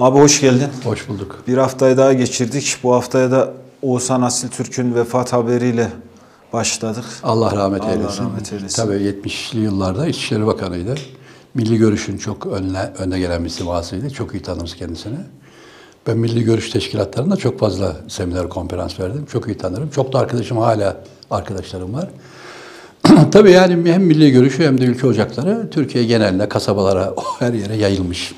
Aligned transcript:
Abi 0.00 0.18
hoş 0.18 0.40
geldin. 0.40 0.68
Hoş 0.84 1.08
bulduk. 1.08 1.42
Bir 1.48 1.58
haftayı 1.58 1.96
daha 1.96 2.12
geçirdik. 2.12 2.76
Bu 2.82 2.94
haftaya 2.94 3.30
da 3.30 3.52
Oğuzhan 3.82 4.22
Asil 4.22 4.48
Türk'ün 4.48 4.94
vefat 4.94 5.32
haberiyle 5.32 5.88
başladık. 6.52 7.04
Allah 7.22 7.56
rahmet 7.56 7.82
Allah 7.82 7.92
eylesin. 7.92 8.24
rahmet 8.24 8.52
eylesin. 8.52 8.82
Tabii 8.82 8.94
70'li 8.94 9.60
yıllarda 9.60 10.06
İçişleri 10.06 10.46
Bakanı'ydı. 10.46 10.94
Milli 11.54 11.78
Görüş'ün 11.78 12.18
çok 12.18 12.46
önüne, 12.46 12.90
önde 12.98 13.18
gelen 13.18 13.44
bir 13.44 13.48
simasıydı. 13.48 14.10
Çok 14.10 14.34
iyi 14.34 14.42
tanırız 14.42 14.74
kendisini. 14.74 15.16
Ben 16.06 16.18
Milli 16.18 16.44
Görüş 16.44 16.70
teşkilatlarında 16.70 17.36
çok 17.36 17.58
fazla 17.58 17.96
seminer, 18.08 18.48
konferans 18.48 19.00
verdim. 19.00 19.26
Çok 19.32 19.46
iyi 19.48 19.58
tanırım. 19.58 19.90
Çok 19.90 20.12
da 20.12 20.18
arkadaşım 20.18 20.58
hala 20.58 20.96
arkadaşlarım 21.30 21.94
var. 21.94 22.08
Tabii 23.32 23.50
yani 23.50 23.92
hem 23.92 24.02
Milli 24.02 24.32
Görüşü 24.32 24.64
hem 24.64 24.80
de 24.80 24.84
ülke 24.84 25.06
ocakları 25.06 25.70
Türkiye 25.70 26.04
genelinde 26.04 26.48
kasabalara, 26.48 27.14
her 27.38 27.52
yere 27.52 27.76
yayılmış. 27.76 28.34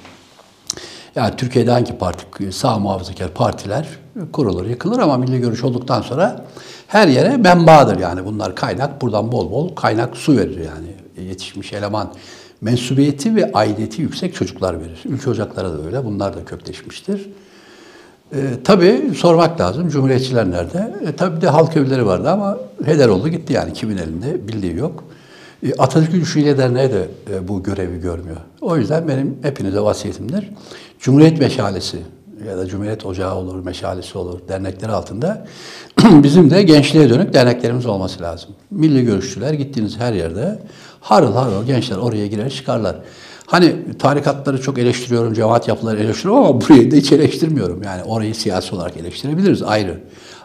Yani 1.14 1.36
Türkiye'de 1.36 1.70
hangi 1.70 1.98
parti, 1.98 2.52
sağ 2.52 2.78
muhafazakar 2.78 3.28
partiler 3.28 3.88
kurulur, 4.32 4.66
yıkılır 4.66 4.98
ama 4.98 5.16
milli 5.16 5.40
görüş 5.40 5.64
olduktan 5.64 6.02
sonra 6.02 6.44
her 6.86 7.08
yere 7.08 7.36
menbaadır 7.36 7.98
yani. 7.98 8.24
Bunlar 8.24 8.54
kaynak, 8.54 9.02
buradan 9.02 9.32
bol 9.32 9.50
bol 9.50 9.74
kaynak 9.74 10.16
su 10.16 10.36
verir 10.36 10.58
yani. 10.58 11.26
Yetişmiş 11.28 11.72
eleman 11.72 12.12
mensubiyeti 12.60 13.36
ve 13.36 13.52
aidiyeti 13.52 14.02
yüksek 14.02 14.34
çocuklar 14.34 14.80
verir. 14.80 15.02
Ülke 15.04 15.30
ocakları 15.30 15.78
da 15.78 15.86
öyle, 15.86 16.04
bunlar 16.04 16.36
da 16.36 16.44
kökleşmiştir. 16.44 17.28
E, 18.32 18.38
tabii 18.64 19.10
sormak 19.16 19.60
lazım, 19.60 19.88
Cumhuriyetçiler 19.88 20.50
nerede? 20.50 20.94
E, 21.06 21.16
tabii 21.16 21.40
de 21.40 21.48
halk 21.48 21.76
evleri 21.76 22.06
vardı 22.06 22.30
ama 22.30 22.58
heder 22.84 23.08
oldu 23.08 23.28
gitti 23.28 23.52
yani 23.52 23.72
kimin 23.72 23.96
elinde 23.96 24.48
bildiği 24.48 24.76
yok. 24.76 25.04
E, 25.62 25.74
Atatürk 25.78 26.12
Düşünce 26.12 26.58
Derneği 26.58 26.90
de 26.90 27.08
e, 27.34 27.48
bu 27.48 27.62
görevi 27.62 28.00
görmüyor. 28.00 28.36
O 28.60 28.76
yüzden 28.76 29.08
benim 29.08 29.38
hepinize 29.42 29.80
vasiyetimdir. 29.80 30.50
Cumhuriyet 31.00 31.40
Meşalesi 31.40 31.98
ya 32.48 32.58
da 32.58 32.66
Cumhuriyet 32.66 33.06
Ocağı 33.06 33.34
olur, 33.34 33.64
meşalesi 33.64 34.18
olur, 34.18 34.40
dernekleri 34.48 34.92
altında 34.92 35.46
bizim 36.02 36.50
de 36.50 36.62
gençliğe 36.62 37.10
dönük 37.10 37.34
derneklerimiz 37.34 37.86
olması 37.86 38.22
lazım. 38.22 38.50
Milli 38.70 39.04
görüşçüler 39.04 39.52
gittiğiniz 39.52 39.98
her 39.98 40.12
yerde 40.12 40.58
harıl 41.00 41.34
harıl 41.34 41.66
gençler 41.66 41.96
oraya 41.96 42.26
girer 42.26 42.50
çıkarlar. 42.50 42.96
Hani 43.46 43.76
tarikatları 43.98 44.62
çok 44.62 44.78
eleştiriyorum, 44.78 45.34
cemaat 45.34 45.68
yapıları 45.68 46.00
eleştiriyorum 46.00 46.44
ama 46.44 46.60
burayı 46.60 46.90
da 46.90 46.96
hiç 46.96 47.12
eleştirmiyorum. 47.12 47.82
Yani 47.82 48.02
orayı 48.02 48.34
siyasi 48.34 48.74
olarak 48.74 48.96
eleştirebiliriz 48.96 49.62
ayrı. 49.62 50.00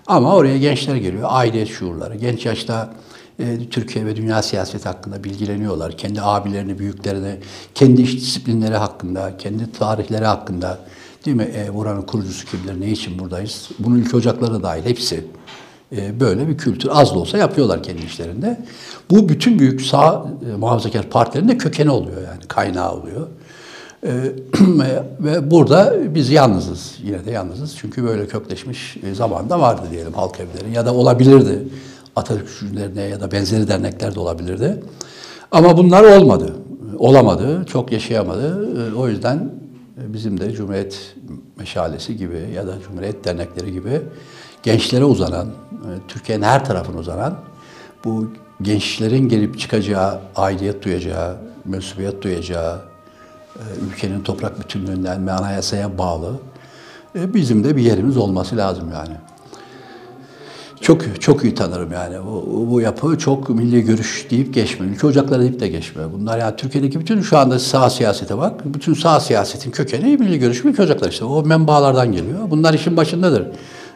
Ama 0.08 0.36
oraya 0.36 0.58
gençler 0.58 0.96
geliyor, 0.96 1.28
aidiyet 1.32 1.68
şuurları. 1.68 2.16
Genç 2.16 2.46
yaşta 2.46 2.94
e, 3.40 3.70
Türkiye 3.70 4.06
ve 4.06 4.16
dünya 4.16 4.42
siyaseti 4.42 4.90
hakkında 4.90 5.24
bilgileniyorlar. 5.24 5.98
Kendi 5.98 6.22
abilerini, 6.22 6.80
büyüklerini, 6.80 7.36
kendi 7.76 8.02
iş 8.02 8.16
disiplinleri 8.18 8.76
hakkında, 8.76 9.38
kendi 9.38 9.72
tarihleri 9.72 10.26
hakkında. 10.26 10.80
Değil 11.26 11.38
mi? 11.38 11.52
E, 11.56 11.74
buranın 11.74 12.02
kurucusu 12.02 12.46
kimdir, 12.46 12.82
ne 12.82 12.92
için 12.92 13.20
buradayız? 13.20 13.70
Bunun 13.80 13.96
ülke 13.96 14.18
ocakları 14.18 14.54
da 14.54 14.64
dahil 14.64 14.86
hepsi. 14.86 15.26
E, 15.96 16.20
böyle 16.20 16.48
bir 16.48 16.58
kültür 16.58 16.90
az 16.92 17.16
da 17.16 17.20
olsa 17.20 17.38
yapıyorlar 17.38 17.84
kendi 17.84 18.06
işlerinde. 18.06 18.66
Bu 19.10 19.30
bütün 19.30 19.60
büyük 19.60 19.82
sağ 19.82 20.26
e, 20.54 20.56
muhafazakar 20.56 21.10
partilerin 21.10 21.50
de 21.50 21.58
kökeni 21.58 21.92
oluyor 21.92 22.22
yani, 22.22 22.42
kaynağı 22.48 22.94
oluyor. 22.94 23.28
E, 24.04 24.10
ve 25.20 25.52
burada 25.52 25.94
biz 26.16 26.30
yalnızız, 26.30 26.96
yine 27.04 27.26
de 27.26 27.32
yalnızız. 27.32 27.76
Çünkü 27.78 28.04
böyle 28.04 28.28
kökleşmiş 28.28 28.98
e, 28.98 29.14
zamanda 29.16 29.60
vardı 29.60 29.82
diyelim 29.92 30.14
halk 30.14 30.40
evleri 30.40 30.74
ya 30.74 30.86
da 30.86 30.94
olabilirdi. 30.94 31.68
Atatürk 32.16 32.76
Derneği 32.76 33.12
ya 33.12 33.22
da 33.22 33.32
benzeri 33.32 33.68
dernekler 33.68 34.16
de 34.16 34.20
olabilirdi. 34.20 34.84
Ama 35.52 35.78
bunlar 35.78 36.04
olmadı. 36.04 36.56
Olamadı, 36.98 37.66
çok 37.66 37.92
yaşayamadı. 37.92 38.70
E, 38.82 38.96
o 38.96 39.08
yüzden 39.08 39.52
bizim 39.98 40.40
de 40.40 40.52
Cumhuriyet 40.52 41.16
Meşalesi 41.58 42.18
gibi 42.18 42.50
ya 42.56 42.68
da 42.68 42.74
Cumhuriyet 42.88 43.26
dernekleri 43.26 43.72
gibi 43.72 44.02
gençlere 44.64 45.04
uzanan, 45.04 45.48
Türkiye'nin 46.08 46.44
her 46.44 46.66
tarafına 46.66 46.98
uzanan 47.00 47.38
bu 48.06 48.32
gençlerin 48.62 49.30
gelip 49.30 49.60
çıkacağı, 49.60 50.20
aidiyet 50.36 50.84
duyacağı, 50.84 51.38
mensubiyet 51.66 52.22
duyacağı, 52.22 52.82
ülkenin 53.88 54.24
toprak 54.24 54.60
bütünlüğünden 54.60 55.28
ve 55.28 55.32
anayasaya 55.32 55.98
bağlı 55.98 56.34
bizim 57.16 57.64
de 57.64 57.78
bir 57.78 57.82
yerimiz 57.82 58.18
olması 58.18 58.58
lazım 58.58 58.92
yani. 58.94 59.14
Çok 60.82 61.22
çok 61.22 61.44
iyi 61.44 61.56
tanırım 61.56 61.92
yani. 61.92 62.16
Bu, 62.26 62.68
bu 62.72 62.82
yapı 62.82 63.18
çok 63.18 63.50
milli 63.50 63.82
görüş 63.82 64.28
deyip 64.32 64.54
geçme. 64.54 64.86
Ülke 64.86 65.08
ocakları 65.08 65.42
deyip 65.42 65.60
de 65.60 65.68
geçme. 65.68 66.04
Bunlar 66.14 66.38
yani 66.38 66.56
Türkiye'deki 66.56 67.00
bütün 67.00 67.22
şu 67.22 67.38
anda 67.38 67.60
sağ 67.60 67.90
siyasete 67.90 68.38
bak. 68.38 68.62
Bütün 68.66 68.94
sağ 68.94 69.20
siyasetin 69.20 69.72
kökeni 69.72 70.18
milli 70.18 70.40
görüş 70.40 70.66
ülke 70.66 70.84
ocakları 70.84 71.10
işte. 71.10 71.26
O 71.26 71.44
menbaalardan 71.44 72.12
geliyor. 72.12 72.40
Bunlar 72.50 72.74
işin 72.74 72.98
başındadır. 72.98 73.48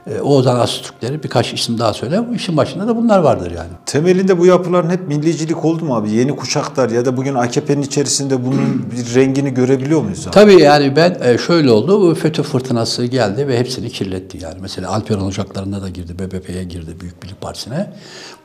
E, 0.08 0.22
Oğuzhan 0.22 0.60
Asutürkleri 0.60 1.24
birkaç 1.24 1.54
isim 1.54 1.80
daha 1.80 1.94
söyle. 1.94 2.22
İşin 2.36 2.58
başında 2.58 2.88
da 2.88 2.96
bunlar 2.96 3.20
vardır 3.20 3.52
yani. 3.52 3.70
Temelinde 3.86 4.40
bu 4.40 4.46
yapıların 4.46 4.90
hep 4.90 5.08
millicilik 5.08 5.66
oldu 5.66 5.86
mu 5.86 5.96
abi? 5.96 6.12
Yeni 6.12 6.36
kuşaklar 6.36 6.90
ya 6.90 7.06
da 7.06 7.18
bugün 7.18 7.36
AKP'nin 7.36 7.82
içerisinde 7.82 8.46
bunun 8.46 8.86
bir 8.92 9.16
rengini 9.16 9.54
görebiliyor 9.54 10.02
muyuz 10.02 10.28
abi? 10.28 10.32
Tabii 10.32 10.62
yani 10.62 10.96
ben 10.96 11.18
e, 11.22 11.38
şöyle 11.38 11.72
oldu. 11.72 12.02
Bu 12.02 12.16
FETÖ 12.16 12.44
fırtınası 12.44 13.06
geldi 13.06 13.48
ve 13.48 13.60
hepsini 13.60 13.90
kirletti 13.90 14.38
yani. 14.44 14.56
Mesela 14.62 14.90
Alperen 14.90 15.22
Ocakları'nda 15.22 15.82
da 15.82 15.90
girdi, 15.90 16.20
BBP'ye 16.20 16.64
girdi, 16.64 16.96
Büyük 17.00 17.24
Birlik 17.24 17.42
Partisi'ne. 17.42 17.94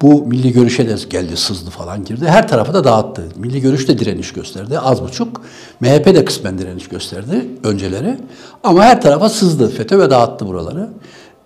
Bu 0.02 0.26
milli 0.26 0.52
görüşe 0.52 0.88
de 0.88 0.94
geldi, 1.10 1.36
sızdı 1.36 1.70
falan 1.70 2.04
girdi. 2.04 2.26
Her 2.28 2.48
tarafı 2.48 2.74
da 2.74 2.84
dağıttı. 2.84 3.22
Milli 3.36 3.60
görüş 3.60 3.88
de 3.88 3.98
direniş 3.98 4.32
gösterdi. 4.32 4.78
Az 4.78 5.02
buçuk. 5.02 5.42
MHP 5.80 6.06
de 6.06 6.24
kısmen 6.24 6.58
direniş 6.58 6.88
gösterdi 6.88 7.46
önceleri. 7.64 8.18
Ama 8.64 8.84
her 8.84 9.02
tarafa 9.02 9.28
sızdı 9.28 9.68
FETÖ 9.68 9.98
ve 9.98 10.10
dağıttı 10.10 10.46
buraları. 10.46 10.88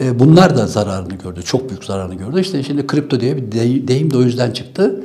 E, 0.01 0.19
bunlar 0.19 0.57
da 0.57 0.67
zararını 0.67 1.15
gördü. 1.15 1.43
Çok 1.43 1.69
büyük 1.69 1.85
zararını 1.85 2.15
gördü. 2.15 2.41
İşte 2.41 2.63
şimdi 2.63 2.87
kripto 2.87 3.21
diye 3.21 3.37
bir 3.37 3.53
deyim 3.89 4.11
de 4.11 4.17
o 4.17 4.23
yüzden 4.23 4.51
çıktı. 4.51 5.05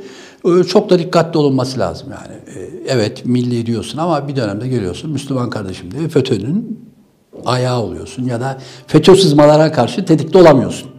Çok 0.68 0.90
da 0.90 0.98
dikkatli 0.98 1.38
olunması 1.38 1.78
lazım 1.78 2.08
yani. 2.10 2.58
E, 2.58 2.70
evet 2.88 3.26
milli 3.26 3.66
diyorsun 3.66 3.98
ama 3.98 4.28
bir 4.28 4.36
dönemde 4.36 4.68
geliyorsun 4.68 5.10
Müslüman 5.10 5.50
kardeşim 5.50 5.90
diye 5.90 6.08
FETÖ'nün 6.08 6.86
ayağı 7.44 7.80
oluyorsun 7.80 8.24
ya 8.24 8.40
da 8.40 8.58
FETÖ 8.86 9.16
sızmalara 9.16 9.72
karşı 9.72 10.04
tetikte 10.04 10.38
olamıyorsun. 10.38 10.90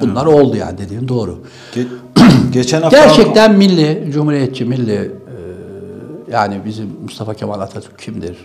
Bunlar 0.00 0.26
evet. 0.26 0.40
oldu 0.40 0.56
yani 0.56 0.78
dediğin 0.78 1.08
doğru. 1.08 1.38
Ge 1.74 1.86
geçen 2.52 2.82
hafta 2.82 3.04
gerçekten 3.04 3.54
milli, 3.54 4.08
cumhuriyetçi, 4.12 4.64
milli 4.64 4.92
e, 4.92 5.10
yani 6.32 6.60
bizim 6.64 6.90
Mustafa 7.02 7.34
Kemal 7.34 7.60
Atatürk 7.60 7.98
kimdir? 7.98 8.36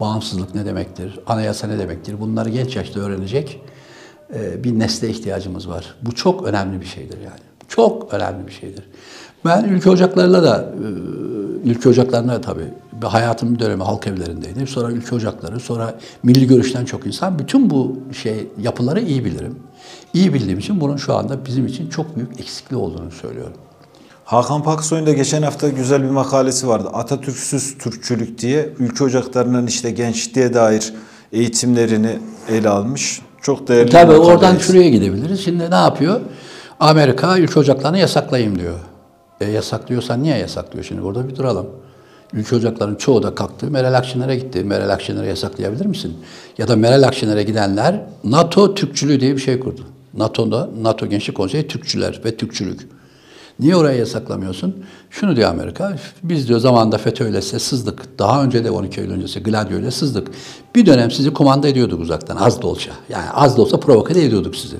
Bağımsızlık 0.00 0.54
ne 0.54 0.64
demektir? 0.64 1.18
Anayasa 1.26 1.66
ne 1.66 1.78
demektir? 1.78 2.20
Bunları 2.20 2.48
genç 2.48 2.76
yaşta 2.76 3.00
öğrenecek 3.00 3.60
e, 3.64 3.77
bir 4.64 4.78
nesle 4.78 5.08
ihtiyacımız 5.08 5.68
var. 5.68 5.94
Bu 6.02 6.14
çok 6.14 6.46
önemli 6.46 6.80
bir 6.80 6.86
şeydir 6.86 7.18
yani. 7.18 7.40
Çok 7.68 8.14
önemli 8.14 8.46
bir 8.46 8.52
şeydir. 8.52 8.84
Ben 9.44 9.64
ülke 9.64 9.90
ocaklarıyla 9.90 10.42
da, 10.42 10.74
e, 11.64 11.70
ülke 11.70 11.88
ocaklarına 11.88 12.32
da 12.32 12.40
tabii 12.40 12.72
hayatımın 13.02 13.54
bir 13.54 13.60
dönemi 13.60 13.82
halk 13.82 14.06
evlerindeydim. 14.06 14.66
Sonra 14.66 14.92
ülke 14.92 15.14
ocakları, 15.14 15.60
sonra 15.60 15.98
milli 16.22 16.46
görüşten 16.46 16.84
çok 16.84 17.06
insan. 17.06 17.38
Bütün 17.38 17.70
bu 17.70 17.98
şey 18.22 18.48
yapıları 18.58 19.00
iyi 19.00 19.24
bilirim. 19.24 19.56
İyi 20.14 20.34
bildiğim 20.34 20.58
için 20.58 20.80
bunun 20.80 20.96
şu 20.96 21.14
anda 21.14 21.46
bizim 21.46 21.66
için 21.66 21.88
çok 21.88 22.16
büyük 22.16 22.40
eksikliği 22.40 22.82
olduğunu 22.82 23.10
söylüyorum. 23.10 23.56
Hakan 24.24 24.62
Paksoy'un 24.62 25.06
da 25.06 25.12
geçen 25.12 25.42
hafta 25.42 25.68
güzel 25.68 26.02
bir 26.02 26.10
makalesi 26.10 26.68
vardı. 26.68 26.88
Atatürk'süz 26.92 27.78
Türkçülük 27.78 28.38
diye 28.38 28.72
ülke 28.78 29.04
ocaklarının 29.04 29.66
işte 29.66 29.90
gençliğe 29.90 30.54
dair 30.54 30.94
eğitimlerini 31.32 32.18
ele 32.48 32.68
almış. 32.68 33.22
Çok 33.48 33.68
değerli. 33.68 33.90
Tabii 33.90 34.12
oradan 34.12 34.58
şuraya 34.58 34.88
gidebiliriz. 34.88 35.44
Şimdi 35.44 35.70
ne 35.70 35.74
yapıyor? 35.74 36.20
Amerika 36.80 37.38
ülke 37.38 37.60
ocaklarını 37.60 37.98
yasaklayayım 37.98 38.58
diyor. 38.58 38.74
E, 39.40 39.50
yasaklıyorsan 39.50 40.22
niye 40.22 40.38
yasaklıyor? 40.38 40.84
Şimdi 40.84 41.02
burada 41.02 41.28
bir 41.28 41.36
duralım. 41.36 41.66
Ülke 42.32 42.56
ocaklarının 42.56 42.96
çoğu 42.96 43.22
da 43.22 43.34
kalktı. 43.34 43.70
Meral 43.70 43.94
Akşener'e 43.94 44.36
gitti. 44.36 44.64
Meral 44.64 44.90
Akşener'e 44.90 45.26
yasaklayabilir 45.26 45.86
misin? 45.86 46.16
Ya 46.58 46.68
da 46.68 46.76
Meral 46.76 47.02
Akşener'e 47.02 47.42
gidenler 47.42 48.00
NATO 48.24 48.74
Türkçülüğü 48.74 49.20
diye 49.20 49.36
bir 49.36 49.40
şey 49.40 49.60
kurdu. 49.60 49.80
NATO'da 50.14 50.68
NATO 50.82 51.06
Gençlik 51.06 51.36
Konseyi 51.36 51.68
Türkçüler 51.68 52.20
ve 52.24 52.36
Türkçülük. 52.36 52.88
Niye 53.60 53.76
oraya 53.76 53.98
yasaklamıyorsun? 53.98 54.84
Şunu 55.10 55.36
diyor 55.36 55.50
Amerika, 55.50 55.96
biz 56.22 56.48
diyor 56.48 56.60
zamanında 56.60 56.98
FETÖ 56.98 57.28
ile 57.28 57.42
sızdık. 57.42 58.18
Daha 58.18 58.44
önce 58.44 58.64
de 58.64 58.70
12 58.70 59.00
Eylül 59.00 59.12
öncesi 59.12 59.42
Gladio 59.42 59.78
ile 59.78 59.90
sızdık. 59.90 60.28
Bir 60.74 60.86
dönem 60.86 61.10
sizi 61.10 61.32
kumanda 61.32 61.68
ediyorduk 61.68 62.00
uzaktan 62.00 62.36
az 62.36 62.62
da 62.62 62.66
olsa. 62.66 62.90
Yani 63.08 63.30
az 63.30 63.56
da 63.56 63.62
olsa 63.62 63.80
provoke 63.80 64.20
ediyorduk 64.20 64.56
sizi. 64.56 64.76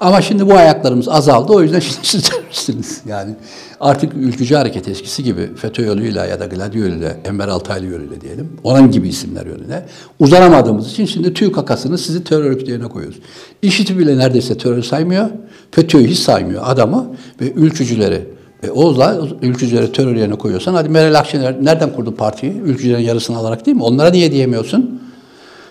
Ama 0.00 0.22
şimdi 0.22 0.46
bu 0.46 0.54
ayaklarımız 0.54 1.08
azaldı 1.08 1.52
o 1.52 1.62
yüzden 1.62 1.80
şimdi 1.80 1.98
siz 2.02 2.22
terörsünüz. 2.22 3.00
Yani 3.08 3.34
artık 3.80 4.12
ülkücü 4.14 4.54
hareket 4.54 4.88
eskisi 4.88 5.24
gibi 5.24 5.54
FETÖ 5.56 5.86
yoluyla 5.86 6.26
ya 6.26 6.40
da 6.40 6.46
Gladio 6.46 6.78
yoluyla, 6.78 7.16
Enver 7.24 7.48
Altaylı 7.48 7.86
yoluyla 7.86 8.20
diyelim. 8.20 8.48
Onun 8.64 8.90
gibi 8.90 9.08
isimler 9.08 9.46
yoluyla. 9.46 9.86
Uzanamadığımız 10.18 10.92
için 10.92 11.04
şimdi 11.04 11.34
TÜİ 11.34 11.52
kakasını 11.52 11.98
sizi 11.98 12.24
terör 12.24 12.44
örgütlerine 12.44 12.88
koyuyoruz. 12.88 13.18
İşiti 13.62 13.98
bile 13.98 14.18
neredeyse 14.18 14.58
terör 14.58 14.82
saymıyor. 14.82 15.30
FETÖ'yü 15.70 16.06
hiç 16.06 16.18
saymıyor 16.18 16.62
adamı 16.66 17.06
ve 17.40 17.52
ülkücüleri 17.52 18.28
e, 18.62 18.70
Oğuz'la 18.70 19.20
ülkücüleri 19.42 19.92
terör 19.92 20.16
yerine 20.16 20.34
koyuyorsan 20.34 20.74
hadi 20.74 20.88
Meral 20.88 21.18
Akşener 21.18 21.64
nereden 21.64 21.92
kurdu 21.92 22.14
partiyi? 22.14 22.52
Ülkücülerin 22.52 23.02
yarısını 23.02 23.36
alarak 23.36 23.66
değil 23.66 23.76
mi? 23.76 23.82
Onlara 23.82 24.10
niye 24.10 24.32
diyemiyorsun? 24.32 25.00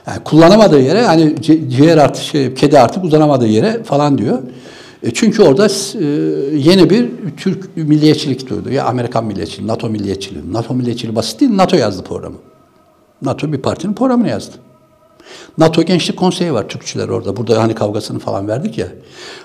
Yani 0.07 0.23
kullanamadığı 0.23 0.81
yere 0.81 1.05
hani 1.05 1.21
ci- 1.23 1.69
ciğer 1.69 1.97
artık 1.97 2.23
şey, 2.23 2.53
kedi 2.53 2.79
artık 2.79 3.03
uzanamadığı 3.03 3.47
yere 3.47 3.83
falan 3.83 4.17
diyor. 4.17 4.39
E 5.03 5.11
çünkü 5.13 5.43
orada 5.43 5.67
e, 5.67 6.05
yeni 6.57 6.89
bir 6.89 7.09
Türk 7.37 7.77
milliyetçilik 7.77 8.49
duydu. 8.49 8.71
Ya 8.71 8.85
Amerikan 8.85 9.25
milliyetçiliği, 9.25 9.67
NATO 9.67 9.89
milliyetçiliği. 9.89 10.53
NATO 10.53 10.73
milliyetçiliği 10.73 11.15
basit 11.15 11.39
değil, 11.39 11.51
NATO 11.55 11.77
yazdı 11.77 12.03
programı. 12.03 12.35
NATO 13.21 13.53
bir 13.53 13.57
partinin 13.57 13.93
programını 13.93 14.29
yazdı. 14.29 14.55
NATO 15.57 15.81
Gençlik 15.83 16.17
Konseyi 16.17 16.53
var 16.53 16.67
Türkçüler 16.67 17.09
orada. 17.09 17.37
Burada 17.37 17.63
hani 17.63 17.75
kavgasını 17.75 18.19
falan 18.19 18.47
verdik 18.47 18.77
ya. 18.77 18.87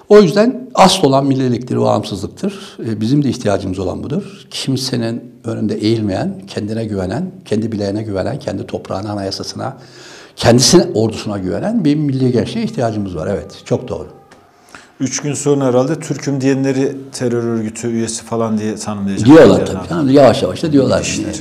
O 0.09 0.21
yüzden 0.21 0.71
asıl 0.75 1.03
olan 1.03 1.27
milliliktir, 1.27 1.77
bağımsızlıktır. 1.81 2.77
E, 2.87 3.01
Bizim 3.01 3.25
de 3.25 3.29
ihtiyacımız 3.29 3.79
olan 3.79 4.03
budur. 4.03 4.47
Kimsenin 4.51 5.23
önünde 5.45 5.75
eğilmeyen, 5.75 6.43
kendine 6.47 6.85
güvenen, 6.85 7.31
kendi 7.45 7.73
bileğine 7.73 8.03
güvenen, 8.03 8.39
kendi 8.39 8.67
toprağına, 8.67 9.13
anayasasına, 9.13 9.77
kendisine, 10.39 10.87
ordusuna 10.95 11.39
güvenen 11.39 11.85
bir 11.85 11.95
milli 11.97 12.33
gençliğe 12.33 12.65
ihtiyacımız 12.65 13.17
var. 13.17 13.27
Evet, 13.27 13.63
çok 13.65 13.89
doğru. 13.89 14.07
Üç 15.01 15.21
gün 15.21 15.35
sonra 15.35 15.65
herhalde 15.65 16.01
Türk'üm 16.01 16.41
diyenleri 16.41 16.97
terör 17.13 17.45
örgütü 17.45 17.89
üyesi 17.89 18.25
falan 18.25 18.59
diye 18.59 18.77
tanımlayacak. 18.77 19.27
Diyorlar 19.27 19.59
Yani 19.59 19.65
tabii. 19.69 19.79
abi. 19.79 19.89
canım. 19.89 20.09
Yavaş 20.11 20.43
yavaş 20.43 20.63
da 20.63 20.73
diyorlar. 20.73 21.19
Yani, 21.23 21.35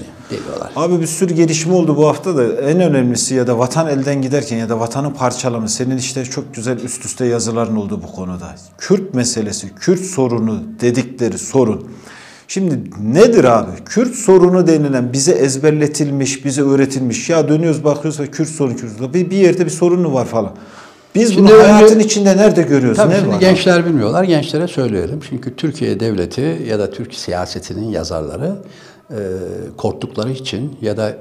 diyorlar. 0.46 0.72
Abi 0.76 1.02
bir 1.02 1.08
sürü 1.08 1.34
gelişme 1.34 1.74
oldu 1.74 1.98
bu 1.98 2.08
hafta 2.08 2.38
da 2.38 2.62
en 2.62 2.82
önemlisi 2.82 3.36
ya 3.36 3.48
da 3.48 3.60
vatan 3.60 3.88
elden 3.88 4.22
giderken 4.22 4.58
ya 4.58 4.70
da 4.70 4.80
vatanı 4.80 5.14
parçalama 5.14 5.68
senin 5.68 5.98
işte 5.98 6.26
çok 6.26 6.54
güzel 6.56 6.80
üst 6.80 7.06
üste 7.06 7.26
yazıların 7.26 7.76
oldu 7.76 8.02
bu 8.08 8.16
konuda. 8.16 8.56
Kürt 8.78 9.14
meselesi, 9.14 9.76
Kürt 9.76 10.02
sorunu 10.02 10.64
dedikleri 10.82 11.38
sorun. 11.38 11.92
Şimdi 12.48 12.80
nedir 13.14 13.44
abi? 13.44 13.72
Kürt 13.86 14.16
sorunu 14.16 14.68
denilen 14.68 15.14
bize 15.14 15.32
ezberletilmiş, 15.32 16.46
bize 16.46 16.62
öğretilmiş. 16.62 17.30
Ya 17.30 17.50
dönüyoruz 17.50 17.84
bakıyoruz 17.84 18.20
ve 18.20 18.28
Kürt 18.28 18.50
sorunu, 18.50 18.76
Kürt 18.76 18.92
sorunu. 18.98 19.14
Bir, 19.14 19.30
bir 19.30 19.38
yerde 19.38 19.66
bir 19.66 19.70
sorunu 19.72 20.14
var 20.14 20.26
falan. 20.26 20.52
Biz 21.16 21.34
Şimdi 21.34 21.48
bunu 21.50 21.58
önce- 21.58 21.72
hayatın 21.72 22.00
içinde 22.00 22.38
nerede 22.38 22.62
görüyoruz? 22.62 22.98
Tabii 22.98 23.14
ne 23.14 23.18
şimdi 23.20 23.30
var? 23.34 23.40
gençler 23.40 23.86
bilmiyorlar. 23.86 24.24
Gençlere 24.24 24.68
söyleyelim. 24.68 25.20
Çünkü 25.30 25.56
Türkiye 25.56 26.00
devleti 26.00 26.62
ya 26.68 26.80
da 26.80 26.92
Türk 26.92 27.14
siyasetinin 27.14 27.90
yazarları 27.90 28.56
e, 29.12 29.16
korktukları 29.78 30.32
için 30.32 30.78
ya 30.82 30.98
da 30.98 31.10
e, 31.10 31.16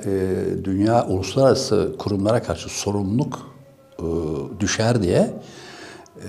dünya 0.64 1.06
uluslararası 1.06 1.92
kurumlara 1.98 2.42
karşı 2.42 2.68
sorumluluk 2.68 3.38
e, 3.98 4.04
düşer 4.60 5.02
diye 5.02 5.30
e, 6.16 6.28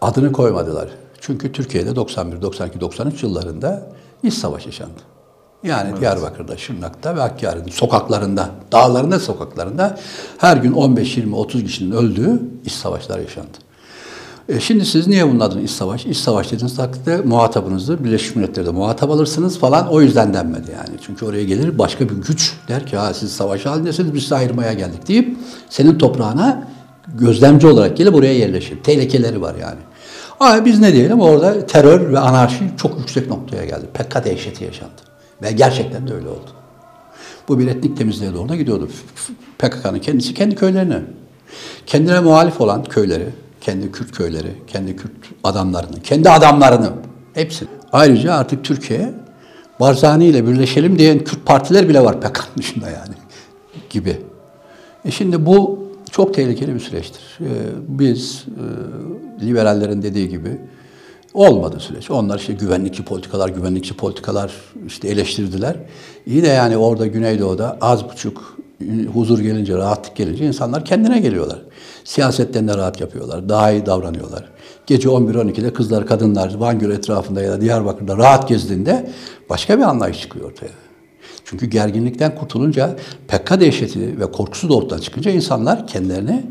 adını 0.00 0.32
koymadılar. 0.32 0.88
Çünkü 1.20 1.52
Türkiye'de 1.52 1.96
91, 1.96 2.42
92, 2.42 2.80
93 2.80 3.22
yıllarında 3.22 3.86
iç 4.22 4.34
savaş 4.34 4.66
yaşandı. 4.66 5.00
Yani 5.64 6.00
Diyarbakır'da, 6.00 6.56
Şırnak'ta 6.56 7.16
ve 7.16 7.20
Hakkari'nin 7.20 7.70
sokaklarında, 7.70 8.50
dağlarında, 8.72 9.20
sokaklarında 9.20 9.98
her 10.38 10.56
gün 10.56 10.72
15, 10.72 11.16
20, 11.16 11.36
30 11.36 11.64
kişinin 11.64 11.90
öldüğü 11.90 12.42
iç 12.64 12.72
savaşlar 12.72 13.18
yaşandı. 13.18 13.58
E 14.48 14.60
şimdi 14.60 14.86
siz 14.86 15.06
niye 15.06 15.28
bunun 15.28 15.40
adını 15.40 15.62
iç 15.62 15.70
savaş? 15.70 16.06
İç 16.06 16.16
savaş 16.16 16.52
dediğiniz 16.52 16.76
takdirde 16.76 17.16
muhatabınızı 17.16 18.04
Birleşmiş 18.04 18.36
Milletler'de 18.36 18.70
muhatap 18.70 19.10
alırsınız 19.10 19.58
falan 19.58 19.88
o 19.88 20.00
yüzden 20.00 20.34
denmedi 20.34 20.70
yani. 20.70 20.98
Çünkü 21.06 21.24
oraya 21.24 21.44
gelir 21.44 21.78
başka 21.78 22.08
bir 22.08 22.14
güç 22.14 22.56
der 22.68 22.86
ki 22.86 22.96
ha 22.96 23.14
siz 23.14 23.32
savaş 23.32 23.66
halindesiniz 23.66 24.14
biz 24.14 24.22
sizi 24.22 24.34
ayırmaya 24.34 24.72
geldik 24.72 25.08
deyip 25.08 25.36
senin 25.68 25.98
toprağına 25.98 26.68
gözlemci 27.18 27.66
olarak 27.66 27.96
gelip 27.96 28.14
oraya 28.14 28.34
yerleşir. 28.34 28.82
Tehlikeleri 28.82 29.40
var 29.40 29.54
yani. 29.54 29.78
Ama 30.40 30.64
biz 30.64 30.80
ne 30.80 30.92
diyelim 30.92 31.20
orada 31.20 31.66
terör 31.66 32.12
ve 32.12 32.18
anarşi 32.18 32.70
çok 32.76 32.98
yüksek 32.98 33.28
noktaya 33.28 33.64
geldi. 33.64 33.86
PKK 33.94 34.24
dehşeti 34.24 34.64
yaşandı. 34.64 35.02
Ve 35.42 35.52
gerçekten 35.52 36.08
de 36.08 36.14
öyle 36.14 36.28
oldu. 36.28 36.50
Bu 37.48 37.58
bir 37.58 37.68
etnik 37.68 37.96
temizliğe 37.96 38.34
doğru 38.34 38.54
gidiyordu. 38.54 38.88
PKK'nın 39.58 39.98
kendisi 39.98 40.34
kendi 40.34 40.54
köylerine. 40.54 41.02
Kendine 41.86 42.20
muhalif 42.20 42.60
olan 42.60 42.84
köyleri, 42.84 43.28
kendi 43.60 43.92
Kürt 43.92 44.12
köyleri, 44.12 44.52
kendi 44.66 44.96
Kürt 44.96 45.12
adamlarını, 45.44 46.02
kendi 46.02 46.30
adamlarını 46.30 46.92
hepsi. 47.34 47.66
Ayrıca 47.92 48.34
artık 48.34 48.64
Türkiye 48.64 49.14
Barzani 49.80 50.26
ile 50.26 50.46
birleşelim 50.46 50.98
diyen 50.98 51.18
Kürt 51.18 51.46
partiler 51.46 51.88
bile 51.88 52.04
var 52.04 52.20
PKK'nın 52.20 52.56
dışında 52.58 52.90
yani 52.90 53.14
gibi. 53.90 54.20
E 55.04 55.10
şimdi 55.10 55.46
bu 55.46 55.79
çok 56.12 56.34
tehlikeli 56.34 56.74
bir 56.74 56.80
süreçtir. 56.80 57.22
Ee, 57.40 57.44
biz 57.88 58.44
e, 59.40 59.46
liberallerin 59.46 60.02
dediği 60.02 60.28
gibi 60.28 60.58
olmadı 61.34 61.76
süreç. 61.80 62.10
Onlar 62.10 62.38
işte 62.38 62.52
güvenlikçi 62.52 63.04
politikalar, 63.04 63.48
güvenlikçi 63.48 63.96
politikalar 63.96 64.52
işte 64.86 65.08
eleştirdiler. 65.08 65.76
İyi 66.26 66.42
de 66.42 66.48
yani 66.48 66.76
orada 66.76 67.06
Güneydoğu'da 67.06 67.78
az 67.80 68.04
buçuk 68.10 68.56
huzur 69.12 69.38
gelince, 69.38 69.76
rahatlık 69.76 70.16
gelince 70.16 70.46
insanlar 70.46 70.84
kendine 70.84 71.18
geliyorlar. 71.18 71.58
Siyasetten 72.04 72.68
de 72.68 72.76
rahat 72.76 73.00
yapıyorlar, 73.00 73.48
daha 73.48 73.70
iyi 73.70 73.86
davranıyorlar. 73.86 74.48
Gece 74.86 75.08
11-12'de 75.08 75.72
kızlar, 75.72 76.06
kadınlar 76.06 76.54
Van 76.54 76.78
Gölü 76.78 76.94
etrafında 76.94 77.42
ya 77.42 77.52
da 77.52 77.60
Diyarbakır'da 77.60 78.16
rahat 78.16 78.48
gezdiğinde 78.48 79.10
başka 79.50 79.78
bir 79.78 79.82
anlayış 79.82 80.20
çıkıyor 80.20 80.50
ortaya. 80.50 80.89
Çünkü 81.50 81.66
gerginlikten 81.66 82.34
kurtulunca 82.34 82.96
PKK 83.28 83.60
dehşeti 83.60 84.20
ve 84.20 84.32
korkusu 84.32 84.68
da 84.68 84.74
ortadan 84.74 85.00
çıkınca 85.00 85.30
insanlar 85.30 85.86
kendilerini 85.86 86.46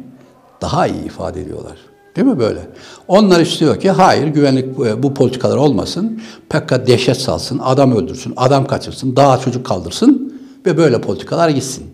daha 0.61 0.87
iyi 0.87 1.03
ifade 1.05 1.41
ediyorlar. 1.41 1.77
Değil 2.15 2.27
mi 2.27 2.39
böyle? 2.39 2.59
Onlar 3.07 3.39
istiyor 3.39 3.79
ki 3.79 3.91
hayır 3.91 4.27
güvenlik 4.27 4.77
bu, 4.77 5.03
bu 5.03 5.13
politikalar 5.13 5.57
olmasın. 5.57 6.21
PKK 6.49 6.87
dehşet 6.87 7.17
salsın, 7.17 7.59
adam 7.63 7.95
öldürsün, 7.95 8.33
adam 8.37 8.67
kaçırsın, 8.67 9.15
daha 9.15 9.37
çocuk 9.37 9.65
kaldırsın 9.65 10.33
ve 10.65 10.77
böyle 10.77 11.01
politikalar 11.01 11.49
gitsin. 11.49 11.85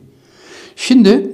Şimdi 0.75 1.31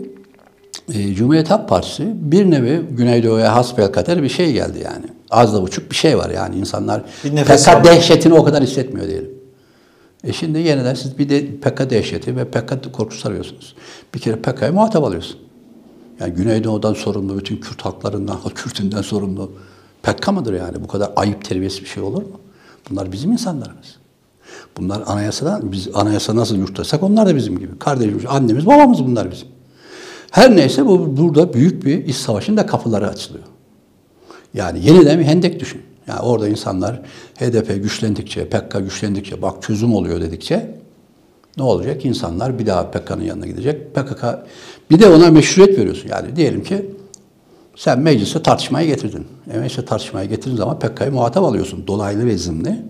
e, 0.94 1.14
Cumhuriyet 1.14 1.50
Halk 1.50 1.70
Partisi 1.70 2.12
bir 2.16 2.52
nevi 2.52 2.82
Güneydoğu'ya 2.92 3.56
hasbelkader 3.56 4.24
bir 4.24 4.30
şey 4.30 4.54
geldi 4.54 4.80
yani. 4.84 5.06
Az 5.30 5.54
da 5.54 5.62
buçuk 5.62 5.92
bir 5.92 5.96
şey 5.96 6.18
var 6.18 6.30
yani 6.30 6.56
insanlar 6.56 7.04
PKK 7.22 7.86
dehşetini 7.86 8.34
o 8.34 8.44
kadar 8.44 8.64
hissetmiyor 8.64 9.08
diyelim. 9.08 9.41
E 10.24 10.34
şimdi 10.34 10.60
yeniden 10.60 10.94
siz 10.94 11.18
bir 11.18 11.30
de 11.30 11.46
PKK 11.46 11.90
dehşeti 11.90 12.36
ve 12.36 12.46
PKK 12.46 12.94
korkusu 12.94 13.30
arıyorsunuz. 13.30 13.76
Bir 14.16 14.20
kere 14.20 14.36
PKK'ya 14.36 14.72
muhatap 14.72 15.04
alıyorsun. 15.04 15.40
Yani 16.20 16.34
Güneydoğu'dan 16.34 16.94
sorumlu, 16.94 17.38
bütün 17.38 17.58
Kürt 17.58 17.82
halklarından, 17.82 18.40
Kürtünden 18.56 19.02
sorumlu. 19.02 19.52
PKK 20.04 20.32
mıdır 20.32 20.54
yani? 20.54 20.84
Bu 20.84 20.88
kadar 20.88 21.12
ayıp 21.16 21.46
terbiyesiz 21.46 21.82
bir 21.82 21.88
şey 21.88 22.04
olur 22.04 22.22
mu? 22.22 22.40
Bunlar 22.90 23.12
bizim 23.12 23.32
insanlarımız. 23.32 23.98
Bunlar 24.78 25.04
anayasadan, 25.06 25.72
biz 25.72 25.88
anayasa 25.94 26.36
nasıl 26.36 26.56
yurttasak 26.56 27.04
onlar 27.04 27.28
da 27.28 27.36
bizim 27.36 27.60
gibi. 27.60 27.80
Kardeşimiz, 27.80 28.26
annemiz, 28.26 28.66
babamız 28.66 29.06
bunlar 29.06 29.32
bizim. 29.32 29.48
Her 30.32 30.56
neyse 30.56 30.86
bu 30.86 31.18
burada 31.18 31.54
büyük 31.54 31.86
bir 31.86 32.06
iç 32.06 32.16
savaşın 32.16 32.58
da 32.58 32.66
kapıları 32.66 33.08
açılıyor. 33.10 33.46
Yani 34.54 34.86
yeniden 34.86 35.20
bir 35.20 35.24
hendek 35.24 35.60
düşün. 35.60 35.82
Yani 36.08 36.20
orada 36.20 36.48
insanlar 36.48 37.02
HDP 37.40 37.84
güçlendikçe, 37.84 38.50
PKK 38.50 38.80
güçlendikçe, 38.80 39.42
bak 39.42 39.64
çözüm 39.64 39.96
oluyor 39.96 40.22
dedikçe 40.22 40.82
ne 41.58 41.64
olacak? 41.64 42.06
İnsanlar 42.06 42.60
bir 42.60 42.66
daha 42.66 42.92
PKK'nın 42.92 43.24
yanına 43.24 43.46
gidecek. 43.46 43.96
PKK 43.96 44.24
bir 44.92 45.00
de 45.00 45.08
ona 45.08 45.32
meşruiyet 45.32 45.78
veriyorsun. 45.80 46.10
Yani 46.10 46.36
diyelim 46.36 46.64
ki 46.64 46.86
sen 47.76 48.00
meclise 48.00 48.44
tartışmaya 48.44 48.86
getirdin. 48.86 49.28
E 49.54 49.58
meclise 49.58 49.86
tartışmaya 49.86 50.26
getirdiğin 50.26 50.58
zaman 50.58 50.80
PKK'yı 50.80 51.12
muhatap 51.12 51.44
alıyorsun. 51.44 51.88
Dolaylı 51.88 52.26
ve 52.26 52.38
zimni. 52.38 52.86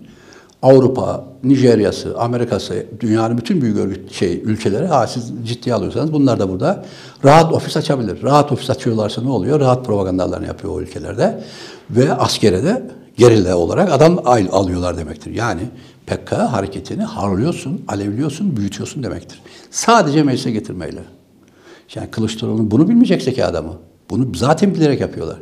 Avrupa, 0.62 1.24
Nijerya'sı, 1.44 2.18
Amerika'sı, 2.18 2.86
dünyanın 3.00 3.38
bütün 3.38 3.62
büyük 3.62 3.78
örgüt 3.78 4.12
şey 4.12 4.42
ülkeleri 4.44 4.86
ha 4.86 5.06
siz 5.06 5.32
ciddiye 5.44 5.74
alıyorsanız 5.74 6.12
bunlar 6.12 6.38
da 6.38 6.48
burada 6.48 6.84
rahat 7.24 7.52
ofis 7.52 7.76
açabilir. 7.76 8.22
Rahat 8.22 8.52
ofis 8.52 8.70
açıyorlarsa 8.70 9.22
ne 9.22 9.30
oluyor? 9.30 9.60
Rahat 9.60 9.86
propagandalarını 9.86 10.46
yapıyor 10.46 10.74
o 10.74 10.80
ülkelerde 10.80 11.44
ve 11.90 12.14
askere 12.14 12.64
de 12.64 12.82
gerilla 13.16 13.56
olarak 13.56 13.92
adam 13.92 14.18
al- 14.24 14.48
alıyorlar 14.52 14.98
demektir. 14.98 15.30
Yani 15.34 15.60
PKK 16.06 16.32
hareketini 16.32 17.02
harlıyorsun, 17.02 17.84
alevliyorsun, 17.88 18.56
büyütüyorsun 18.56 19.02
demektir. 19.02 19.42
Sadece 19.70 20.22
meclise 20.22 20.50
getirmeyle. 20.50 21.00
Yani 21.94 22.10
Kılıçdaroğlu'nun 22.10 22.70
bunu 22.70 22.88
bilmeyecekse 22.88 23.32
ki 23.34 23.44
adamı. 23.44 23.72
Bunu 24.10 24.34
zaten 24.34 24.74
bilerek 24.74 25.00
yapıyorlar. 25.00 25.36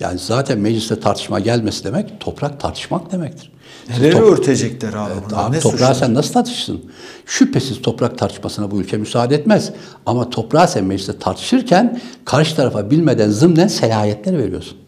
Yani 0.00 0.18
zaten 0.18 0.58
mecliste 0.58 1.00
tartışma 1.00 1.40
gelmesi 1.40 1.84
demek 1.84 2.20
toprak 2.20 2.60
tartışmak 2.60 3.12
demektir. 3.12 3.52
Neleri 3.88 4.12
top- 4.12 4.22
örtecekler 4.22 4.92
abi 4.94 5.10
bunlar? 5.30 5.44
Abi 5.48 5.56
ne 5.56 5.60
toprağı 5.60 5.72
suçlar? 5.78 5.94
sen 5.94 6.14
nasıl 6.14 6.32
tartışırsın? 6.32 6.80
Şüphesiz 7.26 7.82
toprak 7.82 8.18
tartışmasına 8.18 8.70
bu 8.70 8.80
ülke 8.80 8.96
müsaade 8.96 9.34
etmez. 9.34 9.72
Ama 10.06 10.30
toprağı 10.30 10.68
sen 10.68 10.84
mecliste 10.84 11.18
tartışırken 11.18 12.00
karşı 12.24 12.56
tarafa 12.56 12.90
bilmeden 12.90 13.30
zımnen 13.30 13.68
selahiyetler 13.68 14.38
veriyorsun. 14.38 14.78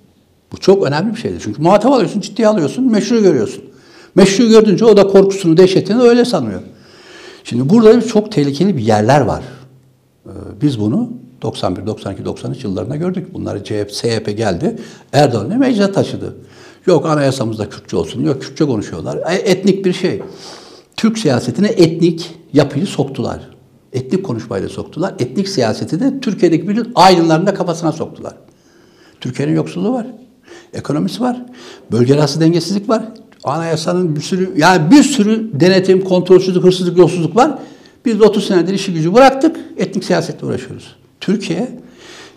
Bu 0.52 0.56
çok 0.56 0.86
önemli 0.86 1.14
bir 1.14 1.20
şeydir. 1.20 1.40
Çünkü 1.44 1.62
muhatap 1.62 1.92
alıyorsun, 1.92 2.20
ciddiye 2.20 2.48
alıyorsun, 2.48 2.90
meşru 2.90 3.22
görüyorsun. 3.22 3.64
Meşru 4.14 4.48
gördünce 4.48 4.84
o 4.84 4.96
da 4.96 5.06
korkusunu, 5.06 5.56
dehşetini 5.56 6.02
öyle 6.02 6.24
sanıyor. 6.24 6.60
Şimdi 7.44 7.68
burada 7.68 8.02
çok 8.06 8.32
tehlikeli 8.32 8.76
bir 8.76 8.82
yerler 8.82 9.20
var. 9.20 9.42
Ee, 10.26 10.30
Biz 10.62 10.80
bunu 10.80 11.10
91, 11.42 11.86
92, 11.86 12.24
93 12.24 12.64
yıllarında 12.64 12.96
gördük. 12.96 13.34
Bunları 13.34 13.64
CHP, 13.64 13.90
SHP 13.90 14.36
geldi. 14.36 14.78
Erdoğan'ı 15.12 15.58
meclise 15.58 15.92
taşıdı. 15.92 16.36
Yok 16.86 17.06
anayasamızda 17.06 17.68
Kürtçe 17.68 17.96
olsun. 17.96 18.24
Yok 18.24 18.42
Kürtçe 18.42 18.64
konuşuyorlar. 18.64 19.16
E, 19.16 19.34
Etnik 19.34 19.84
bir 19.84 19.92
şey. 19.92 20.22
Türk 20.96 21.18
siyasetine 21.18 21.68
etnik 21.68 22.34
yapıyı 22.52 22.86
soktular. 22.86 23.40
Etnik 23.92 24.24
konuşmayı 24.24 24.64
da 24.64 24.68
soktular. 24.68 25.14
Etnik 25.18 25.48
siyaseti 25.48 26.00
de 26.00 26.20
Türkiye'deki 26.20 26.68
bütün 26.68 26.92
aydınların 26.94 27.46
da 27.46 27.54
kafasına 27.54 27.92
soktular. 27.92 28.34
Türkiye'nin 29.20 29.54
yoksulluğu 29.54 29.92
var. 29.92 30.06
Ekonomisi 30.74 31.20
var. 31.20 31.42
Bölge 31.92 32.14
arası 32.14 32.40
dengesizlik 32.40 32.88
var. 32.88 33.02
Anayasanın 33.44 34.16
bir 34.16 34.20
sürü 34.20 34.52
yani 34.56 34.90
bir 34.90 35.02
sürü 35.02 35.60
denetim, 35.60 36.04
kontrolsüzlük, 36.04 36.64
hırsızlık, 36.64 36.98
yolsuzluk 36.98 37.36
var. 37.36 37.58
Biz 38.04 38.20
de 38.20 38.24
30 38.24 38.46
senedir 38.46 38.74
işi 38.74 38.94
gücü 38.94 39.14
bıraktık. 39.14 39.56
Etnik 39.76 40.04
siyasetle 40.04 40.46
uğraşıyoruz. 40.46 40.96
Türkiye 41.20 41.80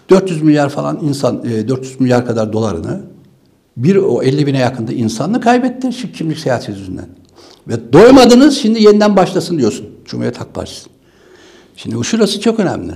400 0.09 0.41
milyar 0.41 0.69
falan 0.69 0.99
insan, 1.01 1.43
400 1.67 1.93
e, 1.93 1.95
milyar 1.99 2.25
kadar 2.25 2.53
dolarını 2.53 3.01
bir 3.77 3.95
o 3.95 4.23
50 4.23 4.47
bine 4.47 4.59
yakında 4.59 4.93
insanını 4.93 5.41
kaybetti 5.41 5.93
şu 5.93 6.11
kimlik 6.11 6.39
siyaseti 6.39 6.79
yüzünden. 6.79 7.07
Ve 7.67 7.93
doymadınız 7.93 8.57
şimdi 8.57 8.83
yeniden 8.83 9.15
başlasın 9.15 9.57
diyorsun 9.57 9.89
Cumhuriyet 10.05 10.39
Halk 10.39 10.53
Partisi. 10.53 10.89
Şimdi 11.75 12.05
şurası 12.05 12.41
çok 12.41 12.59
önemli. 12.59 12.91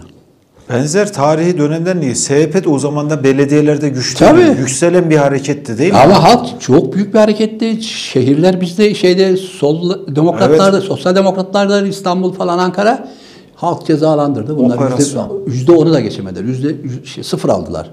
Benzer 0.70 1.14
tarihi 1.14 1.58
dönemden 1.58 2.02
değil. 2.02 2.16
SHP 2.16 2.64
de 2.64 2.70
o 2.70 2.80
zaman 2.80 3.10
da 3.10 3.24
belediyelerde 3.24 3.90
güçlü, 3.90 4.26
yükselen 4.60 5.10
bir 5.10 5.18
hareketti 5.18 5.78
değil 5.78 5.94
mi? 5.94 5.98
Ama 6.00 6.24
halk 6.24 6.62
çok 6.62 6.94
büyük 6.94 7.14
bir 7.14 7.20
hareketti. 7.20 7.84
Şehirler 7.84 8.62
bizde 8.62 8.94
şeyde 8.96 9.38
sol 9.38 10.06
demokratlarda, 10.16 10.82
sosyal 10.82 11.16
demokratlarda 11.16 11.88
İstanbul 11.88 12.34
falan 12.34 12.58
Ankara 12.58 13.08
halk 13.56 13.88
cezalandırdı. 13.88 14.58
Bunlar 14.58 14.76
Operasyon. 14.76 15.44
yüzde 15.48 15.72
onu 15.72 15.94
da 15.94 16.00
geçemediler. 16.00 16.44
Yüzde 16.44 16.68
yüz- 16.68 17.06
şey, 17.06 17.24
sıfır 17.24 17.50
aldılar. 17.50 17.92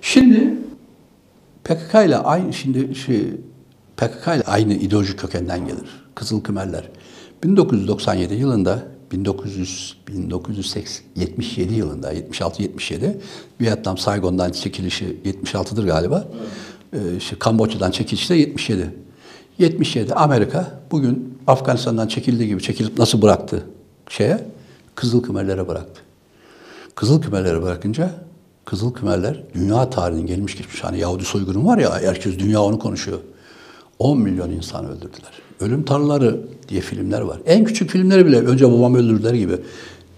Şimdi 0.00 0.54
PKK 1.64 1.94
ile 2.06 2.16
aynı 2.16 2.52
şimdi 2.52 2.94
şey 2.94 3.20
PKK 3.96 4.26
ile 4.36 4.42
aynı 4.46 4.74
ideoloji 4.74 5.16
kökenden 5.16 5.66
gelir. 5.66 6.06
Kızıl 6.14 6.40
Kımerler. 6.40 6.88
1997 7.44 8.34
yılında 8.34 8.78
1900 9.12 9.96
1977 10.08 11.74
yılında 11.74 12.12
76 12.12 12.62
77 12.62 13.20
Vietnam 13.60 13.98
Saigon'dan 13.98 14.52
çekilişi 14.52 15.16
76'dır 15.24 15.86
galiba. 15.86 16.28
Ee, 16.92 17.16
işte 17.16 17.36
Kamboçya'dan 17.38 17.90
çekilişi 17.90 18.28
de 18.28 18.34
77. 18.34 18.94
77 19.58 20.14
Amerika 20.14 20.80
bugün 20.90 21.38
Afganistan'dan 21.46 22.08
çekildiği 22.08 22.48
gibi 22.48 22.62
çekilip 22.62 22.98
nasıl 22.98 23.22
bıraktı 23.22 23.62
şeye? 24.08 24.46
Kızıl 24.94 25.22
Kımerlere 25.22 25.68
bıraktı. 25.68 26.00
Kızıl 26.94 27.22
Kümerleri 27.22 27.62
bırakınca 27.62 28.10
Kızıl 28.64 28.94
Kümerler 28.94 29.42
dünya 29.54 29.90
tarihinin 29.90 30.26
gelmiş 30.26 30.56
geçmiş 30.56 30.84
hani 30.84 30.98
Yahudi 30.98 31.24
soygunu 31.24 31.66
var 31.66 31.78
ya 31.78 32.00
herkes 32.00 32.38
dünya 32.38 32.62
onu 32.62 32.78
konuşuyor. 32.78 33.18
10 33.98 34.18
milyon 34.20 34.50
insan 34.50 34.84
öldürdüler. 34.84 35.32
Ölüm 35.60 35.84
Tanrıları 35.84 36.40
diye 36.68 36.80
filmler 36.80 37.20
var. 37.20 37.38
En 37.46 37.64
küçük 37.64 37.90
filmleri 37.90 38.26
bile 38.26 38.38
önce 38.40 38.72
babam 38.72 38.94
öldürdüler 38.94 39.34
gibi. 39.34 39.56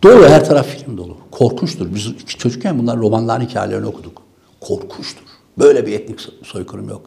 Dolu 0.02 0.28
her 0.28 0.44
taraf 0.44 0.66
film 0.66 0.96
dolu. 0.96 1.16
Korkunçtur. 1.30 1.94
Biz 1.94 2.08
çocukken 2.26 2.78
bunlar 2.78 2.98
romanların 2.98 3.44
hikayelerini 3.44 3.86
okuduk. 3.86 4.22
Korkunçtur. 4.60 5.22
Böyle 5.58 5.86
bir 5.86 5.92
etnik 5.92 6.20
so- 6.20 6.44
soykırım 6.44 6.88
yok. 6.88 7.06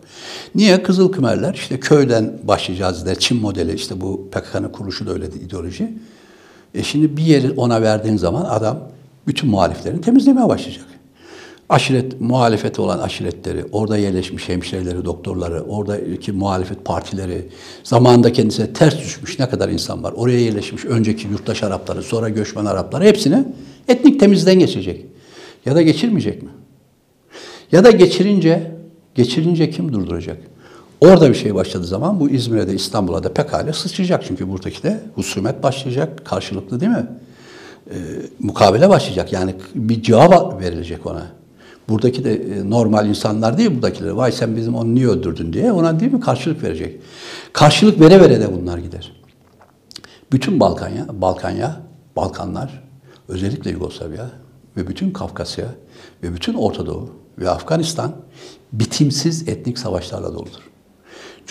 Niye? 0.56 0.84
Kızıl 0.84 1.12
Kümerler 1.12 1.54
işte 1.54 1.80
köyden 1.80 2.40
başlayacağız 2.44 3.06
der. 3.06 3.20
Çin 3.20 3.42
modeli 3.42 3.74
işte 3.74 4.01
bu 4.01 4.30
PKK'nın 4.32 4.70
kuruluşu 4.70 5.08
da 5.08 5.13
öyle 5.13 5.25
ideoloji. 5.25 5.94
E 6.74 6.84
şimdi 6.84 7.18
bir 7.18 7.24
yeri 7.24 7.51
ona 7.51 7.82
verdiğin 7.82 8.18
zaman 8.18 8.46
adam 8.46 8.80
bütün 9.28 9.50
muhaliflerini 9.50 10.01
temizlemeye 10.01 10.50
başlayacak. 10.50 10.86
Aşiret, 11.72 12.22
muhalefeti 12.22 12.82
olan 12.82 13.00
aşiretleri, 13.00 13.66
orada 13.72 13.98
yerleşmiş 13.98 14.50
hemşireleri, 14.50 15.06
doktorları, 15.06 15.62
oradaki 15.62 16.32
muhalefet 16.32 16.86
partileri, 16.86 17.48
zamanında 17.84 18.34
kendisine 18.34 18.74
ters 18.74 18.98
düşmüş 19.00 19.40
ne 19.40 19.50
kadar 19.50 19.70
insan 19.70 20.04
var. 20.04 20.13
Oraya 20.16 20.40
yerleşmiş 20.40 20.86
önceki 20.86 21.28
yurttaş 21.28 21.63
Arapları, 21.63 22.04
sonra 22.04 22.30
göçmen 22.30 22.66
Arapları 22.66 23.04
hepsini 23.04 23.46
etnik 23.88 24.20
temizden 24.20 24.60
geçecek. 24.60 25.06
Ya 25.66 25.75
da 25.75 25.82
geçirmeyecek 25.82 26.44
mi? 26.44 26.50
Ya 27.72 27.84
da 27.84 27.92
geçirince, 27.92 28.72
geçirince 29.16 29.70
kim 29.70 29.94
durduracak? 29.94 30.38
Orada 31.01 31.30
bir 31.30 31.36
şey 31.36 31.56
başladığı 31.56 31.88
zaman 31.88 32.20
bu 32.20 32.30
İzmir'e 32.30 32.68
de 32.68 32.74
İstanbul'a 32.74 33.24
da 33.24 33.34
pekala 33.34 33.74
sıçrayacak. 33.74 34.24
Çünkü 34.28 34.50
buradaki 34.50 34.84
de 34.84 35.00
husumet 35.16 35.63
başlayacak. 35.63 36.25
Karşılıklı 36.25 36.80
değil 36.80 36.92
mi? 36.92 37.08
Ee, 37.90 37.96
mukabele 38.40 38.90
başlayacak. 38.90 39.34
Yani 39.34 39.56
bir 39.75 40.01
cevap 40.01 40.62
verilecek 40.62 41.06
ona. 41.06 41.40
Buradaki 41.89 42.23
de 42.23 42.33
e, 42.33 42.69
normal 42.69 43.09
insanlar 43.09 43.57
değil 43.57 43.75
buradakiler. 43.75 44.09
Vay 44.09 44.31
sen 44.31 44.55
bizim 44.55 44.75
onu 44.75 44.95
niye 44.95 45.07
öldürdün 45.07 45.53
diye 45.53 45.71
ona 45.71 46.00
değil 46.00 46.13
mi 46.13 46.19
karşılık 46.19 46.63
verecek. 46.63 47.01
Karşılık 47.53 48.00
vere 48.00 48.21
vere 48.21 48.39
de 48.39 48.53
bunlar 48.53 48.77
gider. 48.77 49.11
Bütün 50.31 50.59
Balkanya, 50.59 51.07
Balkanya, 51.21 51.81
Balkanlar, 52.15 52.83
özellikle 53.27 53.71
Yugoslavya 53.71 54.29
ve 54.77 54.88
bütün 54.88 55.11
Kafkasya 55.11 55.65
ve 56.23 56.33
bütün 56.33 56.53
Orta 56.53 56.85
Doğu 56.85 57.09
ve 57.39 57.50
Afganistan 57.50 58.11
bitimsiz 58.73 59.47
etnik 59.47 59.79
savaşlarla 59.79 60.33
doludur. 60.33 60.71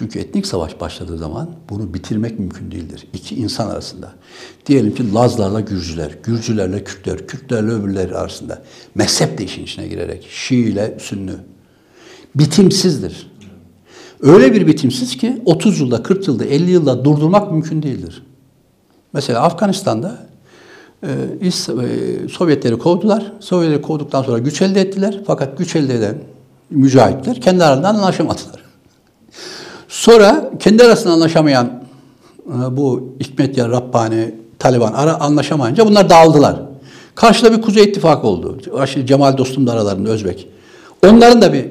Çünkü 0.01 0.19
etnik 0.19 0.47
savaş 0.47 0.81
başladığı 0.81 1.19
zaman 1.19 1.51
bunu 1.71 1.95
bitirmek 1.95 2.39
mümkün 2.39 2.71
değildir. 2.71 3.07
İki 3.13 3.35
insan 3.35 3.71
arasında. 3.71 4.13
Diyelim 4.67 4.95
ki 4.95 5.15
Lazlarla 5.15 5.61
Gürcüler, 5.61 6.11
Gürcülerle 6.23 6.85
Kürtler, 6.85 7.27
Kürtlerle 7.27 7.71
öbürleri 7.71 8.17
arasında. 8.17 8.63
Mezhep 8.95 9.39
de 9.39 9.45
işin 9.45 9.63
içine 9.63 9.89
girerek. 9.89 10.29
Şii 10.31 10.57
ile 10.57 10.97
Sünni. 11.01 11.33
Bitimsizdir. 12.35 13.31
Öyle 14.21 14.53
bir 14.53 14.67
bitimsiz 14.67 15.17
ki 15.17 15.43
30 15.45 15.81
yılda, 15.81 16.03
40 16.03 16.29
yılda, 16.29 16.45
50 16.45 16.71
yılda 16.71 17.05
durdurmak 17.05 17.53
mümkün 17.53 17.83
değildir. 17.83 18.23
Mesela 19.13 19.43
Afganistan'da 19.43 20.27
e, 21.03 21.09
e, 21.47 22.29
Sovyetleri 22.29 22.79
kovdular. 22.79 23.33
Sovyetleri 23.41 23.83
kovduktan 23.83 24.23
sonra 24.23 24.39
güç 24.39 24.63
elde 24.63 24.81
ettiler. 24.81 25.21
Fakat 25.27 25.59
güç 25.59 25.77
elde 25.77 25.95
eden 25.95 26.19
mücahitler 26.71 27.41
kendi 27.41 27.65
aralarında 27.65 27.89
anlaşamadılar. 27.89 28.70
Sonra 30.01 30.51
kendi 30.59 30.85
arasında 30.85 31.13
anlaşamayan 31.13 31.67
e, 32.47 32.77
bu 32.77 33.15
Hikmet 33.21 33.59
ya 33.59 33.69
Rabbani, 33.69 34.35
Taliban 34.59 34.93
ara 34.93 35.21
anlaşamayınca 35.21 35.87
bunlar 35.87 36.11
dağıldılar. 36.11 36.63
Karşıda 37.15 37.53
bir 37.53 37.63
Kuzey 37.63 37.85
İttifakı 37.85 38.27
oldu. 38.27 38.59
Cemal 39.05 39.39
Dostum 39.39 39.67
da 39.67 39.73
aralarında 39.73 40.11
Özbek. 40.11 40.49
Onların 41.07 41.43
da 41.43 41.53
bir 41.53 41.67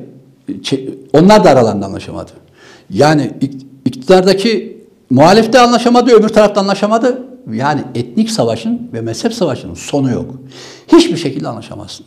onlar 1.14 1.44
da 1.44 1.50
aralarında 1.50 1.86
anlaşamadı. 1.86 2.32
Yani 2.90 3.32
ik- 3.42 3.66
iktidardaki 3.86 4.84
muhalif 5.10 5.54
de 5.54 5.60
anlaşamadı, 5.60 6.12
öbür 6.12 6.30
tarafta 6.30 6.62
anlaşamadı. 6.62 7.24
Yani 7.54 7.82
etnik 7.96 8.32
savaşın 8.32 8.90
ve 8.94 9.02
mezhep 9.02 9.34
savaşının 9.34 9.74
sonu 9.74 10.12
yok. 10.12 10.36
Hiçbir 10.88 11.18
şekilde 11.18 11.48
anlaşamazsın. 11.48 12.06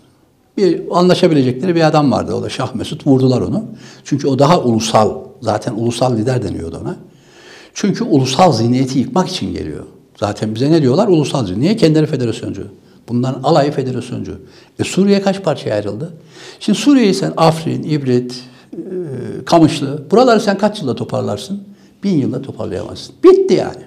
Bir 0.57 0.83
anlaşabilecekleri 0.91 1.75
bir 1.75 1.87
adam 1.87 2.13
vardı. 2.13 2.35
O 2.35 2.43
da 2.43 2.49
Şah 2.49 2.75
Mesut. 2.75 3.07
Vurdular 3.07 3.41
onu. 3.41 3.65
Çünkü 4.05 4.29
o 4.29 4.39
daha 4.39 4.61
ulusal. 4.61 5.32
Zaten 5.43 5.75
ulusal 5.75 6.17
lider 6.17 6.43
deniyordu 6.43 6.79
ona. 6.83 6.97
Çünkü 7.75 8.05
ulusal 8.05 8.53
zihniyeti 8.53 8.99
yıkmak 8.99 9.29
için 9.29 9.53
geliyor. 9.53 9.85
Zaten 10.21 10.55
bize 10.55 10.71
ne 10.71 10.83
diyorlar? 10.83 11.09
Ulusalcı. 11.09 11.61
Niye? 11.61 11.77
Kendileri 11.77 12.07
federasyoncu. 12.07 12.67
Bunların 13.09 13.43
alayı 13.43 13.73
federasyoncu. 13.73 14.39
E 14.79 14.85
Suriye 14.85 15.23
kaç 15.23 15.43
parçaya 15.43 15.75
ayrıldı? 15.75 16.13
Şimdi 16.61 16.79
Suriye'yi 16.79 17.15
sen 17.15 17.33
Afrin, 17.37 17.83
İbrit, 17.83 18.41
e, 18.73 18.79
Kamışlı, 19.45 20.03
buraları 20.11 20.41
sen 20.41 20.59
kaç 20.59 20.81
yılda 20.81 20.95
toparlarsın? 20.95 21.63
Bin 22.05 22.19
yılda 22.19 22.43
toparlayamazsın. 22.43 23.15
Bitti 23.25 23.55
yani. 23.55 23.83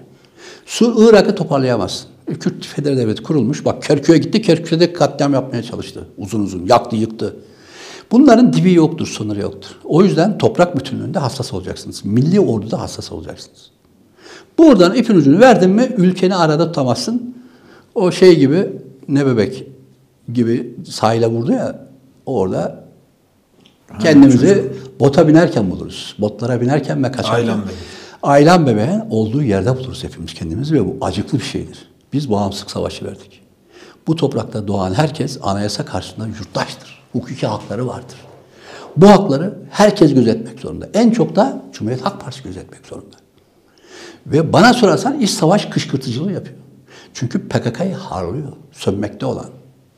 Su 0.65 1.09
Irak'ı 1.09 1.35
toparlayamazsın. 1.35 2.07
E, 2.27 2.33
Kürt 2.33 2.65
Feder 2.65 2.97
Devleti 2.97 3.23
kurulmuş. 3.23 3.65
Bak 3.65 3.83
Kerkük'e 3.83 4.17
gitti. 4.17 4.41
Kerkük'te 4.41 4.93
katliam 4.93 5.33
yapmaya 5.33 5.63
çalıştı. 5.63 6.07
Uzun 6.17 6.39
uzun. 6.39 6.65
Yaktı, 6.65 6.95
yıktı. 6.95 7.35
Bunların 8.11 8.53
dibi 8.53 8.73
yoktur, 8.73 9.07
sınırı 9.07 9.39
yoktur. 9.39 9.69
O 9.83 10.03
yüzden 10.03 10.37
toprak 10.37 10.77
bütünlüğünde 10.77 11.19
hassas 11.19 11.53
olacaksınız. 11.53 12.05
Milli 12.05 12.39
orduda 12.39 12.81
hassas 12.81 13.11
olacaksınız. 13.11 13.71
Buradan 14.57 14.95
ipin 14.95 15.15
ucunu 15.15 15.39
verdin 15.39 15.69
mi 15.69 15.89
ülkeni 15.97 16.35
arada 16.35 16.67
tutamazsın. 16.67 17.35
O 17.95 18.11
şey 18.11 18.39
gibi 18.39 18.69
ne 19.07 19.25
bebek 19.25 19.67
gibi 20.33 20.75
sahile 20.87 21.27
vurdu 21.27 21.51
ya 21.51 21.87
orada 22.25 22.85
kendimizi 23.99 24.71
bota 24.99 25.27
binerken 25.27 25.71
buluruz. 25.71 26.15
Botlara 26.19 26.61
binerken 26.61 27.03
ve 27.03 27.11
kaçarken. 27.11 27.41
Aylan 27.41 27.61
bebeği. 27.61 27.77
Aylan 28.23 28.67
bebeğin 28.67 29.01
olduğu 29.09 29.43
yerde 29.43 29.77
buluruz 29.77 30.03
hepimiz 30.03 30.33
kendimizi 30.33 30.73
ve 30.73 30.85
bu 30.85 30.97
acıklı 31.01 31.37
bir 31.37 31.43
şeydir. 31.43 31.89
Biz 32.13 32.31
bağımsızlık 32.31 32.71
savaşı 32.71 33.05
verdik. 33.05 33.41
Bu 34.07 34.15
toprakta 34.15 34.67
doğan 34.67 34.93
herkes 34.93 35.39
anayasa 35.41 35.85
karşısında 35.85 36.27
yurttaştır. 36.27 36.94
Hukuki 37.15 37.47
hakları 37.47 37.87
vardır. 37.87 38.17
Bu 38.97 39.09
hakları 39.09 39.53
herkes 39.69 40.13
gözetmek 40.13 40.59
zorunda. 40.59 40.89
En 40.93 41.11
çok 41.11 41.35
da 41.35 41.61
Cumhuriyet 41.73 42.05
Halk 42.05 42.21
Partisi 42.21 42.43
gözetmek 42.43 42.85
zorunda. 42.85 43.15
Ve 44.27 44.53
bana 44.53 44.73
sorarsan 44.73 45.19
iç 45.19 45.29
savaş 45.29 45.65
kışkırtıcılığı 45.65 46.31
yapıyor. 46.31 46.57
Çünkü 47.13 47.47
PKK'yı 47.47 47.93
harlıyor. 47.93 48.51
Sönmekte 48.71 49.25
olan. 49.25 49.45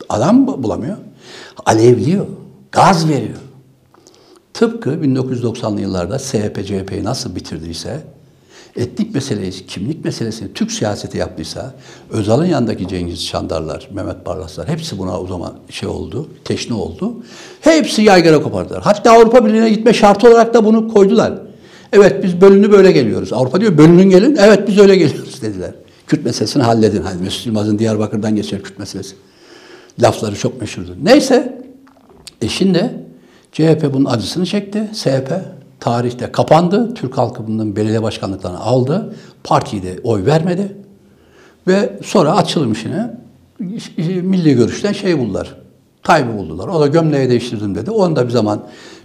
Adam 0.10 0.48
bu- 0.48 0.64
bulamıyor. 0.64 0.98
Alevliyor. 1.66 2.26
Gaz 2.72 3.10
veriyor. 3.10 3.38
Tıpkı 4.54 4.90
1990'lı 4.90 5.82
yıllarda 5.82 6.20
SHP 6.20 6.66
CHP'yi 6.66 7.04
nasıl 7.04 7.36
bitirdiyse 7.36 8.04
etnik 8.78 9.16
meseleyi, 9.16 9.52
kimlik 9.52 10.06
meselesini 10.06 10.54
Türk 10.54 10.72
siyaseti 10.72 11.18
yaptıysa, 11.18 11.74
Özal'ın 12.10 12.46
yanındaki 12.46 12.88
Cengiz 12.88 13.26
Çandarlar, 13.26 13.90
Mehmet 13.94 14.26
Barlaslar 14.26 14.68
hepsi 14.70 14.98
buna 14.98 15.22
o 15.22 15.28
zaman 15.28 15.54
şey 15.70 15.90
oldu, 15.90 16.30
teşne 16.44 16.76
oldu. 16.76 17.14
Hepsi 17.62 18.02
yaygara 18.02 18.42
kopardılar. 18.42 18.82
Hatta 18.84 19.12
Avrupa 19.12 19.46
Birliği'ne 19.46 19.70
gitme 19.70 19.94
şartı 19.94 20.28
olarak 20.28 20.54
da 20.54 20.66
bunu 20.66 20.88
koydular. 20.88 21.34
Evet 21.94 22.24
biz 22.24 22.42
bölünü 22.42 22.72
böyle 22.72 22.92
geliyoruz. 22.92 23.34
Avrupa 23.34 23.62
diyor 23.62 23.78
bölünün 23.78 24.10
gelin. 24.10 24.36
Evet 24.40 24.68
biz 24.68 24.78
öyle 24.78 24.96
geliyoruz 24.96 25.42
dediler. 25.42 25.72
Kürt 26.08 26.26
meselesini 26.26 26.64
halledin. 26.64 27.02
Hani 27.02 27.22
Mesut 27.22 27.46
Yılmaz'ın 27.46 27.80
Diyarbakır'dan 27.80 28.36
geçer 28.36 28.62
Kürt 28.62 28.80
meselesi. 28.80 29.16
Lafları 30.02 30.36
çok 30.36 30.62
meşhurdur. 30.62 30.94
Neyse. 31.04 31.62
E 32.42 32.48
şimdi 32.48 32.94
CHP 33.52 33.94
bunun 33.94 34.06
acısını 34.06 34.46
çekti. 34.46 34.88
SHP 34.94 35.32
tarihte 35.80 36.32
kapandı. 36.32 36.94
Türk 36.94 37.18
halkı 37.18 37.48
bunun 37.48 37.76
belediye 37.76 38.04
başkanlıklarını 38.04 38.60
aldı. 38.60 39.16
Partiyi 39.44 39.84
de 39.84 40.00
oy 40.04 40.26
vermedi. 40.26 40.78
Ve 41.68 42.00
sonra 42.04 42.36
açılım 42.36 42.72
işine 42.72 43.18
milli 44.22 44.56
görüşten 44.56 44.94
şey 44.94 45.20
buldular. 45.20 45.56
Tayyip'i 46.04 46.38
buldular. 46.38 46.68
O 46.68 46.80
da 46.80 46.88
gömleği 46.88 47.30
değiştirdim 47.30 47.76
dedi. 47.76 47.92
Onu 47.92 48.16
da 48.16 48.26
bir 48.26 48.32
zaman 48.32 48.64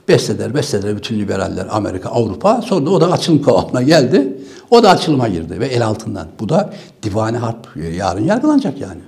besleder, 0.09 0.55
besleder 0.55 0.97
bütün 0.97 1.19
liberaller 1.19 1.67
Amerika, 1.71 2.09
Avrupa. 2.09 2.62
Sonra 2.62 2.91
o 2.91 3.00
da 3.00 3.12
açılım 3.12 3.43
kıvamına 3.43 3.83
geldi. 3.83 4.38
O 4.71 4.83
da 4.83 4.91
açılıma 4.91 5.29
girdi 5.29 5.61
ve 5.61 5.67
el 5.67 5.87
altından. 5.87 6.29
Bu 6.41 6.49
da 6.49 6.73
divane 7.02 7.37
harp 7.37 7.69
yarın 7.97 8.25
yargılanacak 8.25 8.81
yani. 8.81 9.00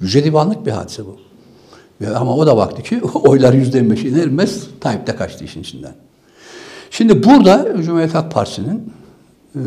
Yüce 0.00 0.24
divanlık 0.24 0.66
bir 0.66 0.70
hadise 0.70 1.02
bu. 1.06 1.16
Ama 2.16 2.36
o 2.36 2.46
da 2.46 2.56
baktı 2.56 2.82
ki 2.82 3.00
oylar 3.14 3.52
yüzde 3.52 3.90
beş 3.90 4.04
inermez 4.04 4.66
Tayyip 4.80 5.06
de 5.06 5.16
kaçtı 5.16 5.44
işin 5.44 5.60
içinden. 5.60 5.94
Şimdi 6.96 7.24
burada 7.24 7.76
Cumhuriyet 7.82 8.14
Halk 8.14 8.32
Partisi'nin 8.32 8.92
e, 9.54 9.62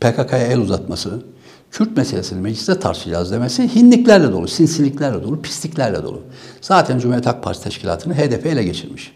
PKK'ya 0.00 0.46
el 0.46 0.58
uzatması, 0.58 1.22
Kürt 1.70 1.96
meselesini 1.96 2.40
mecliste 2.40 2.78
tartışacağız 2.78 3.32
demesi 3.32 3.74
hinliklerle 3.74 4.32
dolu, 4.32 4.48
sinsiliklerle 4.48 5.22
dolu, 5.22 5.42
pisliklerle 5.42 6.02
dolu. 6.02 6.20
Zaten 6.60 6.98
Cumhuriyet 6.98 7.26
Halk 7.26 7.42
Partisi 7.42 7.64
teşkilatını 7.64 8.14
HDP 8.14 8.46
ele 8.46 8.62
geçirmiş. 8.62 9.12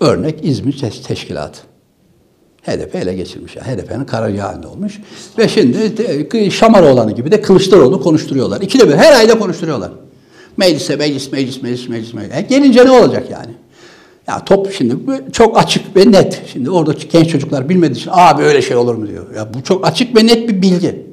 Örnek 0.00 0.40
İzmir 0.42 0.78
Teşkilatı. 1.06 1.60
HDP 2.62 2.94
ele 2.94 3.14
geçirmiş. 3.14 3.56
Yani 3.56 3.66
HDP'nin 3.66 4.04
karargahında 4.04 4.68
olmuş. 4.68 5.00
Ve 5.38 5.48
şimdi 5.48 5.96
de, 5.96 6.50
Şamaroğlan'ı 6.50 7.12
gibi 7.12 7.32
de 7.32 7.40
Kılıçdaroğlu 7.40 8.02
konuşturuyorlar. 8.02 8.60
İkide 8.60 8.88
bir 8.88 8.94
her 8.94 9.12
ayda 9.12 9.38
konuşturuyorlar. 9.38 9.92
Meclise, 10.56 10.96
meclis, 10.96 11.32
meclis, 11.32 11.62
meclis, 11.62 11.88
meclis, 11.88 12.14
meclis. 12.14 12.36
E 12.36 12.40
gelince 12.40 12.84
ne 12.84 12.90
olacak 12.90 13.30
yani? 13.30 13.63
Ya 14.28 14.44
top 14.44 14.72
şimdi 14.72 14.96
çok 15.32 15.58
açık 15.58 15.96
ve 15.96 16.12
net. 16.12 16.42
Şimdi 16.52 16.70
oradaki 16.70 17.08
genç 17.08 17.30
çocuklar 17.30 17.68
bilmediği 17.68 17.98
için 17.98 18.10
abi 18.14 18.42
öyle 18.42 18.62
şey 18.62 18.76
olur 18.76 18.94
mu 18.94 19.08
diyor. 19.08 19.34
Ya 19.34 19.54
bu 19.54 19.62
çok 19.62 19.86
açık 19.86 20.16
ve 20.16 20.26
net 20.26 20.48
bir 20.48 20.62
bilgi. 20.62 21.06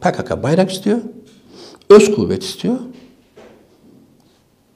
PKK 0.00 0.42
bayrak 0.42 0.72
istiyor. 0.72 0.98
Öz 1.90 2.14
kuvvet 2.14 2.42
istiyor. 2.42 2.76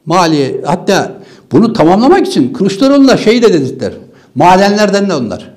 Maliye 0.07 0.61
hatta 0.65 1.21
bunu 1.53 1.73
tamamlamak 1.73 2.27
için 2.27 2.53
Kılıçdaroğlu'na 2.53 3.17
şey 3.17 3.43
de 3.43 3.53
dediler. 3.53 3.93
Madenlerden 4.35 5.09
de 5.09 5.15
onlar. 5.15 5.55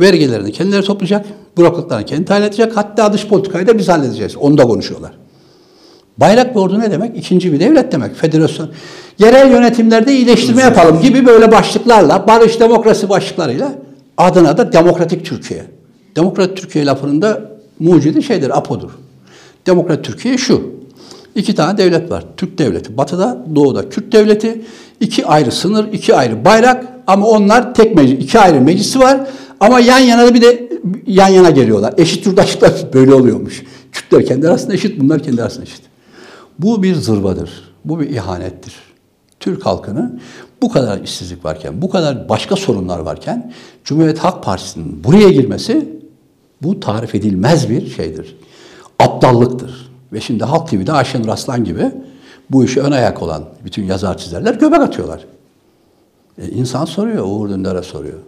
Vergilerini 0.00 0.52
kendileri 0.52 0.82
toplayacak. 0.82 1.26
Bürokratlarını 1.58 2.06
kendi 2.06 2.24
tayin 2.24 2.42
edecek. 2.42 2.76
Hatta 2.76 3.12
dış 3.12 3.26
politikayı 3.26 3.66
da 3.66 3.78
biz 3.78 3.88
halledeceğiz. 3.88 4.36
Onu 4.36 4.58
da 4.58 4.62
konuşuyorlar. 4.62 5.19
Bayrak 6.20 6.56
ve 6.56 6.60
ordu 6.60 6.80
ne 6.80 6.90
demek? 6.90 7.16
İkinci 7.16 7.52
bir 7.52 7.60
devlet 7.60 7.92
demek. 7.92 8.16
Federasyon. 8.16 8.70
Yerel 9.18 9.50
yönetimlerde 9.50 10.12
iyileştirme 10.12 10.62
yapalım 10.62 11.00
gibi 11.02 11.26
böyle 11.26 11.52
başlıklarla, 11.52 12.26
barış 12.28 12.60
demokrasi 12.60 13.08
başlıklarıyla 13.08 13.72
adına 14.16 14.58
da 14.58 14.72
demokratik 14.72 15.26
Türkiye. 15.26 15.64
Demokratik 16.16 16.56
Türkiye 16.56 16.86
lafının 16.86 17.22
da 17.22 17.42
mucidi 17.78 18.22
şeydir, 18.22 18.58
apodur. 18.58 18.90
Demokratik 19.66 20.04
Türkiye 20.04 20.38
şu. 20.38 20.62
İki 21.34 21.54
tane 21.54 21.78
devlet 21.78 22.10
var. 22.10 22.24
Türk 22.36 22.58
devleti 22.58 22.96
batıda, 22.96 23.44
doğuda 23.54 23.88
Kürt 23.88 24.12
devleti. 24.12 24.62
iki 25.00 25.26
ayrı 25.26 25.52
sınır, 25.52 25.92
iki 25.92 26.14
ayrı 26.14 26.44
bayrak 26.44 26.86
ama 27.06 27.26
onlar 27.26 27.74
tek 27.74 27.96
meclis, 27.96 28.24
iki 28.24 28.38
ayrı 28.38 28.60
meclisi 28.60 28.98
var. 28.98 29.20
Ama 29.60 29.80
yan 29.80 29.98
yana 29.98 30.26
da 30.26 30.34
bir 30.34 30.42
de 30.42 30.68
yan 31.06 31.28
yana 31.28 31.50
geliyorlar. 31.50 31.94
Eşit 31.96 32.26
yurttaşlıklar 32.26 32.72
böyle 32.92 33.14
oluyormuş. 33.14 33.62
Kürtler 33.92 34.26
kendi 34.26 34.48
arasında 34.48 34.74
eşit, 34.74 35.00
bunlar 35.00 35.22
kendi 35.22 35.42
arasında 35.42 35.62
eşit. 35.62 35.90
Bu 36.62 36.82
bir 36.82 36.94
zırvadır. 36.94 37.50
Bu 37.84 38.00
bir 38.00 38.10
ihanettir. 38.10 38.74
Türk 39.40 39.66
halkını 39.66 40.20
bu 40.62 40.72
kadar 40.72 41.00
işsizlik 41.00 41.44
varken, 41.44 41.82
bu 41.82 41.90
kadar 41.90 42.28
başka 42.28 42.56
sorunlar 42.56 42.98
varken 42.98 43.52
Cumhuriyet 43.84 44.18
Halk 44.18 44.42
Partisi'nin 44.42 45.04
buraya 45.04 45.30
girmesi 45.30 46.00
bu 46.62 46.80
tarif 46.80 47.14
edilmez 47.14 47.70
bir 47.70 47.90
şeydir. 47.90 48.36
Aptallıktır. 48.98 49.90
Ve 50.12 50.20
şimdi 50.20 50.44
Halk 50.44 50.68
TV'de 50.68 50.92
Ayşenur 50.92 51.28
Aslan 51.28 51.64
gibi 51.64 51.92
bu 52.50 52.64
işi 52.64 52.80
ön 52.80 52.92
ayak 52.92 53.22
olan 53.22 53.44
bütün 53.64 53.84
yazar 53.84 54.18
çizerler 54.18 54.54
göbek 54.54 54.80
atıyorlar. 54.80 55.24
E, 56.38 56.48
insan 56.48 56.84
soruyor, 56.84 57.24
Uğur 57.26 57.48
Dündar'a 57.48 57.82
soruyor. 57.82 58.18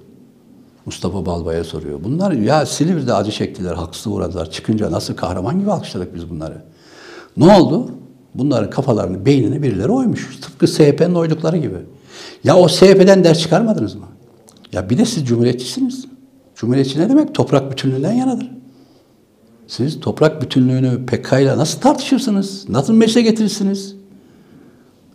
Mustafa 0.87 1.27
Balbay'a 1.27 1.65
soruyor. 1.65 1.99
Bunlar 2.05 2.33
ya 2.33 2.67
Silivri'de 2.67 3.15
acı 3.15 3.31
çektiler, 3.31 3.75
haksız 3.75 4.13
uğradılar. 4.13 4.51
Çıkınca 4.51 4.93
nasıl 4.93 5.17
kahraman 5.17 5.59
gibi 5.61 5.73
alkışladık 5.73 6.15
biz 6.15 6.31
bunları. 6.31 6.63
Ne 7.37 7.57
oldu? 7.57 7.91
Bunların 8.35 8.71
kafalarını, 8.71 9.27
beynini 9.27 9.63
birileri 9.63 9.89
oymuş. 9.89 10.39
Tıpkı 10.41 10.69
SHP'nin 10.69 11.15
oydukları 11.15 11.57
gibi. 11.57 11.77
Ya 12.45 12.57
o 12.57 12.69
SHP'den 12.69 13.25
ders 13.25 13.39
çıkarmadınız 13.39 13.95
mı? 13.95 14.07
Ya 14.73 14.91
bir 14.91 14.99
de 14.99 15.05
siz 15.05 15.27
cumhuriyetçisiniz. 15.27 16.05
Cumhuriyetçi 16.55 17.01
ne 17.01 17.09
demek? 17.09 17.35
Toprak 17.35 17.71
bütünlüğünden 17.71 18.13
yanadır. 18.13 18.51
Siz 19.67 20.01
toprak 20.01 20.43
bütünlüğünü 20.43 21.07
PKK 21.07 21.33
ile 21.33 21.57
nasıl 21.57 21.81
tartışırsınız? 21.81 22.69
Nasıl 22.69 22.95
meclise 22.95 23.23
getirirsiniz? 23.23 23.97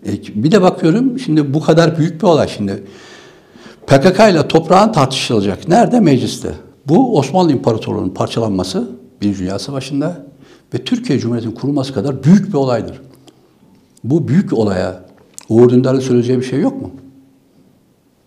E, 0.06 0.12
bir 0.44 0.52
de 0.52 0.62
bakıyorum 0.62 1.20
şimdi 1.20 1.54
bu 1.54 1.60
kadar 1.60 1.98
büyük 1.98 2.22
bir 2.22 2.28
olay 2.28 2.48
şimdi. 2.48 2.84
PKK 3.88 4.20
ile 4.20 4.48
toprağın 4.48 4.92
tartışılacak. 4.92 5.68
Nerede? 5.68 6.00
Mecliste. 6.00 6.54
Bu 6.86 7.18
Osmanlı 7.18 7.52
İmparatorluğu'nun 7.52 8.10
parçalanması 8.10 8.90
Birinci 9.22 9.40
Dünya 9.40 9.60
Savaşı'nda 9.60 10.26
ve 10.74 10.84
Türkiye 10.84 11.20
Cumhuriyeti'nin 11.20 11.56
kurulması 11.56 11.94
kadar 11.94 12.24
büyük 12.24 12.48
bir 12.48 12.54
olaydır. 12.54 13.02
Bu 14.04 14.28
büyük 14.28 14.54
olaya 14.54 15.06
Uğur 15.50 15.70
Dündar'ın 15.70 16.00
söyleyeceği 16.00 16.40
bir 16.40 16.46
şey 16.46 16.60
yok 16.60 16.82
mu? 16.82 16.92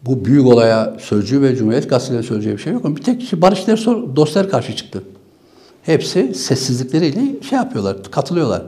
Bu 0.07 0.25
büyük 0.25 0.47
olaya 0.47 0.97
Sözcü 1.01 1.43
ve 1.43 1.57
Cumhuriyet 1.57 1.91
Gazeteleri 1.91 2.23
söyleyeceği 2.23 2.57
bir 2.57 2.63
şey 2.63 2.73
yok 2.73 2.85
mu? 2.85 2.97
Bir 2.97 3.03
tek 3.03 3.33
Barış 3.43 3.65
Tersoy 3.65 4.17
dostlar 4.17 4.51
karşı 4.51 4.77
çıktı. 4.77 5.03
Hepsi 5.83 6.35
sessizlikleriyle 6.35 7.43
şey 7.43 7.59
yapıyorlar, 7.59 7.97
katılıyorlar. 8.11 8.63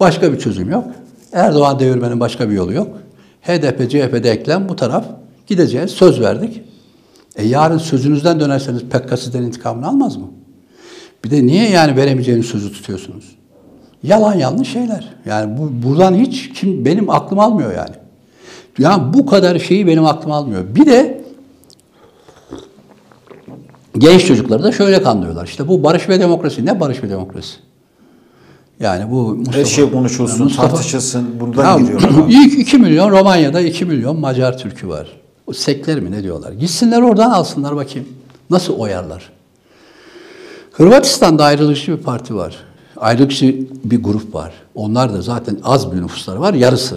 Başka 0.00 0.32
bir 0.32 0.38
çözüm 0.38 0.70
yok. 0.70 0.84
Erdoğan 1.32 1.78
devirmenin 1.78 2.20
başka 2.20 2.50
bir 2.50 2.54
yolu 2.54 2.72
yok. 2.72 2.88
HDP, 3.42 3.90
CHP'de 3.90 4.30
eklem 4.30 4.68
bu 4.68 4.76
taraf 4.76 5.04
gideceğiz. 5.46 5.90
Söz 5.90 6.20
verdik. 6.20 6.62
E 7.36 7.46
yarın 7.46 7.78
sözünüzden 7.78 8.40
dönerseniz 8.40 8.82
PKK 8.82 9.18
sizden 9.18 9.42
intikamını 9.42 9.88
almaz 9.88 10.16
mı? 10.16 10.30
Bir 11.24 11.30
de 11.30 11.46
niye 11.46 11.70
yani 11.70 11.96
veremeyeceğiniz 11.96 12.46
sözü 12.46 12.72
tutuyorsunuz? 12.72 13.37
Yalan 14.02 14.34
yanlış 14.34 14.68
şeyler. 14.68 15.14
Yani 15.26 15.58
bu 15.58 15.88
buradan 15.88 16.14
hiç 16.14 16.48
kim 16.52 16.84
benim 16.84 17.10
aklım 17.10 17.38
almıyor 17.38 17.74
yani. 17.74 17.94
Yani 18.78 19.14
bu 19.14 19.26
kadar 19.26 19.58
şeyi 19.58 19.86
benim 19.86 20.06
aklım 20.06 20.32
almıyor. 20.32 20.64
Bir 20.74 20.86
de 20.86 21.24
genç 23.98 24.26
çocukları 24.26 24.62
da 24.62 24.72
şöyle 24.72 25.02
kandırıyorlar. 25.02 25.46
İşte 25.46 25.68
bu 25.68 25.82
barış 25.82 26.08
ve 26.08 26.20
demokrasi. 26.20 26.66
Ne 26.66 26.80
barış 26.80 27.02
ve 27.02 27.10
demokrasi? 27.10 27.56
Yani 28.80 29.10
bu 29.10 29.34
Mustafa, 29.34 29.58
Her 29.58 29.64
şey 29.64 29.90
konuşulsun, 29.90 30.44
Mustafa, 30.44 30.68
tartışılsın. 30.68 31.40
Buradan 31.40 31.78
ya, 31.78 31.80
gidiyor. 31.80 32.00
İlk 32.28 32.58
2 32.58 32.78
milyon 32.78 33.10
Romanya'da 33.10 33.60
2 33.60 33.84
milyon 33.84 34.20
Macar 34.20 34.58
Türk'ü 34.58 34.88
var. 34.88 35.08
O 35.46 35.52
sekler 35.52 36.00
mi 36.00 36.10
ne 36.10 36.22
diyorlar? 36.22 36.52
Gitsinler 36.52 37.02
oradan 37.02 37.30
alsınlar 37.30 37.76
bakayım. 37.76 38.08
Nasıl 38.50 38.74
oyarlar? 38.74 39.30
Hırvatistan'da 40.72 41.44
ayrılıkçı 41.44 41.98
bir 41.98 42.02
parti 42.02 42.34
var. 42.34 42.56
Ayrılıkçı 43.00 43.56
bir 43.84 44.02
grup 44.02 44.34
var. 44.34 44.52
Onlar 44.74 45.12
da 45.14 45.22
zaten 45.22 45.58
az 45.64 45.92
bir 45.92 46.02
nüfusları 46.02 46.40
var, 46.40 46.54
yarısı. 46.54 46.96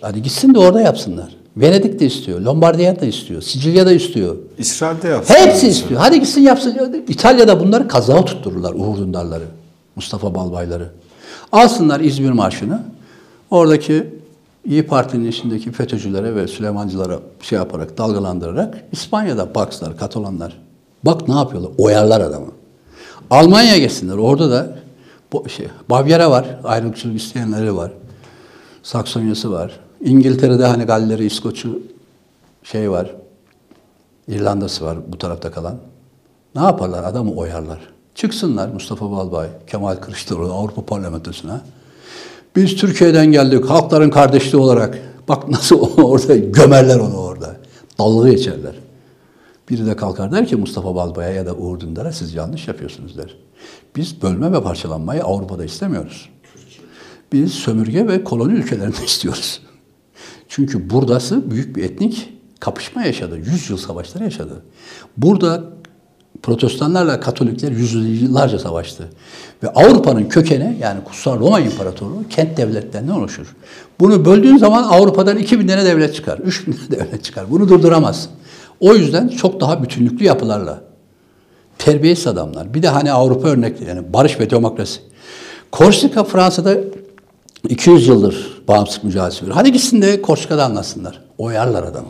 Hadi 0.00 0.22
gitsin 0.22 0.54
de 0.54 0.58
orada 0.58 0.80
yapsınlar. 0.80 1.36
Venedik 1.56 2.00
de 2.00 2.06
istiyor, 2.06 2.40
Lombardiya 2.40 3.00
da 3.00 3.06
istiyor, 3.06 3.42
Sicilya 3.42 3.86
da 3.86 3.92
istiyor. 3.92 4.36
İsrail'de 4.58 5.08
yapsın. 5.08 5.34
Hepsi 5.34 5.68
istiyor. 5.68 6.00
Hadi 6.00 6.20
gitsin 6.20 6.40
yapsın. 6.40 7.04
İtalya'da 7.08 7.60
bunları 7.60 7.88
kazağa 7.88 8.24
tuttururlar 8.24 8.72
Uğur 8.74 8.98
Dündarları, 8.98 9.44
Mustafa 9.96 10.34
Balbayları. 10.34 10.88
Alsınlar 11.52 12.00
İzmir 12.00 12.30
Marşı'nı. 12.30 12.82
Oradaki 13.50 14.06
İyi 14.66 14.86
Parti'nin 14.86 15.28
içindeki 15.28 15.72
FETÖ'cülere 15.72 16.34
ve 16.34 16.48
Süleymancılara 16.48 17.18
şey 17.40 17.58
yaparak, 17.58 17.98
dalgalandırarak 17.98 18.84
İspanya'da 18.92 19.54
baksınlar, 19.54 19.96
Katolanlar. 19.96 20.58
Bak 21.04 21.28
ne 21.28 21.34
yapıyorlar? 21.34 21.70
Oyarlar 21.78 22.20
adamı. 22.20 22.46
Almanya'ya 23.30 23.78
geçsinler. 23.78 24.16
Orada 24.16 24.50
da 24.50 24.76
şey, 25.48 25.66
Bavyera 25.90 26.30
var. 26.30 26.60
Ayrılıkçılık 26.64 27.16
isteyenleri 27.16 27.76
var. 27.76 27.92
Saksonya'sı 28.82 29.52
var. 29.52 29.80
İngiltere'de 30.00 30.66
hani 30.66 30.84
Galleri, 30.84 31.24
İskoç'u 31.24 31.82
şey 32.62 32.90
var. 32.90 33.14
İrlanda'sı 34.28 34.84
var 34.84 34.98
bu 35.08 35.18
tarafta 35.18 35.50
kalan. 35.50 35.76
Ne 36.54 36.62
yaparlar? 36.62 37.04
Adamı 37.04 37.32
oyarlar. 37.34 37.78
Çıksınlar 38.14 38.68
Mustafa 38.68 39.10
Balbay, 39.10 39.48
Kemal 39.66 39.96
Kılıçdaroğlu 39.96 40.52
Avrupa 40.52 40.84
Parlamentosu'na. 40.84 41.60
Biz 42.56 42.76
Türkiye'den 42.76 43.32
geldik 43.32 43.64
halkların 43.64 44.10
kardeşliği 44.10 44.62
olarak. 44.62 44.98
Bak 45.28 45.48
nasıl 45.48 45.80
orada 46.04 46.36
gömerler 46.36 46.98
onu 46.98 47.16
orada. 47.16 47.56
Dalga 47.98 48.28
geçerler. 48.28 48.74
Biri 49.70 49.86
de 49.86 49.96
kalkar 49.96 50.32
der 50.32 50.46
ki 50.46 50.56
Mustafa 50.56 50.94
Balbay'a 50.94 51.30
ya 51.30 51.46
da 51.46 51.54
Uğur 51.54 51.80
Dündar'a 51.80 52.12
siz 52.12 52.34
yanlış 52.34 52.68
yapıyorsunuz 52.68 53.18
der. 53.18 53.36
Biz 53.96 54.22
bölme 54.22 54.52
ve 54.52 54.62
parçalanmayı 54.62 55.24
Avrupa'da 55.24 55.64
istemiyoruz. 55.64 56.28
Biz 57.32 57.52
sömürge 57.52 58.08
ve 58.08 58.24
koloni 58.24 58.52
ülkelerinde 58.52 59.04
istiyoruz. 59.04 59.60
Çünkü 60.48 60.90
buradası 60.90 61.50
büyük 61.50 61.76
bir 61.76 61.84
etnik 61.84 62.32
kapışma 62.60 63.02
yaşadı. 63.02 63.38
Yüz 63.38 63.70
yıl 63.70 63.76
savaşları 63.76 64.24
yaşadı. 64.24 64.62
Burada 65.16 65.64
protestanlarla 66.42 67.20
katolikler 67.20 67.72
yüzyıllarca 67.72 68.58
savaştı. 68.58 69.08
Ve 69.62 69.68
Avrupa'nın 69.68 70.24
kökeni 70.24 70.78
yani 70.80 71.04
Kutsal 71.04 71.38
Roma 71.38 71.60
İmparatorluğu 71.60 72.24
kent 72.30 72.56
devletlerinden 72.56 73.12
oluşur. 73.12 73.56
Bunu 74.00 74.24
böldüğün 74.24 74.56
zaman 74.56 74.82
Avrupa'dan 74.82 75.38
2000 75.38 75.66
tane 75.66 75.84
devlet 75.84 76.14
çıkar, 76.14 76.38
3000 76.38 76.72
tane 76.72 76.90
devlet 76.90 77.24
çıkar. 77.24 77.50
Bunu 77.50 77.68
durduramaz. 77.68 78.28
O 78.80 78.94
yüzden 78.94 79.28
çok 79.28 79.60
daha 79.60 79.82
bütünlüklü 79.82 80.24
yapılarla. 80.24 80.91
Terbiyesiz 81.78 82.26
adamlar. 82.26 82.74
Bir 82.74 82.82
de 82.82 82.88
hani 82.88 83.12
Avrupa 83.12 83.48
örnekleri 83.48 83.88
yani 83.88 84.12
barış 84.12 84.40
ve 84.40 84.50
demokrasi. 84.50 85.00
Korsika 85.72 86.24
Fransa'da 86.24 86.76
200 87.68 88.08
yıldır 88.08 88.62
bağımsızlık 88.68 89.04
mücadelesi 89.04 89.42
veriyor. 89.42 89.56
Hadi 89.56 89.72
gitsin 89.72 90.02
de 90.02 90.22
Korsika'da 90.22 90.64
anlasınlar. 90.64 91.22
Oyarlar 91.38 91.82
adamı. 91.82 92.08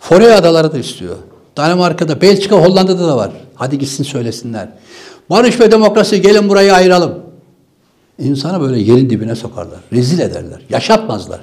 Forey 0.00 0.34
adaları 0.34 0.72
da 0.72 0.78
istiyor. 0.78 1.16
Danimarka'da, 1.56 2.20
Belçika, 2.20 2.56
Hollanda'da 2.56 3.08
da 3.08 3.16
var. 3.16 3.30
Hadi 3.54 3.78
gitsin 3.78 4.04
söylesinler. 4.04 4.68
Barış 5.30 5.60
ve 5.60 5.72
demokrasi 5.72 6.22
gelin 6.22 6.48
burayı 6.48 6.74
ayıralım. 6.74 7.22
İnsanı 8.18 8.60
böyle 8.60 8.78
yerin 8.80 9.10
dibine 9.10 9.34
sokarlar. 9.34 9.80
Rezil 9.92 10.18
ederler. 10.18 10.62
Yaşatmazlar. 10.70 11.40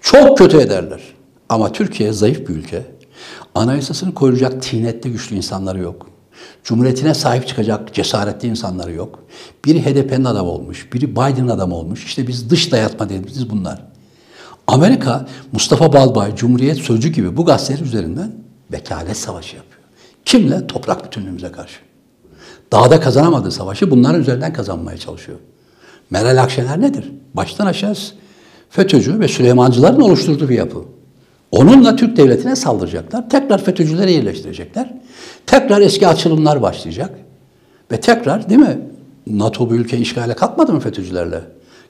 Çok 0.00 0.38
kötü 0.38 0.60
ederler. 0.60 1.00
Ama 1.48 1.72
Türkiye 1.72 2.12
zayıf 2.12 2.48
bir 2.48 2.54
ülke. 2.54 2.82
Anayasasını 3.54 4.14
koruyacak 4.14 4.62
tinette 4.62 5.08
güçlü 5.08 5.36
insanları 5.36 5.78
yok. 5.78 6.06
Cumhuriyetine 6.64 7.14
sahip 7.14 7.48
çıkacak 7.48 7.94
cesaretli 7.94 8.48
insanları 8.48 8.92
yok. 8.92 9.18
Biri 9.64 9.82
HDP'nin 9.82 10.24
adamı 10.24 10.50
olmuş, 10.50 10.92
biri 10.92 11.10
Biden'ın 11.10 11.48
adamı 11.48 11.74
olmuş. 11.74 12.04
İşte 12.04 12.26
biz 12.26 12.50
dış 12.50 12.72
dayatma 12.72 13.08
dediğimiz 13.08 13.50
bunlar. 13.50 13.82
Amerika, 14.66 15.26
Mustafa 15.52 15.92
Balbay, 15.92 16.36
Cumhuriyet 16.36 16.78
Sözcü 16.78 17.08
gibi 17.08 17.36
bu 17.36 17.44
gazeteler 17.44 17.86
üzerinden 17.86 18.32
vekalet 18.72 19.16
savaşı 19.16 19.56
yapıyor. 19.56 19.82
Kimle? 20.24 20.66
Toprak 20.66 21.04
bütünlüğümüze 21.04 21.52
karşı. 21.52 21.78
Dağda 22.72 23.00
kazanamadığı 23.00 23.50
savaşı 23.50 23.90
bunların 23.90 24.20
üzerinden 24.20 24.52
kazanmaya 24.52 24.98
çalışıyor. 24.98 25.38
Meral 26.10 26.42
Akşener 26.42 26.80
nedir? 26.80 27.12
Baştan 27.34 27.66
aşağı 27.66 27.94
FETÖ'cü 28.70 29.20
ve 29.20 29.28
Süleymancıların 29.28 30.00
oluşturduğu 30.00 30.48
bir 30.48 30.56
yapı. 30.56 30.78
Onunla 31.52 31.96
Türk 31.96 32.16
devletine 32.16 32.56
saldıracaklar. 32.56 33.30
Tekrar 33.30 33.64
FETÖ'cüleri 33.64 34.12
yerleştirecekler. 34.12 34.92
Tekrar 35.46 35.80
eski 35.80 36.08
açılımlar 36.08 36.62
başlayacak. 36.62 37.10
Ve 37.92 38.00
tekrar 38.00 38.50
değil 38.50 38.60
mi? 38.60 38.78
NATO 39.26 39.70
bu 39.70 39.74
ülke 39.74 39.98
işgale 39.98 40.34
kalkmadı 40.34 40.72
mı 40.72 40.80
FETÖ'cülerle? 40.80 41.40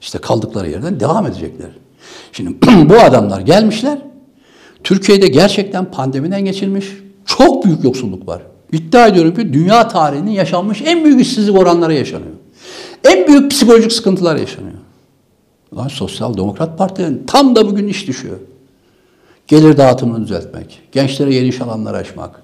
İşte 0.01 0.17
kaldıkları 0.17 0.69
yerden 0.69 0.99
devam 0.99 1.27
edecekler. 1.27 1.69
Şimdi 2.31 2.55
bu 2.89 2.95
adamlar 2.95 3.41
gelmişler. 3.41 3.97
Türkiye'de 4.83 5.27
gerçekten 5.27 5.85
pandemiden 5.85 6.45
geçilmiş 6.45 6.85
çok 7.25 7.65
büyük 7.65 7.83
yoksulluk 7.83 8.27
var. 8.27 8.41
İddia 8.71 9.07
ediyorum 9.07 9.35
ki 9.35 9.53
dünya 9.53 9.87
tarihinin 9.87 10.31
yaşanmış 10.31 10.81
en 10.85 11.05
büyük 11.05 11.21
işsizlik 11.21 11.57
oranları 11.57 11.93
yaşanıyor. 11.93 12.31
En 13.03 13.27
büyük 13.27 13.51
psikolojik 13.51 13.91
sıkıntılar 13.91 14.35
yaşanıyor. 14.35 14.77
Lan 15.77 15.87
Sosyal 15.87 16.37
Demokrat 16.37 16.77
Parti'nin 16.77 17.23
tam 17.27 17.55
da 17.55 17.67
bugün 17.69 17.87
iş 17.87 18.07
düşüyor. 18.07 18.37
Gelir 19.51 19.77
dağıtımını 19.77 20.23
düzeltmek, 20.23 20.79
gençlere 20.91 21.35
yeni 21.35 21.47
iş 21.47 21.61
alanları 21.61 21.97
açmak. 21.97 22.43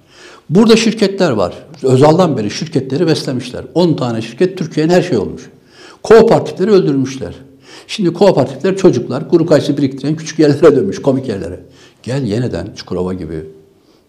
Burada 0.50 0.76
şirketler 0.76 1.32
var. 1.32 1.54
Özal'dan 1.84 2.38
beri 2.38 2.52
şirketleri 2.52 3.08
beslemişler. 3.08 3.64
10 3.74 3.94
tane 3.94 4.22
şirket 4.22 4.58
Türkiye'nin 4.58 4.94
her 4.94 5.02
şey 5.02 5.18
olmuş. 5.18 5.50
Kooperatifleri 6.04 6.72
öldürmüşler. 6.72 7.34
Şimdi 7.88 8.14
kooperatifler 8.14 8.78
çocuklar 8.78 9.30
kuru 9.30 9.46
kayısı 9.46 9.78
biriktiren 9.78 10.16
küçük 10.16 10.40
yerlere 10.40 10.76
dönmüş, 10.76 11.02
komik 11.02 11.28
yerlere. 11.28 11.60
Gel 12.04 12.24
yeniden 12.24 12.68
Çukurova 12.76 13.14
gibi, 13.14 13.46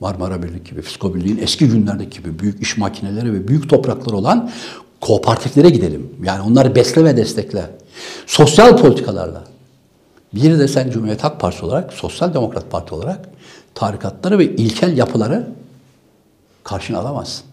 Marmara 0.01 0.43
Birlik 0.43 0.71
gibi, 0.71 0.83
Fisko 0.83 1.15
Birliği'nin 1.15 1.43
eski 1.43 1.69
günlerdeki 1.69 2.23
gibi 2.23 2.39
büyük 2.39 2.63
iş 2.63 2.77
makineleri 2.77 3.33
ve 3.33 3.49
büyük 3.49 3.71
toprakları 3.71 4.17
olan 4.17 4.51
kooperatiflere 5.01 5.71
gidelim. 5.71 6.11
Yani 6.25 6.43
onları 6.43 6.75
besle 6.75 7.05
ve 7.05 7.17
destekle. 7.17 7.71
Sosyal 8.27 8.77
politikalarla. 8.77 9.45
Bir 10.35 10.59
de 10.59 10.69
sen 10.69 10.91
Cumhuriyet 10.91 11.25
Halk 11.25 11.41
Partisi 11.41 11.65
olarak, 11.65 11.93
Sosyal 11.93 12.35
Demokrat 12.35 12.71
Parti 12.71 12.95
olarak 12.95 13.29
tarikatları 13.75 14.39
ve 14.39 14.57
ilkel 14.57 14.97
yapıları 14.97 15.49
karşına 16.65 16.99
alamazsın. 16.99 17.45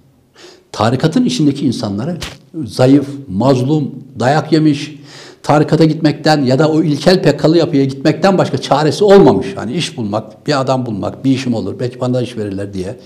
Tarikatın 0.72 1.26
içindeki 1.26 1.66
insanları 1.66 2.18
zayıf, 2.66 3.08
mazlum, 3.28 3.92
dayak 4.20 4.52
yemiş, 4.52 4.96
tarikata 5.44 5.86
gitmekten 5.86 6.44
ya 6.44 6.60
da 6.60 6.70
o 6.70 6.84
ilkel 6.84 7.24
pekkalı 7.24 7.58
yapıya 7.58 7.86
gitmekten 7.86 8.38
başka 8.38 8.58
çaresi 8.58 9.04
olmamış. 9.04 9.48
Hani 9.56 9.74
iş 9.74 9.98
bulmak, 9.98 10.48
bir 10.48 10.62
adam 10.62 10.86
bulmak, 10.86 11.26
bir 11.26 11.32
işim 11.32 11.54
olur, 11.54 11.80
belki 11.80 12.00
bana 12.00 12.22
iş 12.22 12.38
verirler 12.38 12.74
diye. 12.74 12.98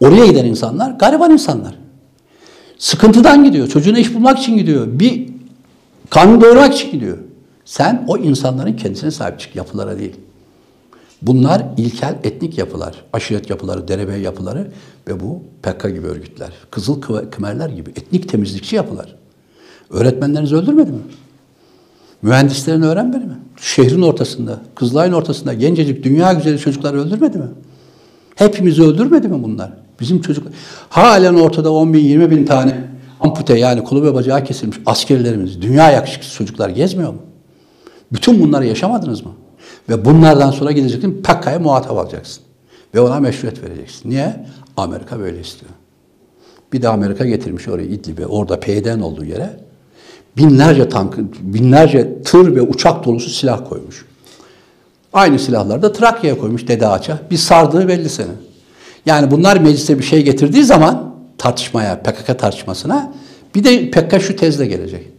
Oraya 0.00 0.26
giden 0.26 0.44
insanlar 0.44 0.90
gariban 0.90 1.30
insanlar. 1.30 1.74
Sıkıntıdan 2.78 3.44
gidiyor, 3.44 3.68
çocuğuna 3.68 3.98
iş 3.98 4.14
bulmak 4.14 4.38
için 4.38 4.56
gidiyor, 4.56 4.86
bir 4.86 5.28
kanun 6.10 6.40
doyurmak 6.40 6.74
için 6.74 6.92
gidiyor. 6.92 7.18
Sen 7.72 8.04
o 8.08 8.16
insanların 8.16 8.72
kendisine 8.72 9.10
sahip 9.10 9.40
çık, 9.40 9.56
yapılara 9.56 9.98
değil. 9.98 10.16
Bunlar 11.22 11.62
ilkel 11.76 12.18
etnik 12.24 12.58
yapılar, 12.58 13.04
aşiret 13.12 13.50
yapıları, 13.50 13.88
derebey 13.88 14.20
yapıları 14.20 14.70
ve 15.08 15.20
bu 15.20 15.42
PKK 15.62 15.82
gibi 15.82 16.06
örgütler. 16.06 16.52
Kızıl 16.70 17.00
Kımerler 17.30 17.68
gibi 17.68 17.90
etnik 17.90 18.28
temizlikçi 18.28 18.76
yapılar. 18.76 19.16
Öğretmenlerinizi 19.90 20.56
öldürmedi 20.56 20.90
mi? 20.90 20.98
Mühendislerini 22.22 22.86
öğrenmedi 22.86 23.24
mi? 23.24 23.38
Şehrin 23.60 24.02
ortasında, 24.02 24.60
Kızılay'ın 24.74 25.12
ortasında 25.12 25.54
gencecik, 25.54 26.04
dünya 26.04 26.32
güzeli 26.32 26.58
çocukları 26.58 27.00
öldürmedi 27.00 27.38
mi? 27.38 27.48
Hepimizi 28.34 28.82
öldürmedi 28.82 29.28
mi 29.28 29.42
bunlar? 29.42 29.72
Bizim 30.00 30.20
çocuk 30.20 30.46
halen 30.88 31.34
ortada 31.34 31.72
10 31.72 31.94
bin, 31.94 31.98
20 31.98 32.30
bin 32.30 32.46
tane 32.46 32.84
ampute 33.20 33.58
yani 33.58 33.84
kolu 33.84 34.02
ve 34.02 34.14
bacağı 34.14 34.44
kesilmiş 34.44 34.78
askerlerimiz, 34.86 35.62
dünya 35.62 35.90
yakışıklı 35.90 36.28
çocuklar 36.28 36.68
gezmiyor 36.68 37.12
mu? 37.12 37.31
Bütün 38.12 38.42
bunları 38.42 38.66
yaşamadınız 38.66 39.24
mı? 39.24 39.32
Ve 39.88 40.04
bunlardan 40.04 40.50
sonra 40.50 40.72
gideceksin 40.72 41.22
PKK'ya 41.22 41.58
muhatap 41.58 41.98
alacaksın. 41.98 42.42
Ve 42.94 43.00
ona 43.00 43.20
meşruiyet 43.20 43.62
vereceksin. 43.62 44.10
Niye? 44.10 44.46
Amerika 44.76 45.18
böyle 45.18 45.40
istiyor. 45.40 45.72
Bir 46.72 46.82
de 46.82 46.88
Amerika 46.88 47.24
getirmiş 47.24 47.68
oraya 47.68 47.86
İdlib'e, 47.86 48.26
orada 48.26 48.60
PYD'nin 48.60 49.00
olduğu 49.00 49.24
yere 49.24 49.50
binlerce 50.36 50.88
tank, 50.88 51.18
binlerce 51.40 52.22
tır 52.22 52.56
ve 52.56 52.62
uçak 52.62 53.04
dolusu 53.04 53.30
silah 53.30 53.68
koymuş. 53.68 54.04
Aynı 55.12 55.38
silahları 55.38 55.82
da 55.82 55.92
Trakya'ya 55.92 56.38
koymuş 56.38 56.68
Dede 56.68 56.86
Ağaç'a. 56.86 57.18
Bir 57.30 57.36
sardığı 57.36 57.88
belli 57.88 58.08
senin. 58.08 58.36
Yani 59.06 59.30
bunlar 59.30 59.56
meclise 59.56 59.98
bir 59.98 60.04
şey 60.04 60.24
getirdiği 60.24 60.64
zaman 60.64 61.14
tartışmaya, 61.38 62.02
PKK 62.02 62.38
tartışmasına 62.38 63.12
bir 63.54 63.64
de 63.64 63.90
PKK 63.90 64.22
şu 64.22 64.36
tezle 64.36 64.66
gelecek. 64.66 65.11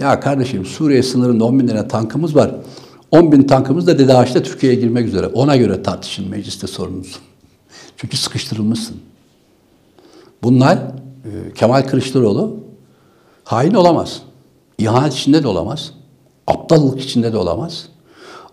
Ya 0.00 0.20
kardeşim 0.20 0.64
Suriye 0.64 1.02
sınırında 1.02 1.44
10 1.44 1.58
bin 1.58 1.66
tane 1.66 1.88
tankımız 1.88 2.36
var. 2.36 2.54
10 3.10 3.32
bin 3.32 3.42
tankımız 3.42 3.86
da 3.86 3.98
Dede 3.98 4.14
Ağaç'ta 4.14 4.42
Türkiye'ye 4.42 4.80
girmek 4.80 5.06
üzere. 5.06 5.26
Ona 5.26 5.56
göre 5.56 5.82
tartışın 5.82 6.30
mecliste 6.30 6.66
sorunuz. 6.66 7.18
Çünkü 7.96 8.16
sıkıştırılmışsın. 8.16 8.96
Bunlar 10.42 10.76
e, 10.76 11.52
Kemal 11.54 11.82
Kılıçdaroğlu 11.82 12.56
hain 13.44 13.74
olamaz. 13.74 14.22
İhanet 14.78 15.14
içinde 15.14 15.42
de 15.42 15.48
olamaz. 15.48 15.92
Aptallık 16.46 17.00
içinde 17.00 17.32
de 17.32 17.36
olamaz. 17.36 17.88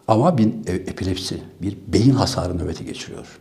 Ama 0.08 0.38
bir 0.38 0.48
e, 0.48 0.72
epilepsi, 0.72 1.42
bir 1.62 1.78
beyin 1.88 2.14
hasarı 2.14 2.58
nöbeti 2.58 2.86
geçiriyor. 2.86 3.40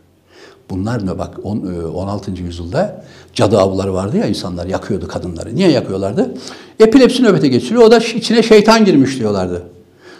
Bunlar 0.69 1.05
ne 1.05 1.19
bak 1.19 1.39
16. 1.43 2.31
E, 2.31 2.35
yüzyılda 2.39 3.03
cadı 3.33 3.57
avları 3.57 3.93
vardı 3.93 4.17
ya 4.17 4.25
insanlar 4.25 4.65
yakıyordu 4.65 5.07
kadınları. 5.07 5.55
Niye 5.55 5.71
yakıyorlardı? 5.71 6.33
Epilepsi 6.79 7.23
nöbeti 7.23 7.49
geçiriyor. 7.49 7.83
O 7.83 7.91
da 7.91 7.97
içine 7.97 8.43
şeytan 8.43 8.85
girmiş 8.85 9.19
diyorlardı. 9.19 9.63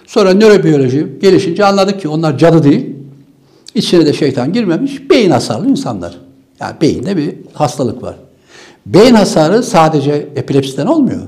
Sonra 0.08 0.34
nörobiyoloji 0.34 1.18
gelişince 1.22 1.66
anladık 1.66 2.02
ki 2.02 2.08
onlar 2.10 2.38
cadı 2.38 2.64
değil. 2.64 2.96
İçine 3.76 4.06
de 4.06 4.14
şeytan 4.14 4.54
girmemiş. 4.54 5.10
Beyin 5.10 5.32
hasarlı 5.32 5.70
insanlar. 5.70 6.18
Yani 6.60 6.76
beyinde 6.82 7.18
bir 7.18 7.36
hastalık 7.54 8.04
var. 8.04 8.16
Beyin 8.86 9.14
hasarı 9.14 9.64
sadece 9.64 10.12
epilepsiden 10.36 10.88
olmuyor. 10.88 11.22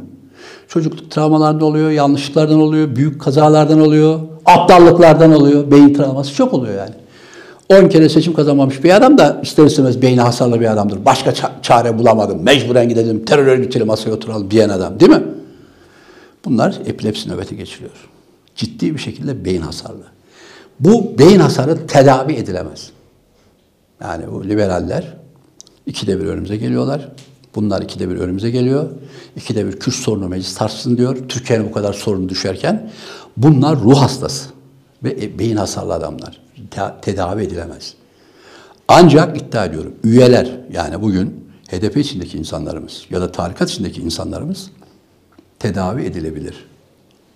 Çocukluk 0.67 1.11
travmalardan 1.11 1.61
oluyor, 1.61 1.89
yanlışlıklardan 1.89 2.61
oluyor, 2.61 2.95
büyük 2.95 3.21
kazalardan 3.21 3.81
oluyor, 3.81 4.19
aptallıklardan 4.45 5.33
oluyor, 5.33 5.71
beyin 5.71 5.93
travması 5.93 6.35
çok 6.35 6.53
oluyor 6.53 6.77
yani. 6.77 6.93
10 7.69 7.89
kere 7.89 8.09
seçim 8.09 8.33
kazanmamış 8.33 8.83
bir 8.83 8.95
adam 8.95 9.17
da 9.17 9.39
ister 9.43 9.65
istemez 9.65 10.01
beyni 10.01 10.21
hasarlı 10.21 10.59
bir 10.61 10.71
adamdır. 10.71 11.05
Başka 11.05 11.29
ça- 11.31 11.61
çare 11.61 11.97
bulamadım. 11.97 12.43
Mecburen 12.43 12.89
gidelim 12.89 13.25
terör 13.25 13.47
örgütüyle 13.47 13.83
masaya 13.85 14.11
oturalım 14.11 14.51
diyen 14.51 14.69
adam 14.69 14.99
değil 14.99 15.11
mi? 15.11 15.23
Bunlar 16.45 16.79
epilepsi 16.85 17.29
nöbeti 17.29 17.57
geçiriyor. 17.57 17.91
Ciddi 18.55 18.93
bir 18.93 18.99
şekilde 18.99 19.45
beyin 19.45 19.61
hasarlı. 19.61 20.03
Bu 20.79 21.19
beyin 21.19 21.39
hasarı 21.39 21.87
tedavi 21.87 22.33
edilemez. 22.33 22.89
Yani 24.01 24.23
bu 24.31 24.43
liberaller 24.49 25.17
ikide 25.85 26.19
bir 26.19 26.25
önümüze 26.25 26.57
geliyorlar. 26.57 27.09
Bunlar 27.55 27.81
ikide 27.81 28.09
bir 28.09 28.15
önümüze 28.15 28.49
geliyor. 28.49 28.89
İkide 29.35 29.65
bir 29.67 29.79
Kürt 29.79 29.95
sorunu 29.95 30.27
meclis 30.27 30.55
tartışsın 30.55 30.97
diyor. 30.97 31.17
Türkiye'nin 31.29 31.67
bu 31.67 31.71
kadar 31.71 31.93
sorunu 31.93 32.29
düşerken 32.29 32.91
bunlar 33.37 33.79
ruh 33.79 34.01
hastası 34.01 34.49
ve 35.03 35.09
e, 35.21 35.39
beyin 35.39 35.55
hasarlı 35.55 35.93
adamlar. 35.93 36.48
Te- 36.71 36.93
tedavi 37.01 37.43
edilemez. 37.43 37.93
Ancak 38.87 39.41
iddia 39.41 39.65
ediyorum 39.65 39.95
üyeler 40.03 40.59
yani 40.71 41.01
bugün 41.01 41.49
HDP 41.71 41.97
içindeki 41.97 42.37
insanlarımız 42.37 43.05
ya 43.09 43.21
da 43.21 43.31
tarikat 43.31 43.69
içindeki 43.69 44.01
insanlarımız 44.01 44.71
tedavi 45.59 46.03
edilebilir. 46.03 46.65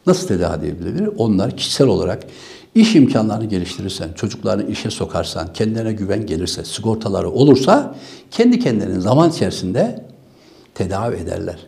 Nasıl 0.08 0.28
tedavi 0.28 0.66
edilebilir? 0.68 1.10
Onlar 1.18 1.58
kişisel 1.58 1.88
olarak 1.88 2.24
iş 2.76 2.96
imkanlarını 2.96 3.46
geliştirirsen, 3.46 4.14
çocuklarını 4.14 4.72
işe 4.72 4.92
sokarsan, 4.92 5.54
kendilerine 5.54 5.94
güven 5.94 6.26
gelirse, 6.26 6.66
sigortaları 6.66 7.30
olursa 7.30 7.96
kendi 8.32 8.60
kendilerinin 8.60 9.00
zaman 9.00 9.30
içerisinde 9.30 10.06
tedavi 10.76 11.16
ederler. 11.16 11.68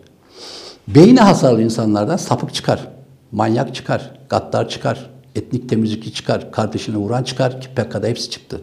Beyni 0.87 1.19
hasarlı 1.19 1.61
insanlardan 1.61 2.17
sapık 2.17 2.53
çıkar, 2.53 2.87
manyak 3.31 3.75
çıkar, 3.75 4.11
gaddar 4.29 4.69
çıkar, 4.69 5.09
etnik 5.35 5.69
temizlikçi 5.69 6.13
çıkar, 6.13 6.51
kardeşini 6.51 6.97
vuran 6.97 7.23
çıkar 7.23 7.61
ki 7.61 7.67
PKK'da 7.67 8.07
hepsi 8.07 8.29
çıktı. 8.29 8.61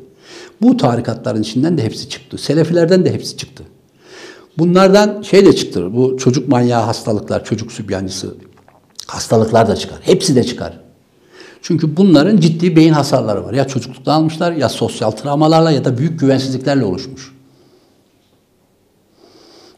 Bu 0.62 0.76
tarikatların 0.76 1.42
içinden 1.42 1.78
de 1.78 1.84
hepsi 1.84 2.08
çıktı. 2.08 2.38
Selefilerden 2.38 3.04
de 3.04 3.12
hepsi 3.12 3.36
çıktı. 3.36 3.64
Bunlardan 4.58 5.22
şey 5.22 5.46
de 5.46 5.56
çıktı. 5.56 5.96
Bu 5.96 6.16
çocuk 6.18 6.48
manyağı 6.48 6.82
hastalıklar, 6.82 7.44
çocuk 7.44 7.72
sübyancısı 7.72 8.34
hastalıklar 9.06 9.68
da 9.68 9.76
çıkar. 9.76 9.98
Hepsi 10.02 10.36
de 10.36 10.44
çıkar. 10.44 10.80
Çünkü 11.62 11.96
bunların 11.96 12.36
ciddi 12.36 12.76
beyin 12.76 12.92
hasarları 12.92 13.44
var. 13.44 13.52
Ya 13.52 13.66
çocuklukta 13.66 14.12
almışlar 14.12 14.52
ya 14.52 14.68
sosyal 14.68 15.10
travmalarla 15.10 15.70
ya 15.70 15.84
da 15.84 15.98
büyük 15.98 16.20
güvensizliklerle 16.20 16.84
oluşmuş. 16.84 17.34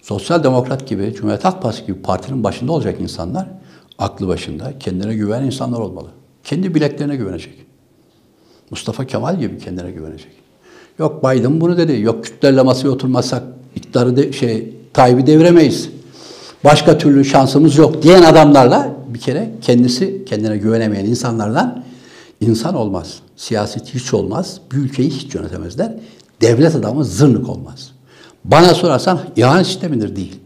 Sosyal 0.02 0.44
Demokrat 0.44 0.88
gibi, 0.88 1.14
Cumhuriyet 1.14 1.44
Halk 1.44 1.62
Partisi 1.62 1.86
gibi 1.86 2.02
partinin 2.02 2.44
başında 2.44 2.72
olacak 2.72 3.00
insanlar 3.00 3.48
aklı 3.98 4.28
başında, 4.28 4.78
kendine 4.78 5.14
güvenen 5.14 5.46
insanlar 5.46 5.78
olmalı. 5.78 6.08
Kendi 6.44 6.74
bileklerine 6.74 7.16
güvenecek. 7.16 7.54
Mustafa 8.70 9.06
Kemal 9.06 9.38
gibi 9.38 9.58
kendine 9.58 9.90
güvenecek. 9.90 10.32
Yok 10.98 11.24
Biden 11.24 11.60
bunu 11.60 11.76
dedi. 11.76 12.00
Yok 12.00 12.24
Kürtlerle 12.24 12.62
masaya 12.62 12.88
oturmazsak 12.88 13.42
iktidarı 13.76 14.16
de, 14.16 14.32
şey 14.32 14.74
Tayyip'i 14.92 15.26
deviremeyiz. 15.26 15.88
Başka 16.64 16.98
türlü 16.98 17.24
şansımız 17.24 17.76
yok 17.76 18.02
diyen 18.02 18.22
adamlarla 18.22 18.96
bir 19.08 19.18
kere 19.18 19.50
kendisi 19.60 20.24
kendine 20.24 20.56
güvenemeyen 20.56 21.04
insanlardan 21.04 21.84
insan 22.40 22.74
olmaz. 22.74 23.18
Siyaset 23.36 23.94
hiç 23.94 24.14
olmaz. 24.14 24.60
Bir 24.72 24.76
ülkeyi 24.76 25.10
hiç 25.10 25.34
yönetemezler. 25.34 25.92
Devlet 26.40 26.74
adamı 26.74 27.04
zırnık 27.04 27.48
olmaz. 27.48 27.92
Bana 28.44 28.74
sorarsan 28.74 29.20
ihanet 29.36 29.66
sistemidir 29.66 30.16
değil. 30.16 30.36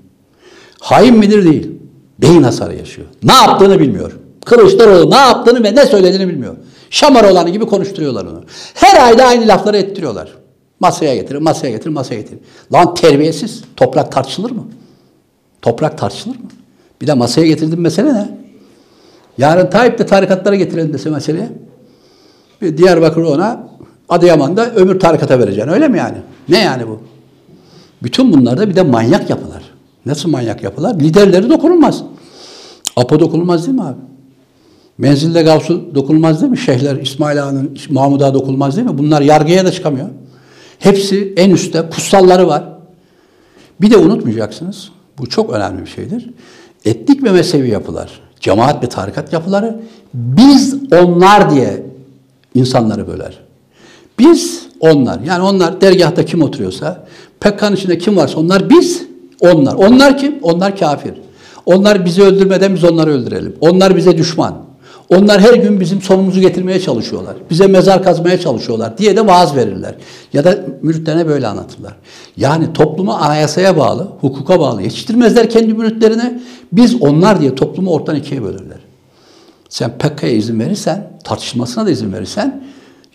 Hain 0.80 1.16
midir 1.16 1.44
değil. 1.44 1.70
Beyin 2.18 2.42
hasarı 2.42 2.76
yaşıyor. 2.76 3.08
Ne 3.22 3.32
yaptığını 3.32 3.80
bilmiyor. 3.80 4.12
Kılıçdaroğlu 4.44 5.10
ne 5.10 5.16
yaptığını 5.16 5.64
ve 5.64 5.74
ne 5.74 5.86
söylediğini 5.86 6.28
bilmiyor. 6.28 6.56
Şamar 6.90 7.24
olanı 7.24 7.50
gibi 7.50 7.66
konuşturuyorlar 7.66 8.24
onu. 8.24 8.42
Her 8.74 9.06
ayda 9.06 9.24
aynı 9.24 9.48
lafları 9.48 9.76
ettiriyorlar. 9.76 10.32
Masaya 10.80 11.14
getirin, 11.14 11.42
masaya 11.42 11.70
getirin, 11.70 11.92
masaya 11.92 12.14
getirin. 12.14 12.42
Lan 12.72 12.94
terbiyesiz. 12.94 13.62
Toprak 13.76 14.12
tartışılır 14.12 14.50
mı? 14.50 14.64
Toprak 15.62 15.98
tartışılır 15.98 16.36
mı? 16.36 16.48
Bir 17.00 17.06
de 17.06 17.14
masaya 17.14 17.46
getirdiğin 17.46 17.80
mesele 17.80 18.14
ne? 18.14 18.38
Yarın 19.38 19.70
Tayyip 19.70 19.98
de 19.98 20.06
tarikatlara 20.06 20.56
getirelim 20.56 20.92
dese 20.92 21.10
meseleye. 21.10 21.48
Bir 22.62 22.78
Diyarbakır 22.78 23.22
ona 23.22 23.68
Adıyaman'da 24.08 24.70
ömür 24.70 25.00
tarikata 25.00 25.38
vereceksin. 25.38 25.72
Öyle 25.72 25.88
mi 25.88 25.98
yani? 25.98 26.16
Ne 26.48 26.58
yani 26.58 26.88
bu? 26.88 27.00
Bütün 28.02 28.32
bunlarda 28.32 28.68
bir 28.68 28.76
de 28.76 28.82
manyak 28.82 29.30
yapılar. 29.30 29.62
Nasıl 30.06 30.30
manyak 30.30 30.62
yapılar? 30.62 30.94
Liderleri 30.94 31.50
dokunulmaz. 31.50 32.02
Apo 32.96 33.20
dokunulmaz 33.20 33.66
değil 33.66 33.78
mi 33.78 33.84
abi? 33.84 33.98
Menzilde 34.98 35.42
Gavsu 35.42 35.94
dokunulmaz 35.94 36.40
değil 36.40 36.50
mi? 36.50 36.58
Şeyhler 36.58 36.96
İsmail 36.96 37.42
Ağa'nın, 37.44 37.78
Mahmud 37.90 38.20
Ağa 38.20 38.34
dokunulmaz 38.34 38.76
değil 38.76 38.88
mi? 38.88 38.98
Bunlar 38.98 39.22
yargıya 39.22 39.64
da 39.64 39.72
çıkamıyor. 39.72 40.08
Hepsi 40.78 41.34
en 41.36 41.50
üstte 41.50 41.82
kutsalları 41.90 42.48
var. 42.48 42.64
Bir 43.80 43.90
de 43.90 43.96
unutmayacaksınız. 43.96 44.90
Bu 45.18 45.26
çok 45.26 45.50
önemli 45.50 45.82
bir 45.82 45.90
şeydir. 45.90 46.30
Etnik 46.84 47.24
ve 47.24 47.30
mezhebi 47.30 47.68
yapılar, 47.68 48.20
cemaat 48.40 48.84
ve 48.84 48.88
tarikat 48.88 49.32
yapıları 49.32 49.80
biz 50.14 50.74
onlar 50.92 51.50
diye 51.50 51.86
insanları 52.54 53.08
böler. 53.08 53.38
Biz 54.18 54.66
onlar. 54.80 55.20
Yani 55.20 55.42
onlar 55.42 55.80
dergahta 55.80 56.24
kim 56.24 56.42
oturuyorsa, 56.42 57.06
PKK'nın 57.40 57.76
içinde 57.76 57.98
kim 57.98 58.16
varsa 58.16 58.40
onlar 58.40 58.70
biz, 58.70 59.02
onlar. 59.40 59.74
Onlar 59.74 60.18
kim? 60.18 60.38
Onlar 60.42 60.76
kafir. 60.76 61.14
Onlar 61.66 62.04
bizi 62.04 62.22
öldürmeden 62.22 62.74
biz 62.74 62.84
onları 62.84 63.10
öldürelim. 63.10 63.56
Onlar 63.60 63.96
bize 63.96 64.18
düşman. 64.18 64.67
Onlar 65.08 65.40
her 65.40 65.54
gün 65.54 65.80
bizim 65.80 66.02
sonumuzu 66.02 66.40
getirmeye 66.40 66.80
çalışıyorlar. 66.80 67.36
Bize 67.50 67.66
mezar 67.66 68.02
kazmaya 68.02 68.40
çalışıyorlar 68.40 68.98
diye 68.98 69.16
de 69.16 69.26
vaaz 69.26 69.56
verirler. 69.56 69.94
Ya 70.32 70.44
da 70.44 70.58
müritlerine 70.82 71.26
böyle 71.26 71.46
anlatırlar. 71.46 71.96
Yani 72.36 72.72
toplumu 72.72 73.12
anayasaya 73.12 73.76
bağlı, 73.76 74.08
hukuka 74.20 74.60
bağlı 74.60 74.82
yetiştirmezler 74.82 75.50
kendi 75.50 75.74
müritlerine. 75.74 76.40
Biz 76.72 77.02
onlar 77.02 77.40
diye 77.40 77.54
toplumu 77.54 77.90
ortadan 77.90 78.18
ikiye 78.18 78.42
bölürler. 78.42 78.78
Sen 79.68 79.98
PKK'ya 79.98 80.32
izin 80.32 80.60
verirsen, 80.60 81.10
tartışmasına 81.24 81.86
da 81.86 81.90
izin 81.90 82.12
verirsen 82.12 82.64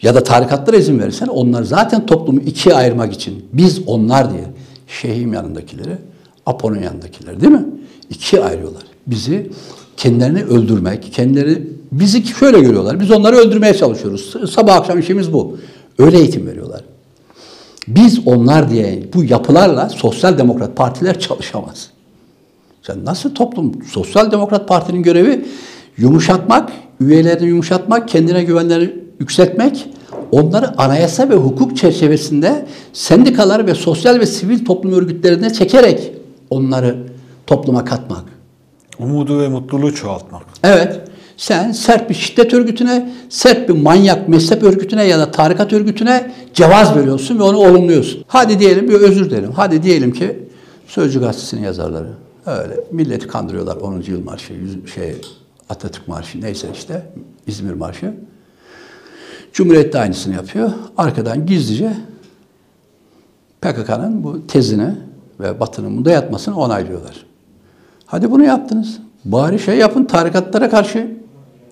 ya 0.01 0.15
da 0.15 0.23
tarikatlara 0.23 0.77
izin 0.77 0.99
verirsen 0.99 1.27
onlar 1.27 1.63
zaten 1.63 2.05
toplumu 2.05 2.39
ikiye 2.39 2.75
ayırmak 2.75 3.13
için 3.13 3.45
biz 3.53 3.81
onlar 3.87 4.31
diye 4.31 4.43
şeyhim 4.87 5.33
yanındakileri, 5.33 5.97
Apo'nun 6.45 6.81
yanındakileri 6.81 7.41
değil 7.41 7.53
mi? 7.53 7.65
İkiye 8.09 8.43
ayırıyorlar. 8.43 8.83
Bizi 9.07 9.49
kendilerini 9.97 10.43
öldürmek, 10.43 11.13
kendileri 11.13 11.67
bizi 11.91 12.25
şöyle 12.25 12.59
görüyorlar. 12.59 12.99
Biz 12.99 13.11
onları 13.11 13.35
öldürmeye 13.35 13.73
çalışıyoruz. 13.73 14.51
Sabah 14.51 14.75
akşam 14.75 14.99
işimiz 14.99 15.33
bu. 15.33 15.57
Öyle 15.99 16.17
eğitim 16.17 16.47
veriyorlar. 16.47 16.81
Biz 17.87 18.19
onlar 18.27 18.69
diye 18.69 19.03
bu 19.13 19.23
yapılarla 19.23 19.89
sosyal 19.89 20.37
demokrat 20.37 20.75
partiler 20.75 21.19
çalışamaz. 21.19 21.89
Sen 22.81 23.05
nasıl 23.05 23.35
toplum, 23.35 23.71
sosyal 23.91 24.31
demokrat 24.31 24.67
partinin 24.67 25.03
görevi 25.03 25.45
yumuşatmak, 25.97 26.71
üyelerini 26.99 27.47
yumuşatmak, 27.47 28.07
kendine 28.07 28.43
güvenleri 28.43 29.03
yükseltmek, 29.19 29.89
onları 30.31 30.81
anayasa 30.81 31.29
ve 31.29 31.35
hukuk 31.35 31.77
çerçevesinde 31.77 32.65
sendikalar 32.93 33.67
ve 33.67 33.75
sosyal 33.75 34.19
ve 34.19 34.25
sivil 34.25 34.65
toplum 34.65 34.93
örgütlerine 34.93 35.53
çekerek 35.53 36.11
onları 36.49 36.97
topluma 37.47 37.85
katmak. 37.85 38.32
Umudu 38.99 39.39
ve 39.41 39.47
mutluluğu 39.47 39.95
çoğaltmak. 39.95 40.43
Evet. 40.63 41.01
Sen 41.37 41.71
sert 41.71 42.09
bir 42.09 42.15
şiddet 42.15 42.53
örgütüne, 42.53 43.13
sert 43.29 43.69
bir 43.69 43.73
manyak 43.73 44.29
mezhep 44.29 44.63
örgütüne 44.63 45.03
ya 45.03 45.19
da 45.19 45.31
tarikat 45.31 45.73
örgütüne 45.73 46.31
cevaz 46.53 46.95
veriyorsun 46.95 47.39
ve 47.39 47.43
onu 47.43 47.57
olumluyorsun. 47.57 48.23
Hadi 48.27 48.59
diyelim 48.59 48.89
bir 48.89 48.93
özür 48.93 49.29
dilerim. 49.29 49.51
Hadi 49.55 49.83
diyelim 49.83 50.13
ki 50.13 50.49
Sözcü 50.87 51.19
Gazetesi'nin 51.19 51.61
yazarları 51.61 52.09
öyle 52.45 52.79
milleti 52.91 53.27
kandırıyorlar 53.27 53.75
10. 53.75 54.01
yıl 54.01 54.23
marşı, 54.23 54.53
şey 54.93 55.15
Atatürk 55.69 56.07
Marşı 56.07 56.41
neyse 56.41 56.67
işte 56.73 57.05
İzmir 57.47 57.73
Marşı. 57.73 58.13
Cumhuriyet 59.53 59.93
de 59.93 59.99
aynısını 59.99 60.35
yapıyor. 60.35 60.71
Arkadan 60.97 61.45
gizlice 61.45 61.93
PKK'nın 63.61 64.23
bu 64.23 64.47
tezini 64.47 64.95
ve 65.39 65.59
Batı'nın 65.59 65.97
bunda 65.97 66.11
yatmasını 66.11 66.57
onaylıyorlar. 66.57 67.25
Hadi 68.13 68.31
bunu 68.31 68.43
yaptınız. 68.43 68.99
Bari 69.25 69.59
şey 69.59 69.77
yapın 69.77 70.05
tarikatlara 70.05 70.69
karşı 70.69 71.17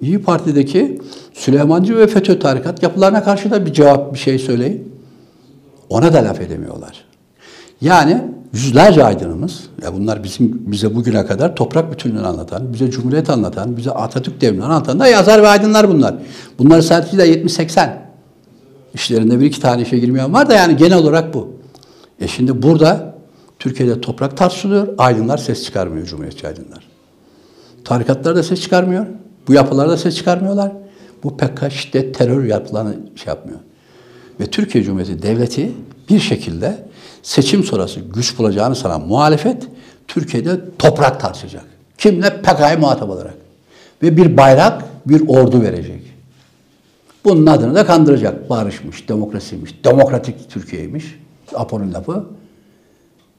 İyi 0.01 0.21
Parti'deki 0.21 1.01
Süleymancı 1.33 1.97
ve 1.97 2.07
FETÖ 2.07 2.39
tarikat 2.39 2.83
yapılarına 2.83 3.23
karşı 3.23 3.51
da 3.51 3.65
bir 3.65 3.73
cevap 3.73 4.13
bir 4.13 4.19
şey 4.19 4.39
söyleyin. 4.39 4.93
Ona 5.89 6.13
da 6.13 6.17
laf 6.17 6.41
edemiyorlar. 6.41 7.05
Yani 7.81 8.21
yüzlerce 8.53 9.03
aydınımız, 9.03 9.63
ya 9.83 9.93
bunlar 9.93 10.23
bizim 10.23 10.61
bize 10.71 10.95
bugüne 10.95 11.25
kadar 11.25 11.55
toprak 11.55 11.91
bütünlüğünü 11.91 12.25
anlatan, 12.25 12.73
bize 12.73 12.91
Cumhuriyet 12.91 13.29
anlatan, 13.29 13.77
bize 13.77 13.91
Atatürk 13.91 14.41
devrini 14.41 14.63
anlatan 14.63 14.99
da 14.99 15.07
yazar 15.07 15.43
ve 15.43 15.47
aydınlar 15.47 15.89
bunlar. 15.89 16.15
Bunlar 16.59 16.81
sadece 16.81 17.17
de 17.17 17.43
70-80. 17.43 17.89
İşlerinde 18.93 19.39
bir 19.39 19.45
iki 19.45 19.61
tane 19.61 19.81
işe 19.81 19.99
girmeyen 19.99 20.33
var 20.33 20.49
da 20.49 20.53
yani 20.53 20.77
genel 20.77 20.97
olarak 20.97 21.33
bu. 21.33 21.49
E 22.19 22.27
şimdi 22.27 22.61
burada 22.61 23.10
Türkiye'de 23.61 24.01
toprak 24.01 24.37
tartışılıyor, 24.37 24.87
aydınlar 24.97 25.37
ses 25.37 25.63
çıkarmıyor 25.63 26.07
Cumhuriyetçi 26.07 26.47
aydınlar. 26.47 26.87
Tarikatlar 27.85 28.35
da 28.35 28.43
ses 28.43 28.61
çıkarmıyor. 28.61 29.05
Bu 29.47 29.53
yapılar 29.53 29.89
da 29.89 29.97
ses 29.97 30.15
çıkarmıyorlar. 30.15 30.71
Bu 31.23 31.37
PKK 31.37 31.71
şiddet, 31.71 32.15
terör 32.15 32.43
yapılarını 32.43 32.95
şey 33.15 33.31
yapmıyor. 33.31 33.59
ve 34.39 34.45
Türkiye 34.45 34.83
Cumhuriyeti 34.83 35.23
Devleti 35.23 35.71
bir 36.09 36.19
şekilde 36.19 36.87
seçim 37.23 37.63
sonrası 37.63 37.99
güç 37.99 38.39
bulacağını 38.39 38.75
sanan 38.75 39.07
muhalefet 39.07 39.67
Türkiye'de 40.07 40.59
toprak 40.79 41.19
tartışacak. 41.19 41.63
Kimle? 41.97 42.41
PKK'ya 42.41 42.77
muhatap 42.77 43.09
olarak. 43.09 43.33
Ve 44.03 44.17
bir 44.17 44.37
bayrak, 44.37 44.83
bir 45.05 45.27
ordu 45.27 45.61
verecek. 45.61 46.01
Bunun 47.25 47.45
adını 47.45 47.75
da 47.75 47.85
kandıracak. 47.85 48.49
Barışmış, 48.49 49.09
demokrasiymiş, 49.09 49.83
demokratik 49.83 50.49
Türkiye'ymiş. 50.49 51.19
Apo'nun 51.55 51.93
lafı. 51.93 52.25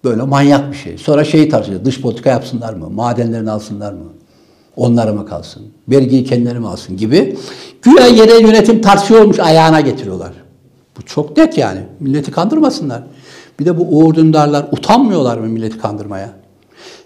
Böyle 0.04 0.22
manyak 0.22 0.72
bir 0.72 0.76
şey. 0.76 0.98
Sonra 0.98 1.24
şeyi 1.24 1.48
tartışacak. 1.48 1.84
Dış 1.84 2.00
politika 2.00 2.30
yapsınlar 2.30 2.74
mı? 2.74 2.90
Madenlerini 2.90 3.50
alsınlar 3.50 3.92
mı? 3.92 4.04
Onlara 4.76 5.12
mı 5.12 5.26
kalsın? 5.26 5.62
Vergiyi 5.88 6.24
kendileri 6.24 6.58
mi 6.58 6.68
alsın 6.68 6.96
gibi. 6.96 7.36
Güya 7.82 8.06
yerel 8.06 8.40
yönetim 8.40 8.80
tartışıyormuş 8.80 9.38
ayağına 9.38 9.80
getiriyorlar. 9.80 10.32
Bu 10.98 11.02
çok 11.02 11.36
net 11.36 11.58
yani. 11.58 11.80
Milleti 12.00 12.30
kandırmasınlar. 12.30 13.02
Bir 13.60 13.64
de 13.64 13.78
bu 13.78 13.82
Uğur 13.82 14.14
Dündarlar 14.14 14.66
utanmıyorlar 14.72 15.38
mı 15.38 15.46
milleti 15.46 15.78
kandırmaya? 15.78 16.30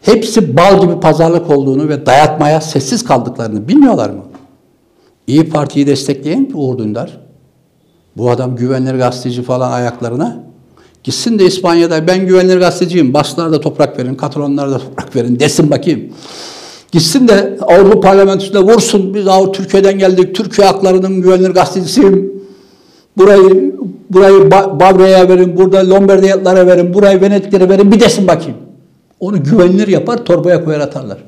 Hepsi 0.03 0.57
bal 0.57 0.81
gibi 0.81 1.01
pazarlık 1.01 1.51
olduğunu 1.51 1.89
ve 1.89 2.07
dayatmaya 2.07 2.61
sessiz 2.61 3.05
kaldıklarını 3.05 3.69
bilmiyorlar 3.69 4.11
mı? 4.11 4.23
İyi 5.27 5.49
Parti'yi 5.49 5.87
destekleyen 5.87 6.51
Uğur 6.55 6.79
Dündar. 6.79 7.21
Bu 8.17 8.31
adam 8.31 8.57
güvenilir 8.57 8.95
gazeteci 8.95 9.43
falan 9.43 9.73
ayaklarına. 9.73 10.46
Gitsin 11.07 11.39
de 11.39 11.45
İspanya'da 11.47 12.07
ben 12.07 12.27
güvenilir 12.27 12.59
gazeteciyim. 12.59 13.15
Baslara 13.15 13.53
da 13.53 13.61
toprak 13.61 13.99
verin, 13.99 14.15
Katalonlara 14.15 14.71
da 14.71 14.79
toprak 14.79 15.17
verin 15.17 15.41
desin 15.41 15.71
bakayım. 15.71 16.13
Gitsin 16.93 17.29
de 17.29 17.59
Avrupa 17.61 18.01
Parlamentosu'nda 18.01 18.63
vursun. 18.63 19.15
Biz 19.15 19.29
Avrupa 19.29 19.53
Türkiye'den 19.53 19.99
geldik. 19.99 20.35
Türkiye 20.35 20.67
haklarının 20.67 21.23
güvenilir 21.23 21.51
gazetecisiyim. 21.51 22.33
Burayı 23.17 23.77
burayı 24.11 24.51
Bavra'ya 24.51 25.29
verin, 25.29 25.57
burada 25.57 25.91
Lombardiyatlara 25.91 26.67
verin, 26.67 26.95
burayı 26.95 27.21
Venediklere 27.21 27.69
verin 27.69 27.93
bir 27.93 28.01
desin 28.01 28.29
bakayım. 28.29 28.57
Onu 29.21 29.45
güvenilir 29.45 29.89
yapar, 29.89 30.25
torbaya 30.25 30.65
koyar 30.65 30.81
atarlar. 30.81 31.19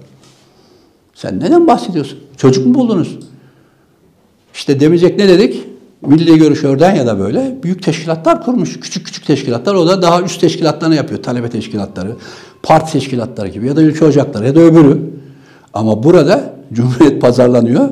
Sen 1.15 1.41
neden 1.41 1.67
bahsediyorsun? 1.67 2.19
Çocuk 2.37 2.67
mu 2.67 2.75
buldunuz? 2.75 3.19
İşte 4.55 4.81
demeyecek 4.81 5.19
ne 5.19 5.29
dedik? 5.29 5.65
Milli 6.07 6.39
Görüş 6.39 6.65
Örden 6.65 6.95
ya 6.95 7.07
da 7.07 7.19
böyle 7.19 7.59
büyük 7.63 7.83
teşkilatlar 7.83 8.45
kurmuş. 8.45 8.81
Küçük 8.81 9.07
küçük 9.07 9.27
teşkilatlar. 9.27 9.75
O 9.75 9.89
da 9.89 10.03
daha 10.03 10.23
üst 10.23 10.41
teşkilatlarını 10.41 10.95
yapıyor. 10.95 11.23
Talebe 11.23 11.51
teşkilatları, 11.51 12.17
parti 12.63 12.93
teşkilatları 12.93 13.49
gibi 13.49 13.67
ya 13.67 13.77
da 13.77 13.83
ülke 13.83 14.05
ocakları 14.05 14.47
ya 14.47 14.55
da 14.55 14.61
öbürü. 14.61 15.01
Ama 15.75 16.03
burada 16.03 16.53
Cumhuriyet 16.73 17.21
pazarlanıyor. 17.21 17.89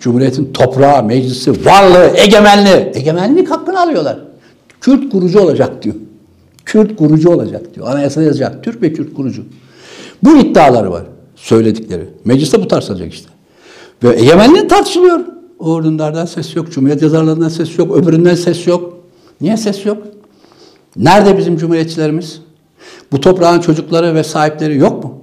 Cumhuriyetin 0.00 0.52
toprağı, 0.52 1.04
meclisi, 1.04 1.66
varlığı, 1.66 2.10
egemenliği. 2.16 2.92
Egemenlik 2.94 3.50
hakkını 3.50 3.80
alıyorlar. 3.80 4.18
Kürt 4.80 5.12
kurucu 5.12 5.40
olacak 5.40 5.82
diyor. 5.82 5.94
Kürt 6.64 6.96
kurucu 6.96 7.30
olacak 7.30 7.74
diyor. 7.74 7.86
Anayasa 7.86 8.22
yazacak. 8.22 8.64
Türk 8.64 8.82
ve 8.82 8.92
Kürt 8.92 9.14
kurucu. 9.14 9.44
Bu 10.22 10.36
iddiaları 10.36 10.92
var. 10.92 11.02
Söyledikleri. 11.36 12.04
Mecliste 12.24 12.62
bu 12.62 12.68
tartışılacak 12.68 13.12
işte. 13.12 13.28
Ve 14.02 14.20
egemenliği 14.20 14.68
tartışılıyor. 14.68 15.20
Uğur 15.60 15.84
Dündar'dan 15.84 16.26
ses 16.26 16.56
yok. 16.56 16.72
Cumhuriyet 16.72 17.02
yazarlarından 17.02 17.48
ses 17.48 17.78
yok. 17.78 17.96
Öbüründen 17.96 18.34
ses 18.34 18.66
yok. 18.66 18.94
Niye 19.40 19.56
ses 19.56 19.86
yok? 19.86 20.02
Nerede 20.96 21.38
bizim 21.38 21.56
cumhuriyetçilerimiz? 21.56 22.40
Bu 23.12 23.20
toprağın 23.20 23.60
çocukları 23.60 24.14
ve 24.14 24.24
sahipleri 24.24 24.78
yok 24.78 25.04
mu? 25.04 25.18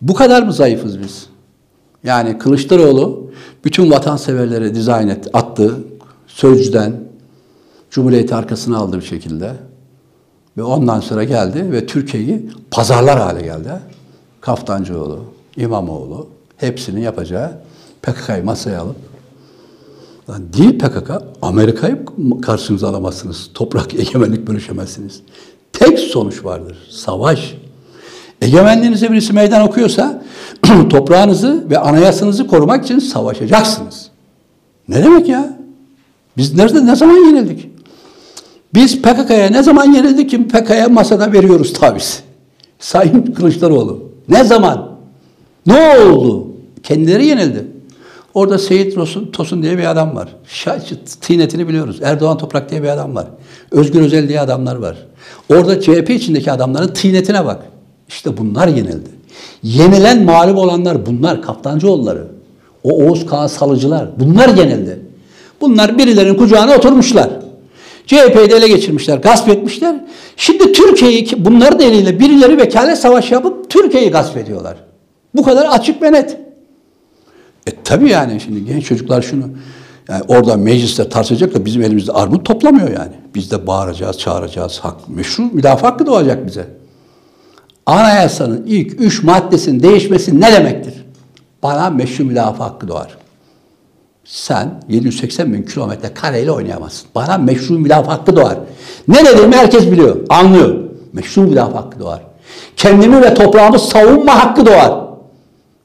Bu 0.00 0.14
kadar 0.14 0.42
mı 0.42 0.52
zayıfız 0.52 1.00
biz? 1.00 1.26
Yani 2.04 2.38
Kılıçdaroğlu 2.38 3.30
bütün 3.64 3.90
vatanseverleri 3.90 4.74
dizayn 4.74 5.08
et, 5.08 5.28
attı. 5.32 5.74
Sözcüden 6.26 6.92
Cumhuriyeti 7.90 8.34
arkasına 8.34 8.78
aldı 8.78 8.96
bir 8.96 9.04
şekilde. 9.04 9.52
Ve 10.56 10.62
ondan 10.62 11.00
sonra 11.00 11.24
geldi 11.24 11.72
ve 11.72 11.86
Türkiye'yi 11.86 12.50
pazarlar 12.70 13.18
hale 13.18 13.42
geldi. 13.42 13.68
Kaftancıoğlu, 14.40 15.24
İmamoğlu 15.56 16.26
hepsinin 16.56 17.00
yapacağı 17.00 17.52
PKK'yı 18.02 18.44
masaya 18.44 18.80
alıp 18.80 18.96
Lan 20.30 20.52
değil 20.52 20.78
PKK, 20.78 21.10
Amerika'yı 21.42 21.98
karşınıza 22.42 22.88
alamazsınız. 22.88 23.50
Toprak 23.54 23.94
egemenlik 23.94 24.46
bölüşemezsiniz. 24.46 25.20
Tek 25.72 25.98
sonuç 25.98 26.44
vardır. 26.44 26.78
Savaş. 26.90 27.54
Egemenliğinize 28.42 29.12
birisi 29.12 29.32
meydan 29.32 29.62
okuyorsa 29.62 30.22
toprağınızı 30.90 31.64
ve 31.70 31.78
anayasanızı 31.78 32.46
korumak 32.46 32.84
için 32.84 32.98
savaşacaksınız. 32.98 34.10
Ne 34.88 35.04
demek 35.04 35.28
ya? 35.28 35.58
Biz 36.36 36.54
nerede 36.54 36.86
ne 36.86 36.96
zaman 36.96 37.16
yenildik? 37.16 37.68
Biz 38.74 39.02
PKK'ya 39.02 39.50
ne 39.50 39.62
zaman 39.62 39.92
yenildik 39.92 40.30
ki 40.30 40.48
PKK'ya 40.48 40.88
masada 40.88 41.32
veriyoruz 41.32 41.72
tabiz. 41.72 42.22
Sayın 42.78 43.22
Kılıçdaroğlu. 43.22 44.04
Ne 44.28 44.44
zaman? 44.44 44.90
Ne 45.66 45.98
oldu? 45.98 46.46
Kendileri 46.82 47.26
yenildi. 47.26 47.66
Orada 48.34 48.58
Seyit 48.58 48.94
Tosun, 48.94 49.30
Tosun 49.32 49.62
diye 49.62 49.78
bir 49.78 49.90
adam 49.90 50.16
var. 50.16 50.28
Tinetini 51.20 51.68
biliyoruz. 51.68 52.00
Erdoğan 52.02 52.38
Toprak 52.38 52.70
diye 52.70 52.82
bir 52.82 52.88
adam 52.88 53.14
var. 53.14 53.26
Özgür 53.70 54.00
Özel 54.00 54.28
diye 54.28 54.40
adamlar 54.40 54.76
var. 54.76 54.96
Orada 55.48 55.80
CHP 55.80 56.10
içindeki 56.10 56.52
adamların 56.52 56.94
tinetine 56.94 57.44
bak. 57.44 57.62
İşte 58.08 58.36
bunlar 58.36 58.68
yenildi. 58.68 59.10
Yenilen 59.62 60.24
mağlup 60.24 60.58
olanlar 60.58 61.06
bunlar. 61.06 61.42
Kaptancıoğulları. 61.42 62.26
O 62.84 62.92
Oğuz 62.92 63.26
Kağan 63.26 63.46
Salıcılar. 63.46 64.08
Bunlar 64.16 64.48
yenildi. 64.48 65.00
Bunlar 65.60 65.98
birilerinin 65.98 66.34
kucağına 66.34 66.76
oturmuşlar. 66.76 67.30
CHP'yi 68.06 68.50
de 68.50 68.56
ele 68.56 68.68
geçirmişler, 68.68 69.18
gasp 69.18 69.48
etmişler. 69.48 70.04
Şimdi 70.36 70.72
Türkiye'yi 70.72 71.28
bunların 71.38 71.80
eliyle 71.80 72.20
birileri 72.20 72.58
vekalet 72.58 72.98
savaşı 72.98 73.34
yapıp 73.34 73.70
Türkiye'yi 73.70 74.10
gasp 74.10 74.36
ediyorlar. 74.36 74.76
Bu 75.34 75.42
kadar 75.42 75.66
açık 75.66 76.02
ve 76.02 76.12
net. 76.12 76.36
E 77.66 77.70
tabi 77.84 78.10
yani 78.10 78.40
şimdi 78.40 78.64
genç 78.64 78.84
çocuklar 78.84 79.22
şunu 79.22 79.44
yani 80.08 80.22
orada 80.28 80.56
mecliste 80.56 81.08
tartışacak 81.08 81.54
da 81.54 81.64
bizim 81.64 81.82
elimizde 81.82 82.12
armut 82.12 82.46
toplamıyor 82.46 82.90
yani. 82.90 83.12
Biz 83.34 83.50
de 83.50 83.66
bağıracağız, 83.66 84.18
çağıracağız. 84.18 84.78
Hak, 84.78 85.08
meşru 85.08 85.42
müdafaa 85.42 85.88
hakkı 85.88 86.06
doğacak 86.06 86.46
bize. 86.46 86.66
Anayasanın 87.86 88.64
ilk 88.66 89.00
üç 89.00 89.22
maddesinin 89.22 89.82
değişmesi 89.82 90.40
ne 90.40 90.52
demektir? 90.52 90.94
Bana 91.62 91.90
meşru 91.90 92.24
müdafaa 92.24 92.64
hakkı 92.64 92.88
doğar. 92.88 93.16
Sen 94.24 94.82
780 94.88 95.52
bin 95.52 95.62
kilometre 95.62 96.14
kareyle 96.14 96.50
oynayamazsın. 96.50 97.08
Bana 97.14 97.38
meşru 97.38 97.78
müdafaa 97.78 98.12
hakkı 98.12 98.36
doğar. 98.36 98.58
Ne 99.08 99.24
dediğimi 99.24 99.56
herkes 99.56 99.90
biliyor, 99.90 100.16
anlıyor. 100.28 100.76
Meşru 101.12 101.42
müdafaa 101.42 101.78
hakkı 101.78 102.00
doğar. 102.00 102.20
Kendimi 102.76 103.22
ve 103.22 103.34
toprağımı 103.34 103.78
savunma 103.78 104.44
hakkı 104.44 104.66
doğar. 104.66 105.09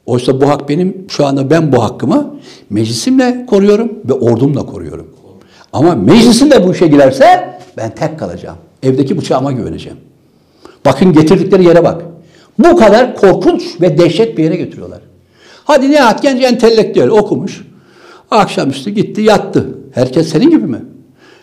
Oysa 0.06 0.42
bu 0.42 0.50
hak 0.50 0.70
benim, 0.70 1.06
şu 1.10 1.26
anda 1.26 1.50
ben 1.50 1.72
bu 1.72 1.84
hakkımı 1.84 2.36
meclisimle 2.70 3.46
koruyorum 3.46 3.92
ve 4.06 4.14
ordumla 4.14 4.66
koruyorum. 4.66 5.08
Ama 5.74 5.96
meclisin 5.96 6.52
de 6.52 6.68
bu 6.68 6.72
işe 6.72 6.88
girerse 6.88 7.60
ben 7.78 7.96
tek 7.96 8.20
kalacağım. 8.20 8.58
Evdeki 8.84 9.18
bıçağıma 9.18 9.52
güveneceğim. 9.52 9.98
Bakın 10.86 11.14
getirdikleri 11.14 11.64
yere 11.64 11.84
bak. 11.84 12.02
Bu 12.60 12.76
kadar 12.78 13.16
korkunç 13.16 13.82
ve 13.82 13.98
dehşet 13.98 14.38
bir 14.38 14.44
yere 14.44 14.56
götürüyorlar. 14.56 15.02
Hadi 15.64 15.92
Nihat 15.92 16.22
Genç 16.22 16.44
entelektüel 16.44 17.10
okumuş. 17.10 17.66
Akşamüstü 18.32 18.90
gitti 18.90 19.22
yattı. 19.22 19.78
Herkes 19.92 20.30
senin 20.30 20.50
gibi 20.50 20.66
mi? 20.66 20.82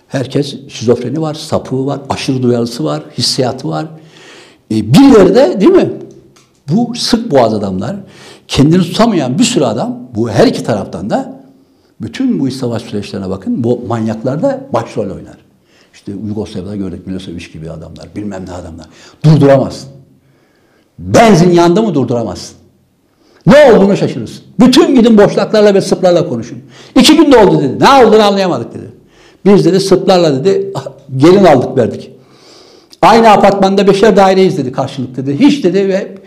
Herkes 0.09 0.69
şizofreni 0.69 1.21
var, 1.21 1.35
sapığı 1.35 1.87
var, 1.87 2.01
aşırı 2.09 2.43
duyarlısı 2.43 2.85
var, 2.85 3.03
hissiyatı 3.19 3.69
var. 3.69 3.87
E, 4.71 4.95
birileri 4.95 5.35
de 5.35 5.61
değil 5.61 5.73
mi? 5.73 5.93
Bu 6.69 6.95
sık 6.95 7.31
boğaz 7.31 7.55
adamlar 7.55 7.97
kendini 8.53 8.83
tutamayan 8.83 9.39
bir 9.39 9.45
sürü 9.45 9.65
adam 9.65 9.99
bu 10.15 10.31
her 10.31 10.47
iki 10.47 10.65
taraftan 10.65 11.11
da 11.11 11.43
bütün 12.01 12.41
bu 12.41 12.49
iç 12.49 12.55
savaş 12.55 12.83
süreçlerine 12.83 13.31
bakın 13.31 13.65
bu 13.65 13.81
manyaklar 13.89 14.43
da 14.43 14.61
başrol 14.73 15.11
oynar. 15.11 15.37
İşte 15.95 16.13
Yugoslavya'da 16.13 16.77
gördük 16.77 17.07
Milosevic 17.07 17.53
gibi 17.53 17.71
adamlar, 17.71 18.09
bilmem 18.17 18.47
ne 18.47 18.53
adamlar. 18.53 18.87
Durduramazsın. 19.25 19.89
Benzin 20.99 21.51
yandı 21.51 21.83
mı 21.83 21.95
durduramazsın. 21.95 22.57
Ne 23.47 23.73
olduğunu 23.73 23.97
şaşırırsın. 23.97 24.45
Bütün 24.61 24.95
gidin 24.95 25.19
boşlaklarla 25.19 25.75
ve 25.75 25.81
sıplarla 25.81 26.29
konuşun. 26.29 26.59
İki 26.97 27.17
günde 27.17 27.39
oldu 27.39 27.63
dedi. 27.63 27.85
Ne 27.85 28.05
olduğunu 28.05 28.23
anlayamadık 28.23 28.75
dedi. 28.75 28.93
Biz 29.45 29.65
dedi 29.65 29.81
sıplarla 29.81 30.45
dedi 30.45 30.73
gelin 31.17 31.45
aldık 31.45 31.77
verdik. 31.77 32.11
Aynı 33.03 33.31
apartmanda 33.31 33.87
beşer 33.87 34.17
daireyiz 34.17 34.59
dedi 34.59 34.73
karşılık 34.73 35.17
dedi. 35.17 35.39
Hiç 35.39 35.65
dedi 35.65 35.89
ve 35.89 36.22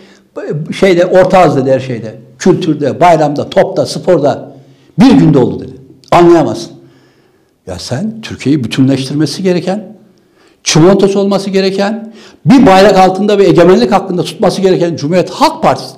şeyde 0.80 1.06
ortağız 1.06 1.56
dedi 1.56 1.72
her 1.72 1.80
şeyde. 1.80 2.16
Kültürde, 2.40 3.00
bayramda, 3.00 3.50
topta, 3.50 3.86
sporda 3.86 4.52
bir 5.00 5.12
günde 5.12 5.38
oldu 5.38 5.64
dedi. 5.64 5.72
Anlayamazsın. 6.12 6.72
Ya 7.68 7.80
sen 7.80 8.22
Türkiye'yi 8.22 8.64
bütünleştirmesi 8.64 9.44
gereken, 9.44 9.98
çimentosu 10.64 11.20
olması 11.20 11.50
gereken, 11.50 12.14
bir 12.46 12.66
bayrak 12.66 12.98
altında 12.98 13.38
ve 13.38 13.48
egemenlik 13.48 13.92
hakkında 13.92 14.24
tutması 14.24 14.62
gereken 14.62 14.96
Cumhuriyet 14.96 15.30
Halk 15.30 15.64
Partisi. 15.64 15.96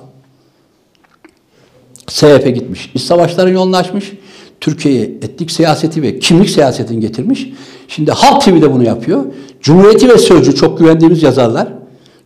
SHP 2.08 2.54
gitmiş. 2.54 2.90
İç 2.94 3.02
savaşların 3.02 3.52
yolunu 3.52 3.76
açmış. 3.76 4.12
Türkiye'ye 4.60 5.02
etnik 5.02 5.50
siyaseti 5.50 6.02
ve 6.02 6.18
kimlik 6.18 6.50
siyasetini 6.50 7.00
getirmiş. 7.00 7.48
Şimdi 7.88 8.12
Halk 8.12 8.42
TV 8.44 8.62
de 8.62 8.72
bunu 8.72 8.84
yapıyor. 8.84 9.24
Cumhuriyeti 9.60 10.08
ve 10.08 10.18
Sözcü 10.18 10.54
çok 10.54 10.78
güvendiğimiz 10.78 11.22
yazarlar. 11.22 11.68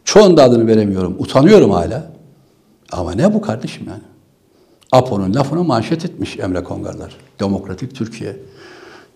Çoğunun 0.05 0.37
da 0.37 0.43
adını 0.43 0.67
veremiyorum. 0.67 1.17
Utanıyorum 1.19 1.71
hala. 1.71 2.13
Ama 2.93 3.13
ne 3.13 3.35
bu 3.35 3.41
kardeşim 3.41 3.87
yani? 3.89 4.03
Apo'nun 4.93 5.35
lafını 5.35 5.65
manşet 5.65 6.05
etmiş 6.05 6.39
Emre 6.39 6.65
Kongarlar. 6.65 7.17
Demokratik 7.41 7.95
Türkiye. 7.95 8.37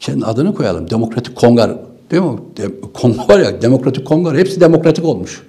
Kendi 0.00 0.24
adını 0.24 0.54
koyalım. 0.54 0.90
Demokratik 0.90 1.36
Kongar. 1.36 1.76
Değil 2.10 2.22
mi? 2.22 2.38
De, 2.56 2.80
Kongo 2.94 3.38
ya, 3.38 3.62
Demokratik 3.62 4.06
Kongar. 4.06 4.36
Hepsi 4.36 4.60
demokratik 4.60 5.04
olmuş. 5.04 5.42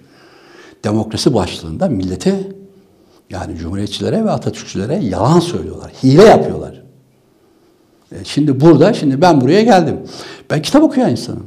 Demokrasi 0.84 1.34
başlığında 1.34 1.88
millete 1.88 2.48
yani 3.30 3.58
Cumhuriyetçilere 3.58 4.26
ve 4.26 4.32
Atatürkçülere 4.32 4.96
yalan 4.96 5.40
söylüyorlar. 5.40 5.92
Hile 6.04 6.24
yapıyorlar. 6.24 6.84
E 8.12 8.16
şimdi 8.24 8.62
burada, 8.62 8.94
şimdi 8.94 9.22
ben 9.22 9.42
buraya 9.42 9.64
geldim. 9.64 10.00
Ben 10.50 10.62
kitap 10.62 10.84
okuyan 10.84 11.12
insanım. 11.12 11.46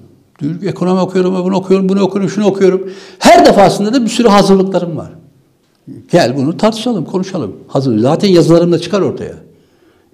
Ekonomi 0.63 1.01
okuyorum, 1.01 1.45
bunu 1.45 1.57
okuyorum, 1.57 1.89
bunu 1.89 2.03
okuyorum, 2.03 2.31
şunu 2.31 2.47
okuyorum. 2.47 2.91
Her 3.19 3.47
defasında 3.47 3.95
da 3.95 4.05
bir 4.05 4.09
sürü 4.09 4.29
hazırlıklarım 4.29 4.97
var. 4.97 5.11
Gel 6.13 6.37
bunu 6.37 6.57
tartışalım, 6.57 7.05
konuşalım. 7.05 7.57
Hazır. 7.69 7.99
Zaten 7.99 8.29
yazılarım 8.29 8.73
da 8.73 8.79
çıkar 8.79 9.01
ortaya. 9.01 9.35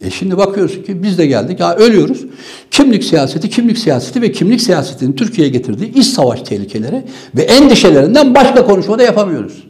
E 0.02 0.10
şimdi 0.10 0.38
bakıyorsun 0.38 0.82
ki 0.82 1.02
biz 1.02 1.18
de 1.18 1.26
geldik, 1.26 1.60
ya 1.60 1.76
ölüyoruz. 1.76 2.24
Kimlik 2.70 3.04
siyaseti, 3.04 3.50
kimlik 3.50 3.78
siyaseti 3.78 4.22
ve 4.22 4.32
kimlik 4.32 4.60
siyasetinin 4.60 5.12
Türkiye'ye 5.12 5.52
getirdiği 5.52 5.94
iç 5.94 6.06
savaş 6.06 6.42
tehlikeleri 6.42 7.04
ve 7.36 7.42
endişelerinden 7.42 8.34
başka 8.34 8.66
konuşma 8.66 8.98
da 8.98 9.02
yapamıyoruz. 9.02 9.66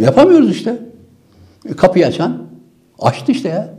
Yapamıyoruz 0.00 0.50
işte. 0.50 0.78
E 1.68 1.72
kapıyı 1.72 2.06
açan, 2.06 2.42
açtı 2.98 3.32
işte 3.32 3.48
ya. 3.48 3.74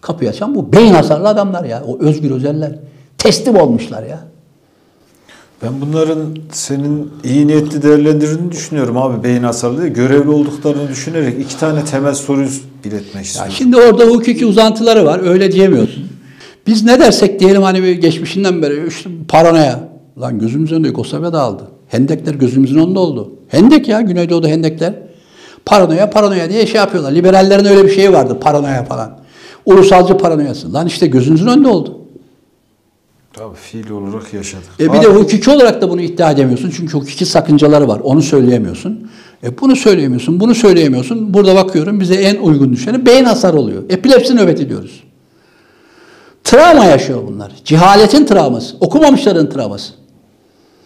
Kapıyı 0.00 0.30
açan 0.30 0.54
bu 0.54 0.72
beyin 0.72 0.92
hasarlı 0.92 1.28
adamlar 1.28 1.64
ya. 1.64 1.82
O 1.86 1.98
özgür 1.98 2.30
özeller. 2.30 2.78
Teslim 3.18 3.56
olmuşlar 3.56 4.02
ya. 4.02 4.29
Ben 5.62 5.80
bunların 5.80 6.36
senin 6.52 7.10
iyi 7.24 7.46
niyetli 7.46 7.82
değerlendirdiğini 7.82 8.52
düşünüyorum 8.52 8.96
abi 8.96 9.24
beyin 9.24 9.42
hasarlı 9.42 9.82
değil. 9.82 9.94
Görevli 9.94 10.30
olduklarını 10.30 10.88
düşünerek 10.88 11.40
iki 11.40 11.58
tane 11.58 11.84
temel 11.84 12.14
soruyu 12.14 12.48
iletmek 12.84 13.24
istiyorum. 13.24 13.50
Ya 13.52 13.56
şimdi 13.56 13.76
orada 13.76 14.04
hukuki 14.04 14.46
uzantıları 14.46 15.04
var. 15.04 15.20
Öyle 15.24 15.52
diyemiyorsun. 15.52 16.04
Biz 16.66 16.84
ne 16.84 17.00
dersek 17.00 17.40
diyelim 17.40 17.62
hani 17.62 17.82
bir 17.82 17.92
geçmişinden 17.92 18.62
beri 18.62 18.88
işte 18.88 19.10
paranoya. 19.28 19.88
Lan 20.20 20.38
gözümüzün 20.38 20.74
önünde 20.74 20.88
Yugoslavya 20.88 21.32
dağıldı. 21.32 21.62
Hendekler 21.88 22.34
gözümüzün 22.34 22.78
önünde 22.78 22.98
oldu. 22.98 23.32
Hendek 23.48 23.88
ya 23.88 24.00
Güneydoğu'da 24.00 24.48
hendekler. 24.48 24.94
Paranoya 25.66 26.10
paranoya 26.10 26.50
diye 26.50 26.66
şey 26.66 26.80
yapıyorlar. 26.80 27.12
Liberallerin 27.12 27.64
öyle 27.64 27.84
bir 27.84 27.90
şeyi 27.90 28.12
vardı 28.12 28.38
paranoya 28.40 28.84
falan. 28.84 29.18
Ulusalcı 29.66 30.18
paranoyası. 30.18 30.72
Lan 30.72 30.86
işte 30.86 31.06
gözünüzün 31.06 31.46
önünde 31.46 31.68
oldu. 31.68 31.99
Tabii 33.32 33.54
fiil 33.54 33.90
olarak 33.90 34.34
yaşadık. 34.34 34.68
E 34.80 34.92
bir 34.92 34.98
Abi, 34.98 35.06
de 35.06 35.08
hukuki 35.08 35.50
olarak 35.50 35.82
da 35.82 35.90
bunu 35.90 36.00
iddia 36.00 36.30
edemiyorsun. 36.30 36.72
Çünkü 36.76 36.92
hukuki 36.92 37.26
sakıncaları 37.26 37.88
var. 37.88 38.00
Onu 38.00 38.22
söyleyemiyorsun. 38.22 39.10
E 39.44 39.58
bunu 39.60 39.76
söyleyemiyorsun, 39.76 40.40
bunu 40.40 40.54
söyleyemiyorsun. 40.54 41.34
Burada 41.34 41.54
bakıyorum 41.54 42.00
bize 42.00 42.14
en 42.14 42.36
uygun 42.36 42.72
düşeni 42.72 43.06
beyin 43.06 43.24
hasar 43.24 43.54
oluyor. 43.54 43.82
Epilepsi 43.90 44.36
nöbeti 44.36 44.68
diyoruz. 44.68 45.02
Travma 46.44 46.84
yaşıyor 46.84 47.20
bunlar. 47.26 47.52
Cehaletin 47.64 48.26
travması. 48.26 48.76
Okumamışların 48.80 49.50
travması. 49.50 49.92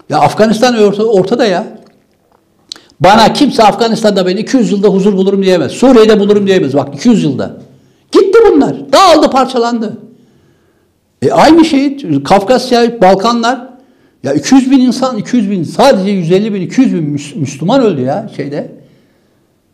Ya 0.09 0.19
Afganistan 0.19 0.83
orta, 0.83 1.05
ortada 1.05 1.45
ya. 1.47 1.79
Bana 3.01 3.33
kimse 3.33 3.63
Afganistan'da 3.63 4.27
ben 4.27 4.37
200 4.37 4.73
yılda 4.73 4.89
huzur 4.89 5.13
bulurum 5.13 5.43
diyemez. 5.43 5.73
Suriye'de 5.73 6.21
bulurum 6.21 6.47
diyemez. 6.47 6.75
Bak 6.75 6.95
200 6.95 7.25
yılda. 7.25 7.57
Gitti 8.13 8.39
bunlar. 8.53 8.93
Dağıldı, 8.93 9.31
parçalandı. 9.31 10.04
E 11.25 11.33
aynı 11.33 11.65
şey 11.65 11.97
Kafkasya, 12.25 13.01
Balkanlar. 13.01 13.75
Ya 14.23 14.33
200 14.33 14.71
bin 14.71 14.81
insan, 14.81 15.17
200 15.17 15.51
bin, 15.51 15.65
sadece 15.65 16.11
150 16.11 16.55
bin, 16.55 16.61
200 16.61 16.95
bin 16.95 17.21
Müslüman 17.41 17.83
öldü 17.83 18.01
ya 18.01 18.31
şeyde. 18.37 18.73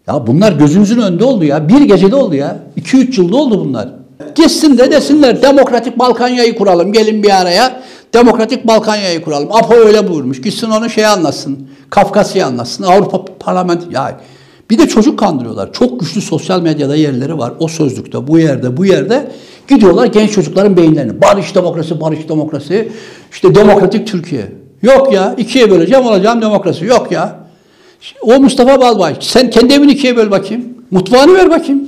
Ya 0.06 0.26
bunlar 0.26 0.52
gözümüzün 0.52 1.00
önünde 1.00 1.24
oldu 1.24 1.44
ya. 1.44 1.68
Bir 1.68 1.80
gecede 1.80 2.16
oldu 2.16 2.34
ya. 2.34 2.58
2-3 2.76 3.20
yılda 3.20 3.36
oldu 3.36 3.64
bunlar. 3.64 3.88
Gitsin 4.34 4.78
de 4.78 4.90
desinler 4.90 5.42
Demokratik 5.42 5.98
Balkanya'yı 5.98 6.56
kuralım. 6.56 6.92
Gelin 6.92 7.22
bir 7.22 7.40
araya. 7.40 7.82
Demokratik 8.14 8.66
Balkanya'yı 8.66 9.22
kuralım. 9.22 9.48
Apo 9.52 9.74
öyle 9.74 10.10
buyurmuş. 10.10 10.42
Gitsin 10.42 10.70
onu 10.70 10.90
şey 10.90 11.06
anlatsın. 11.06 11.68
Kafkasya'yı 11.90 12.46
anlatsın. 12.46 12.84
Avrupa 12.84 13.24
Parlamenti. 13.24 13.94
Ya 13.94 14.20
bir 14.70 14.78
de 14.78 14.88
çocuk 14.88 15.18
kandırıyorlar. 15.18 15.72
Çok 15.72 16.00
güçlü 16.00 16.20
sosyal 16.20 16.62
medyada 16.62 16.96
yerleri 16.96 17.38
var. 17.38 17.52
O 17.58 17.68
sözlükte, 17.68 18.26
bu 18.26 18.38
yerde, 18.38 18.76
bu 18.76 18.86
yerde 18.86 19.32
gidiyorlar 19.70 20.06
genç 20.06 20.32
çocukların 20.32 20.76
beyinlerini. 20.76 21.22
Barış 21.22 21.54
demokrasi, 21.54 22.00
barış 22.00 22.28
demokrasi. 22.28 22.88
İşte 23.32 23.54
demokratik 23.54 24.06
Türkiye. 24.06 24.52
Yok 24.82 25.12
ya. 25.12 25.34
ikiye 25.38 25.70
böleceğim 25.70 26.06
olacağım 26.06 26.42
demokrasi. 26.42 26.84
Yok 26.84 27.12
ya. 27.12 27.36
O 28.22 28.40
Mustafa 28.40 28.80
Balbay. 28.80 29.16
Sen 29.20 29.50
kendi 29.50 29.74
evini 29.74 29.92
ikiye 29.92 30.16
böl 30.16 30.30
bakayım. 30.30 30.64
Mutfağını 30.90 31.34
ver 31.34 31.50
bakayım. 31.50 31.82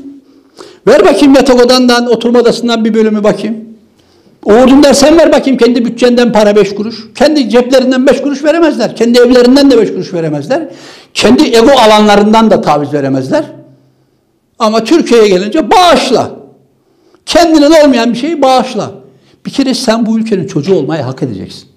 Ver 0.87 1.05
bakayım 1.05 1.35
yatak 1.35 1.65
odandan, 1.65 2.07
oturma 2.07 2.39
odasından 2.39 2.85
bir 2.85 2.95
bölümü 2.95 3.25
bakayım. 3.25 3.57
Ordundan 4.45 4.93
sen 4.93 5.19
ver 5.19 5.33
bakayım 5.33 5.59
kendi 5.59 5.85
bütçenden 5.85 6.33
para 6.33 6.57
beş 6.57 6.75
kuruş. 6.75 6.97
Kendi 7.15 7.49
ceplerinden 7.49 8.07
beş 8.07 8.23
kuruş 8.23 8.45
veremezler. 8.45 8.97
Kendi 8.97 9.19
evlerinden 9.19 9.71
de 9.71 9.79
beş 9.79 9.93
kuruş 9.93 10.15
veremezler. 10.15 10.69
Kendi 11.15 11.57
ego 11.57 11.71
alanlarından 11.71 12.51
da 12.51 12.61
taviz 12.61 12.93
veremezler. 12.93 13.45
Ama 14.59 14.85
Türkiye'ye 14.85 15.29
gelince 15.29 15.71
bağışla. 15.71 16.42
Kendine 17.27 17.85
olmayan 17.85 18.13
bir 18.13 18.19
şeyi 18.19 18.43
bağışla. 18.43 18.91
Bir 19.47 19.51
kere 19.51 19.75
sen 19.75 20.07
bu 20.07 20.19
ülkenin 20.19 20.47
çocuğu 20.47 20.75
olmayı 20.75 21.03
hak 21.03 21.23
edeceksin. 21.23 21.69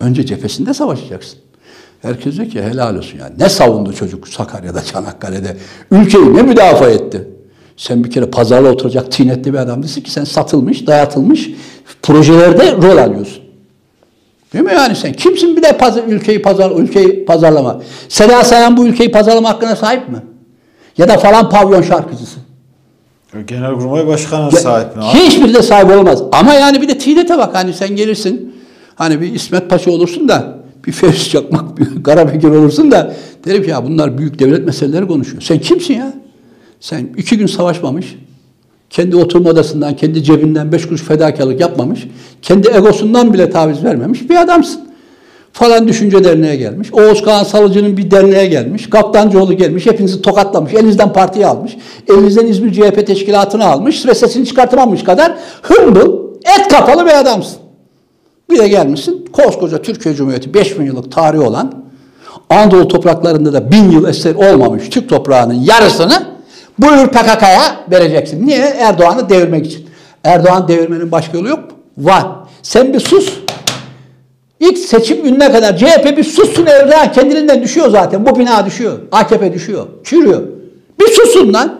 Önce 0.00 0.26
cephesinde 0.26 0.74
savaşacaksın. 0.74 1.38
Herkes 2.02 2.36
diyor 2.36 2.50
ki 2.50 2.62
helal 2.62 2.96
olsun 2.96 3.18
yani. 3.18 3.32
Ne 3.38 3.48
savundu 3.48 3.92
çocuk 3.92 4.28
Sakarya'da, 4.28 4.84
Çanakkale'de? 4.84 5.56
Ülkeyi 5.90 6.34
ne 6.34 6.42
müdafaa 6.42 6.90
etti? 6.90 7.28
Sen 7.76 8.04
bir 8.04 8.10
kere 8.10 8.26
pazarla 8.26 8.70
oturacak 8.72 9.12
tinetli 9.12 9.52
bir 9.52 9.58
adam 9.58 9.82
değilsin 9.82 10.00
ki 10.00 10.10
sen 10.10 10.24
satılmış, 10.24 10.86
dayatılmış 10.86 11.50
projelerde 12.02 12.72
rol 12.72 12.98
alıyorsun. 12.98 13.42
Değil 14.52 14.64
mi 14.64 14.74
yani 14.74 14.96
sen? 14.96 15.12
Kimsin 15.12 15.56
bir 15.56 15.62
de 15.62 15.78
pazar, 15.78 16.04
ülkeyi 16.04 16.42
pazar 16.42 16.70
ülkeyi 16.70 17.24
pazarlama? 17.24 17.82
Seda 18.08 18.44
Sayan 18.44 18.76
bu 18.76 18.86
ülkeyi 18.86 19.12
pazarlama 19.12 19.48
hakkına 19.48 19.76
sahip 19.76 20.08
mi? 20.08 20.18
Ya 20.98 21.08
da 21.08 21.18
falan 21.18 21.50
pavyon 21.50 21.82
şarkıcısı. 21.82 22.45
Genelkurmay 23.46 24.06
Başkanı 24.06 24.52
sahip 24.52 24.96
mi? 24.96 25.02
Hiçbiri 25.02 25.54
de 25.54 25.62
sahip 25.62 25.90
olmaz. 25.90 26.22
Ama 26.32 26.54
yani 26.54 26.82
bir 26.82 26.88
de 26.88 26.98
tinete 26.98 27.38
bak 27.38 27.54
hani 27.54 27.72
sen 27.72 27.96
gelirsin. 27.96 28.54
Hani 28.94 29.20
bir 29.20 29.32
İsmet 29.34 29.70
Paşa 29.70 29.90
olursun 29.90 30.28
da 30.28 30.58
bir 30.86 30.92
Fevzi 30.92 31.30
Çakmak, 31.30 31.78
bir 31.78 32.02
Karabekir 32.02 32.48
olursun 32.48 32.90
da 32.90 33.14
derim 33.44 33.62
ki 33.62 33.70
ya 33.70 33.86
bunlar 33.86 34.18
büyük 34.18 34.38
devlet 34.38 34.66
meseleleri 34.66 35.06
konuşuyor. 35.06 35.42
Sen 35.42 35.58
kimsin 35.58 35.94
ya? 35.94 36.12
Sen 36.80 37.08
iki 37.16 37.38
gün 37.38 37.46
savaşmamış, 37.46 38.16
kendi 38.90 39.16
oturma 39.16 39.50
odasından, 39.50 39.96
kendi 39.96 40.22
cebinden 40.22 40.72
beş 40.72 40.86
kuruş 40.88 41.02
fedakarlık 41.02 41.60
yapmamış, 41.60 42.06
kendi 42.42 42.68
egosundan 42.68 43.32
bile 43.34 43.50
taviz 43.50 43.84
vermemiş 43.84 44.30
bir 44.30 44.36
adamsın. 44.36 44.85
Falan 45.58 45.88
düşünce 45.88 46.24
derneğe 46.24 46.56
gelmiş. 46.56 46.92
Oğuz 46.92 47.22
Kağan 47.22 47.44
Salıcı'nın 47.44 47.96
bir 47.96 48.10
derneğe 48.10 48.46
gelmiş. 48.46 48.90
Kaptancıoğlu 48.90 49.52
gelmiş. 49.52 49.86
Hepinizi 49.86 50.22
tokatlamış. 50.22 50.74
Elinizden 50.74 51.12
partiyi 51.12 51.46
almış. 51.46 51.76
Elinizden 52.08 52.46
İzmir 52.46 52.72
CHP 52.72 53.06
teşkilatını 53.06 53.66
almış. 53.66 54.06
Ve 54.06 54.14
sesini 54.14 54.46
çıkartamamış 54.46 55.04
kadar 55.04 55.34
hımbıl, 55.62 56.18
et 56.58 56.68
kapalı 56.68 57.06
bir 57.06 57.20
adamsın. 57.20 57.58
Bir 58.50 58.58
de 58.58 58.68
gelmişsin 58.68 59.24
koskoca 59.32 59.82
Türkiye 59.82 60.14
Cumhuriyeti 60.14 60.54
5000 60.54 60.84
yıllık 60.84 61.12
tarihi 61.12 61.40
olan 61.40 61.72
Anadolu 62.50 62.88
topraklarında 62.88 63.52
da 63.52 63.72
bin 63.72 63.90
yıl 63.90 64.08
eser 64.08 64.34
olmamış 64.34 64.88
Türk 64.88 65.08
toprağının 65.08 65.54
yarısını 65.54 66.26
buyur 66.78 67.08
PKK'ya 67.08 67.76
vereceksin. 67.90 68.46
Niye? 68.46 68.74
Erdoğan'ı 68.78 69.28
devirmek 69.28 69.66
için. 69.66 69.86
Erdoğan 70.24 70.68
devirmenin 70.68 71.12
başka 71.12 71.38
yolu 71.38 71.48
yok 71.48 71.58
mu? 71.58 71.76
Var. 71.98 72.26
Sen 72.62 72.94
bir 72.94 73.00
sus. 73.00 73.45
İlk 74.60 74.78
seçim 74.78 75.22
gününe 75.22 75.52
kadar 75.52 75.76
CHP 75.76 76.16
bir 76.16 76.24
sussun 76.24 76.66
Erdoğan 76.66 77.12
kendiliğinden 77.12 77.62
düşüyor 77.62 77.88
zaten. 77.90 78.26
Bu 78.26 78.38
bina 78.38 78.66
düşüyor. 78.66 78.98
AKP 79.12 79.52
düşüyor. 79.52 79.86
Çürüyor. 80.04 80.42
Bir 81.00 81.06
susun 81.06 81.52
lan. 81.52 81.78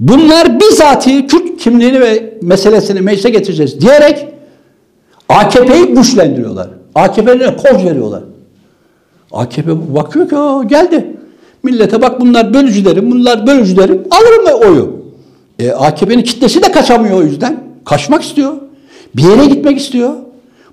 Bunlar 0.00 0.60
bizatihi 0.60 1.26
Kürt 1.26 1.56
kimliğini 1.60 2.00
ve 2.00 2.34
meselesini 2.42 3.00
meclise 3.00 3.30
getireceğiz 3.30 3.80
diyerek 3.80 4.28
AKP'yi 5.28 5.86
güçlendiriyorlar. 5.86 6.68
AKP'ye 6.94 7.56
koz 7.56 7.84
veriyorlar. 7.84 8.22
AKP 9.32 9.94
bakıyor 9.94 10.28
ki 10.28 10.68
geldi. 10.68 11.16
Millete 11.62 12.02
bak 12.02 12.20
bunlar 12.20 12.54
bölücülerim, 12.54 13.10
bunlar 13.10 13.46
bölücülerim. 13.46 14.02
Alırım 14.10 14.44
mı 14.44 14.68
oyu? 14.68 14.98
E, 15.58 15.70
AKP'nin 15.70 16.22
kitlesi 16.22 16.62
de 16.62 16.72
kaçamıyor 16.72 17.18
o 17.18 17.22
yüzden. 17.22 17.60
Kaçmak 17.84 18.22
istiyor. 18.22 18.52
Bir 19.16 19.22
yere 19.22 19.46
gitmek 19.46 19.78
istiyor. 19.78 20.10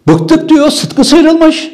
Bıktık 0.07 0.49
diyor, 0.49 0.69
sıtkı 0.69 1.03
sıyrılmış. 1.03 1.71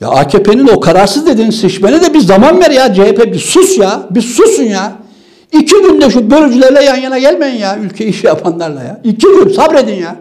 Ya 0.00 0.08
AKP'nin 0.08 0.68
o 0.68 0.80
kararsız 0.80 1.26
dediğin 1.26 1.50
seçmene 1.50 2.02
de 2.02 2.14
bir 2.14 2.20
zaman 2.20 2.60
ver 2.60 2.70
ya 2.70 2.94
CHP 2.94 3.32
bir 3.32 3.38
sus 3.38 3.78
ya. 3.78 4.02
Bir 4.10 4.22
susun 4.22 4.62
ya. 4.62 4.92
İki 5.52 5.74
günde 5.82 6.10
şu 6.10 6.30
bölücülerle 6.30 6.84
yan 6.84 6.96
yana 6.96 7.18
gelmeyin 7.18 7.58
ya. 7.58 7.78
Ülke 7.78 8.06
işi 8.06 8.26
yapanlarla 8.26 8.82
ya. 8.82 9.00
İki 9.04 9.26
gün 9.26 9.48
sabredin 9.48 9.94
ya. 9.94 10.16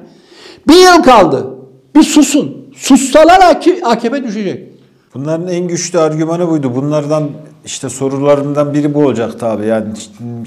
Bir 0.68 0.76
yıl 0.76 1.04
kaldı. 1.04 1.48
Bir 1.96 2.04
susun. 2.04 2.58
Sussalar 2.76 3.40
AKP 3.84 4.24
düşecek. 4.24 4.69
Bunların 5.14 5.48
en 5.48 5.68
güçlü 5.68 6.00
argümanı 6.00 6.50
buydu. 6.50 6.76
Bunlardan 6.76 7.30
işte 7.66 7.90
sorularından 7.90 8.74
biri 8.74 8.94
bu 8.94 9.06
olacak 9.06 9.40
tabi. 9.40 9.66
Yani 9.66 9.88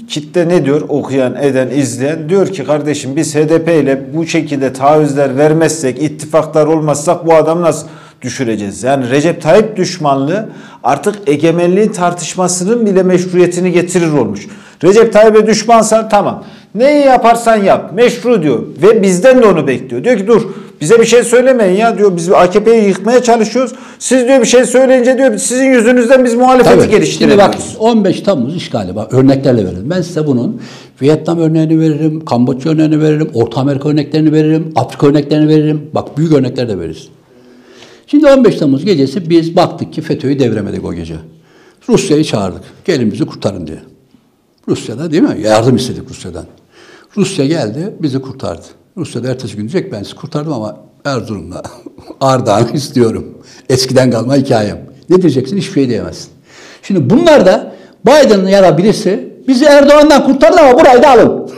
kitle 0.07 0.47
ne 0.47 0.65
diyor? 0.65 0.81
Okuyan, 0.89 1.35
eden, 1.35 1.69
izleyen 1.69 2.29
diyor 2.29 2.47
ki 2.47 2.63
kardeşim 2.63 3.15
biz 3.15 3.35
HDP 3.35 3.67
ile 3.67 4.03
bu 4.13 4.25
şekilde 4.25 4.73
taahhütler 4.73 5.37
vermezsek, 5.37 6.01
ittifaklar 6.01 6.65
olmazsak 6.65 7.27
bu 7.27 7.33
adam 7.33 7.61
nasıl 7.61 7.87
düşüreceğiz? 8.21 8.83
Yani 8.83 9.09
Recep 9.09 9.41
Tayyip 9.41 9.77
düşmanlığı 9.77 10.49
artık 10.83 11.15
egemenliğin 11.27 11.89
tartışmasının 11.89 12.85
bile 12.85 13.03
meşruiyetini 13.03 13.71
getirir 13.71 14.11
olmuş. 14.11 14.47
Recep 14.83 15.13
Tayyip'e 15.13 15.47
düşmansan 15.47 16.09
tamam. 16.09 16.43
Neyi 16.75 17.05
yaparsan 17.05 17.57
yap. 17.57 17.91
Meşru 17.93 18.43
diyor. 18.43 18.59
Ve 18.81 19.01
bizden 19.01 19.41
de 19.41 19.45
onu 19.45 19.67
bekliyor. 19.67 20.03
Diyor 20.03 20.17
ki 20.17 20.27
dur 20.27 20.41
bize 20.83 20.99
bir 20.99 21.05
şey 21.05 21.23
söylemeyin 21.23 21.77
ya 21.77 21.97
diyor. 21.97 22.15
Biz 22.17 22.31
AKP'yi 22.31 22.87
yıkmaya 22.87 23.23
çalışıyoruz. 23.23 23.73
Siz 23.99 24.27
diyor 24.27 24.41
bir 24.41 24.45
şey 24.45 24.65
söyleyince 24.65 25.17
diyor 25.17 25.37
sizin 25.37 25.65
yüzünüzden 25.65 26.25
biz 26.25 26.35
muhalefeti 26.35 26.79
Tabii. 26.79 26.89
geliştiremiyoruz. 26.89 27.53
Şimdi 27.53 27.75
bak 27.79 27.81
15 27.81 28.21
Temmuz 28.21 28.55
işgali 28.55 28.95
bak 28.95 29.13
örneklerle 29.13 29.65
verelim. 29.65 29.89
Ben 29.89 30.01
size 30.01 30.27
bunun 30.27 30.61
Vietnam 31.01 31.39
örneğini 31.39 31.79
veririm, 31.79 32.25
Kamboçya 32.25 32.71
örneğini 32.71 33.01
veririm, 33.01 33.29
Orta 33.33 33.61
Amerika 33.61 33.89
örneklerini 33.89 34.31
veririm, 34.31 34.71
Afrika 34.75 35.07
örneklerini 35.07 35.47
veririm. 35.47 35.89
Bak 35.95 36.17
büyük 36.17 36.33
örnekler 36.33 36.69
de 36.69 36.79
veririz. 36.79 37.07
Şimdi 38.07 38.27
15 38.27 38.55
Temmuz 38.55 38.85
gecesi 38.85 39.29
biz 39.29 39.55
baktık 39.55 39.93
ki 39.93 40.01
FETÖ'yü 40.01 40.39
devremedik 40.39 40.85
o 40.85 40.93
gece. 40.93 41.15
Rusya'yı 41.89 42.23
çağırdık. 42.23 42.61
Gelin 42.85 43.11
bizi 43.11 43.25
kurtarın 43.25 43.67
diye. 43.67 43.79
Rusya'da 44.67 45.11
değil 45.11 45.23
mi? 45.23 45.37
Yardım 45.43 45.75
istedik 45.75 46.09
Rusya'dan. 46.09 46.45
Rusya 47.17 47.45
geldi, 47.45 47.93
bizi 47.99 48.21
kurtardı. 48.21 48.65
Rusya'da 48.97 49.29
ertesi 49.29 49.55
gün 49.55 49.61
diyecek 49.61 49.91
ben 49.91 50.03
sizi 50.03 50.15
kurtardım 50.15 50.53
ama 50.53 50.77
Erzurum'da 51.05 51.61
Ardahan'ı 52.21 52.71
istiyorum. 52.71 53.37
Eskiden 53.69 54.11
kalma 54.11 54.35
hikayem. 54.35 54.79
Ne 55.09 55.21
diyeceksin? 55.21 55.57
Hiçbir 55.57 55.73
şey 55.73 55.89
diyemezsin. 55.89 56.29
Şimdi 56.81 57.09
bunlar 57.09 57.45
da 57.45 57.73
Biden'ın 58.05 58.47
ya 58.47 58.63
da 58.63 58.77
birisi 58.77 59.33
bizi 59.47 59.65
Erdoğan'dan 59.65 60.25
kurtardı 60.25 60.57
ama 60.59 60.79
burayı 60.79 61.03
da 61.03 61.09
alın. 61.09 61.51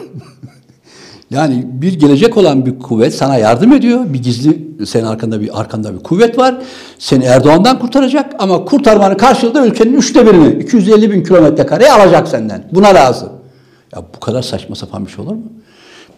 yani 1.31 1.65
bir 1.67 1.99
gelecek 1.99 2.37
olan 2.37 2.65
bir 2.65 2.79
kuvvet 2.79 3.15
sana 3.15 3.37
yardım 3.37 3.73
ediyor. 3.73 4.13
Bir 4.13 4.23
gizli 4.23 4.67
senin 4.85 5.05
arkanda 5.05 5.41
bir 5.41 5.59
arkanda 5.59 5.93
bir 5.93 6.03
kuvvet 6.03 6.37
var. 6.37 6.55
Seni 6.99 7.23
Erdoğan'dan 7.23 7.79
kurtaracak 7.79 8.35
ama 8.39 8.65
kurtarmanın 8.65 9.17
karşılığında 9.17 9.65
ülkenin 9.65 9.93
üçte 9.97 10.27
birini 10.27 10.63
250 10.63 11.11
bin 11.11 11.23
kilometre 11.23 11.65
kareye 11.65 11.91
alacak 11.91 12.27
senden. 12.27 12.69
Buna 12.71 12.87
lazım. 12.87 13.29
Ya 13.95 14.03
bu 14.15 14.19
kadar 14.19 14.41
saçma 14.41 14.75
sapan 14.75 15.05
bir 15.05 15.11
şey 15.11 15.25
olur 15.25 15.33
mu? 15.33 15.43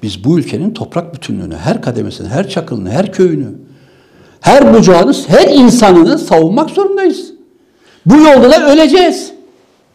Biz 0.04 0.24
bu 0.24 0.40
ülkenin 0.40 0.74
toprak 0.74 1.14
bütünlüğünü, 1.14 1.56
her 1.56 1.82
kademesini, 1.82 2.28
her 2.28 2.50
çakılını, 2.50 2.90
her 2.90 3.12
köyünü, 3.12 3.48
her 4.42 4.74
bucağını, 4.74 5.14
her 5.28 5.48
insanını 5.48 6.18
savunmak 6.18 6.70
zorundayız. 6.70 7.34
Bu 8.06 8.16
yolda 8.16 8.52
da 8.52 8.72
öleceğiz. 8.72 9.32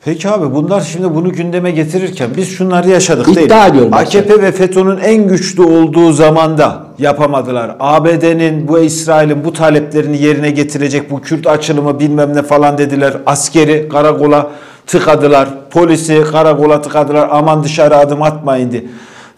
Peki 0.04 0.28
abi 0.28 0.54
bunlar 0.54 0.80
şimdi 0.80 1.14
bunu 1.14 1.32
gündeme 1.32 1.70
getirirken 1.70 2.28
biz 2.36 2.48
şunları 2.48 2.88
yaşadık 2.88 3.28
İddia 3.28 3.36
değil. 3.36 3.70
ediyorum 3.70 3.94
AKP 3.94 4.18
mesela. 4.20 4.42
ve 4.42 4.52
FETÖ'nün 4.52 4.96
en 4.96 5.28
güçlü 5.28 5.62
olduğu 5.62 6.12
zamanda 6.12 6.86
yapamadılar. 6.98 7.76
ABD'nin 7.80 8.68
bu 8.68 8.78
İsrail'in 8.78 9.44
bu 9.44 9.52
taleplerini 9.52 10.22
yerine 10.22 10.50
getirecek 10.50 11.10
bu 11.10 11.20
Kürt 11.20 11.46
açılımı 11.46 12.00
bilmem 12.00 12.34
ne 12.36 12.42
falan 12.42 12.78
dediler. 12.78 13.14
Askeri 13.26 13.88
karakola 13.88 14.50
tıkadılar. 14.86 15.48
Polisi 15.70 16.24
karakola 16.32 16.82
tıkadılar. 16.82 17.28
Aman 17.30 17.64
dışarı 17.64 17.96
adım 17.96 18.22
atmayın 18.22 18.70
diye. 18.70 18.84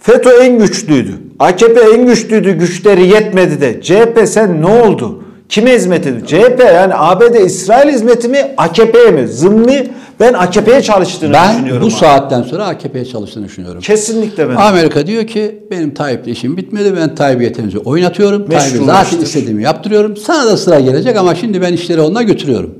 FETÖ 0.05 0.31
en 0.43 0.59
güçlüydü. 0.59 1.13
AKP 1.39 1.81
en 1.95 2.07
güçlüydü. 2.07 2.53
Güçleri 2.53 3.07
yetmedi 3.09 3.61
de. 3.61 3.81
CHP 3.83 4.23
sen 4.29 4.63
ne 4.63 4.67
oldu? 4.67 5.25
Kime 5.49 5.75
hizmet 5.75 6.07
ediyor? 6.07 6.27
CHP 6.27 6.61
yani 6.75 6.93
ABD 6.97 7.35
İsrail 7.35 7.93
hizmeti 7.93 8.29
mi 8.29 8.39
AKP'ye 8.57 9.11
mi? 9.11 9.29
Zımni 9.29 9.89
ben 10.21 10.33
AKP'ye 10.33 10.83
çalıştığını 10.83 11.33
Ben 11.33 11.53
düşünüyorum. 11.55 11.83
bu 11.83 11.87
abi. 11.87 11.95
saatten 11.95 12.43
sonra 12.43 12.65
AKP'ye 12.67 13.05
çalıştığını 13.05 13.45
düşünüyorum. 13.45 13.81
Kesinlikle 13.81 14.49
ben. 14.49 14.55
Amerika 14.55 15.07
diyor 15.07 15.27
ki 15.27 15.63
benim 15.71 15.95
Tayyip'le 15.95 16.27
işim 16.27 16.57
bitmedi. 16.57 16.97
Ben 16.97 17.15
Tayyip'i 17.15 17.45
yeterince 17.45 17.79
oynatıyorum. 17.79 18.47
Tayyip'e 18.51 18.85
zaten 18.85 19.19
istediğimi 19.19 19.63
yaptırıyorum. 19.63 20.17
Sana 20.17 20.47
da 20.47 20.57
sıra 20.57 20.81
gelecek 20.81 21.17
ama 21.17 21.35
şimdi 21.35 21.63
ben 21.63 21.73
işleri 21.73 22.01
onunla 22.01 22.23
götürüyorum. 22.23 22.75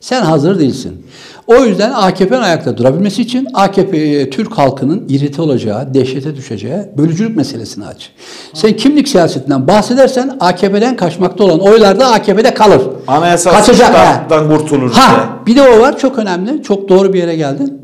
Sen 0.00 0.22
hazır 0.22 0.58
değilsin. 0.58 1.06
O 1.46 1.64
yüzden 1.64 1.90
AKP'nin 1.92 2.40
ayakta 2.40 2.76
durabilmesi 2.76 3.22
için 3.22 3.48
AKP 3.54 4.30
Türk 4.30 4.58
halkının 4.58 5.04
irite 5.08 5.42
olacağı, 5.42 5.94
dehşete 5.94 6.36
düşeceği 6.36 6.76
bölücülük 6.98 7.36
meselesini 7.36 7.86
aç. 7.86 8.10
Sen 8.54 8.72
kimlik 8.76 9.08
siyasetinden 9.08 9.68
bahsedersen 9.68 10.36
AKP'den 10.40 10.96
kaçmakta 10.96 11.44
olan 11.44 11.60
oylar 11.60 12.00
da 12.00 12.12
AKP'de 12.12 12.54
kalır. 12.54 12.80
Anayasal 13.06 13.50
Kaçacak 13.50 13.94
ha. 13.94 14.12
sıçraktan 14.12 14.48
kurtulur 14.48 14.90
Ha, 14.92 15.38
diye. 15.46 15.56
bir 15.56 15.60
de 15.62 15.68
o 15.68 15.80
var 15.80 15.98
çok 15.98 16.18
önemli. 16.18 16.62
Çok 16.62 16.88
doğru 16.88 17.12
bir 17.12 17.18
yere 17.18 17.36
geldin. 17.36 17.80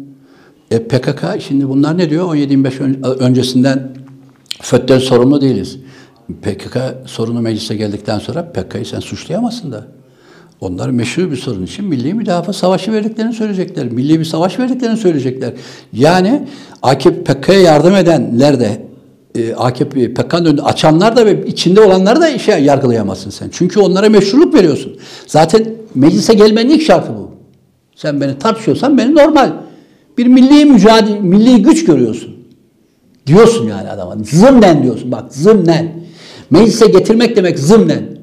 E, 0.70 0.78
PKK 0.82 1.24
şimdi 1.40 1.68
bunlar 1.68 1.98
ne 1.98 2.10
diyor? 2.10 2.34
17-25 2.34 2.80
ön- 2.82 3.02
öncesinden 3.02 3.88
FETÖ'den 4.62 4.98
sorumlu 4.98 5.40
değiliz. 5.40 5.78
PKK 6.42 6.76
sorunu 7.06 7.40
meclise 7.40 7.76
geldikten 7.76 8.18
sonra 8.18 8.52
PKK'yı 8.52 8.86
sen 8.86 9.00
suçlayamazsın 9.00 9.72
da. 9.72 9.84
Onlar 10.60 10.90
meşru 10.90 11.30
bir 11.30 11.36
sorun 11.36 11.62
için 11.62 11.84
milli 11.84 12.14
müdafaa 12.14 12.52
savaşı 12.52 12.92
verdiklerini 12.92 13.32
söyleyecekler. 13.32 13.86
Milli 13.86 14.20
bir 14.20 14.24
savaş 14.24 14.58
verdiklerini 14.58 14.96
söyleyecekler. 14.96 15.52
Yani 15.92 16.42
AKP 16.82 17.24
PKK'ya 17.24 17.60
yardım 17.60 17.94
edenler 17.94 18.60
de 18.60 18.86
e, 19.34 19.54
AKP 19.54 20.14
PKK'nın 20.14 20.44
önünde 20.44 20.62
açanlar 20.62 21.16
da 21.16 21.26
ve 21.26 21.46
içinde 21.46 21.80
olanları 21.80 22.20
da 22.20 22.28
işe 22.28 22.52
yargılayamazsın 22.52 23.30
sen. 23.30 23.48
Çünkü 23.52 23.80
onlara 23.80 24.08
meşruluk 24.08 24.54
veriyorsun. 24.54 24.96
Zaten 25.26 25.66
meclise 25.94 26.34
gelmenin 26.34 26.70
ilk 26.70 26.82
şartı 26.82 27.12
bu. 27.18 27.30
Sen 27.96 28.20
beni 28.20 28.38
tartışıyorsan 28.38 28.98
beni 28.98 29.14
normal. 29.14 29.52
Bir 30.18 30.26
milli 30.26 30.64
mücadele, 30.64 31.20
milli 31.20 31.62
güç 31.62 31.84
görüyorsun. 31.84 32.36
Diyorsun 33.26 33.68
yani 33.68 33.90
adama. 33.90 34.16
Zımnen 34.24 34.82
diyorsun 34.82 35.12
bak 35.12 35.34
zımnen. 35.34 35.92
Meclise 36.50 36.86
getirmek 36.86 37.36
demek 37.36 37.58
zımnen. 37.58 38.15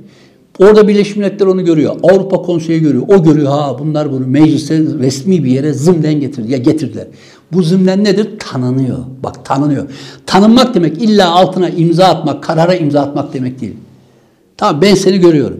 Orada 0.60 0.88
Birleşmiş 0.88 1.16
Milletler 1.16 1.46
onu 1.46 1.66
görüyor. 1.66 1.96
Avrupa 2.04 2.42
Konseyi 2.42 2.82
görüyor. 2.82 3.04
O 3.08 3.24
görüyor. 3.24 3.48
Ha 3.48 3.80
bunlar 3.80 4.12
bunu 4.12 4.28
meclise 4.28 4.78
resmi 5.00 5.44
bir 5.44 5.52
yere 5.52 5.74
zımnen 5.74 6.20
getirdi. 6.20 6.52
Ya 6.52 6.58
getirdiler. 6.58 7.08
Bu 7.52 7.64
zımnen 7.64 8.04
nedir? 8.04 8.30
Tanınıyor. 8.40 8.98
Bak 9.24 9.46
tanınıyor. 9.46 9.84
Tanınmak 10.26 10.76
demek 10.76 11.02
illa 11.02 11.32
altına 11.32 11.70
imza 11.70 12.06
atmak, 12.06 12.44
karara 12.44 12.76
imza 12.76 13.02
atmak 13.02 13.34
demek 13.34 13.62
değil. 13.62 13.76
Tamam 14.58 14.82
ben 14.82 14.96
seni 14.96 15.20
görüyorum. 15.20 15.60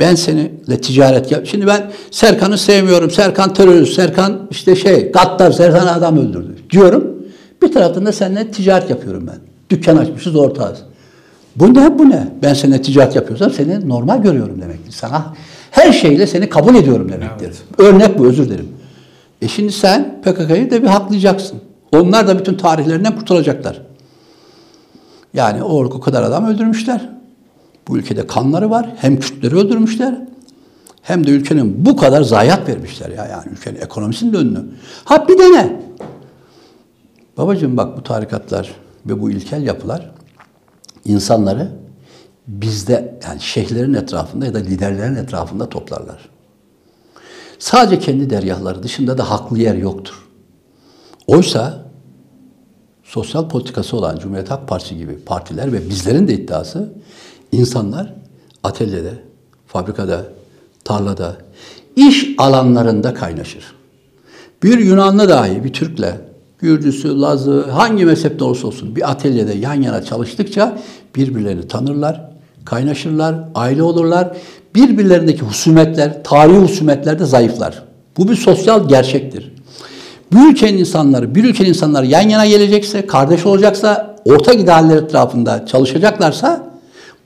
Ben 0.00 0.14
seninle 0.14 0.80
ticaret 0.80 1.32
yap. 1.32 1.46
Şimdi 1.46 1.66
ben 1.66 1.90
Serkan'ı 2.10 2.58
sevmiyorum. 2.58 3.10
Serkan 3.10 3.54
terörist, 3.54 3.94
Serkan 3.94 4.48
işte 4.50 4.76
şey, 4.76 5.12
gaddar, 5.12 5.52
Serkan 5.52 5.86
adam 5.86 6.18
öldürdü 6.18 6.56
diyorum. 6.70 7.04
Bir 7.62 7.72
taraftan 7.72 8.06
da 8.06 8.12
seninle 8.12 8.50
ticaret 8.50 8.90
yapıyorum 8.90 9.26
ben. 9.26 9.38
Dükkan 9.70 9.96
açmışız 9.96 10.36
ortağız. 10.36 10.78
Bu 11.60 11.74
ne 11.74 11.98
bu 11.98 12.10
ne? 12.10 12.28
Ben 12.42 12.54
seninle 12.54 12.82
ticaret 12.82 13.16
yapıyorsam 13.16 13.50
seni 13.50 13.88
normal 13.88 14.22
görüyorum 14.22 14.62
demektir. 14.62 14.92
Sana 14.92 15.34
her 15.70 15.92
şeyle 15.92 16.26
seni 16.26 16.48
kabul 16.48 16.74
ediyorum 16.74 17.12
demektir. 17.12 17.52
Örnek 17.78 18.18
bu 18.18 18.26
özür 18.26 18.44
dilerim. 18.44 18.68
E 19.42 19.48
şimdi 19.48 19.72
sen 19.72 20.20
PKK'yı 20.22 20.70
da 20.70 20.82
bir 20.82 20.86
haklayacaksın. 20.86 21.60
Onlar 21.92 22.28
da 22.28 22.38
bütün 22.38 22.54
tarihlerinden 22.54 23.16
kurtulacaklar. 23.16 23.82
Yani 25.34 25.62
o 25.62 25.84
o 25.84 26.00
kadar 26.00 26.22
adam 26.22 26.46
öldürmüşler. 26.46 27.08
Bu 27.88 27.98
ülkede 27.98 28.26
kanları 28.26 28.70
var. 28.70 28.90
Hem 28.96 29.20
Kürtleri 29.20 29.56
öldürmüşler 29.56 30.14
hem 31.02 31.26
de 31.26 31.30
ülkenin 31.30 31.86
bu 31.86 31.96
kadar 31.96 32.22
zayiat 32.22 32.68
vermişler 32.68 33.10
ya 33.10 33.26
yani 33.26 33.44
ülkenin 33.52 33.80
ekonomisinin 33.80 34.32
önünü. 34.32 34.64
Ha 35.04 35.28
bir 35.28 35.38
de 35.38 35.52
ne? 35.52 35.80
Babacığım 37.36 37.76
bak 37.76 37.98
bu 37.98 38.02
tarikatlar 38.02 38.70
ve 39.06 39.20
bu 39.20 39.30
ilkel 39.30 39.62
yapılar 39.62 40.10
insanları 41.08 41.72
bizde 42.46 43.18
yani 43.24 43.40
şeyhlerin 43.40 43.94
etrafında 43.94 44.46
ya 44.46 44.54
da 44.54 44.58
liderlerin 44.58 45.14
etrafında 45.14 45.68
toplarlar. 45.68 46.28
Sadece 47.58 47.98
kendi 47.98 48.30
deryahları 48.30 48.82
dışında 48.82 49.18
da 49.18 49.30
haklı 49.30 49.58
yer 49.58 49.74
yoktur. 49.74 50.28
Oysa 51.26 51.84
sosyal 53.04 53.48
politikası 53.48 53.96
olan 53.96 54.18
Cumhuriyet 54.18 54.50
Halk 54.50 54.68
Partisi 54.68 54.96
gibi 54.96 55.18
partiler 55.18 55.72
ve 55.72 55.88
bizlerin 55.88 56.28
de 56.28 56.34
iddiası 56.34 56.92
insanlar 57.52 58.14
atölyede, 58.62 59.12
fabrikada, 59.66 60.24
tarlada, 60.84 61.36
iş 61.96 62.26
alanlarında 62.38 63.14
kaynaşır. 63.14 63.74
Bir 64.62 64.78
Yunanlı 64.78 65.28
dahi 65.28 65.64
bir 65.64 65.72
Türk'le, 65.72 66.14
Gürcüsü, 66.58 67.20
Lazı, 67.20 67.70
hangi 67.70 68.04
mezhepte 68.04 68.44
olursa 68.44 68.66
olsun 68.66 68.96
bir 68.96 69.10
atölyede 69.10 69.54
yan 69.54 69.82
yana 69.82 70.02
çalıştıkça 70.04 70.78
birbirlerini 71.16 71.68
tanırlar, 71.68 72.30
kaynaşırlar, 72.64 73.34
aile 73.54 73.82
olurlar. 73.82 74.36
Birbirlerindeki 74.74 75.40
husumetler, 75.42 76.24
tarihi 76.24 76.58
husumetler 76.58 77.18
de 77.18 77.24
zayıflar. 77.24 77.82
Bu 78.16 78.28
bir 78.28 78.36
sosyal 78.36 78.88
gerçektir. 78.88 79.52
Bir 80.32 80.52
ülkenin 80.52 80.78
insanları, 80.78 81.34
bir 81.34 81.44
ülkenin 81.44 81.68
insanları 81.68 82.06
yan 82.06 82.28
yana 82.28 82.46
gelecekse, 82.46 83.06
kardeş 83.06 83.46
olacaksa, 83.46 84.16
ortak 84.24 84.54
idealler 84.54 84.96
etrafında 84.96 85.66
çalışacaklarsa 85.66 86.70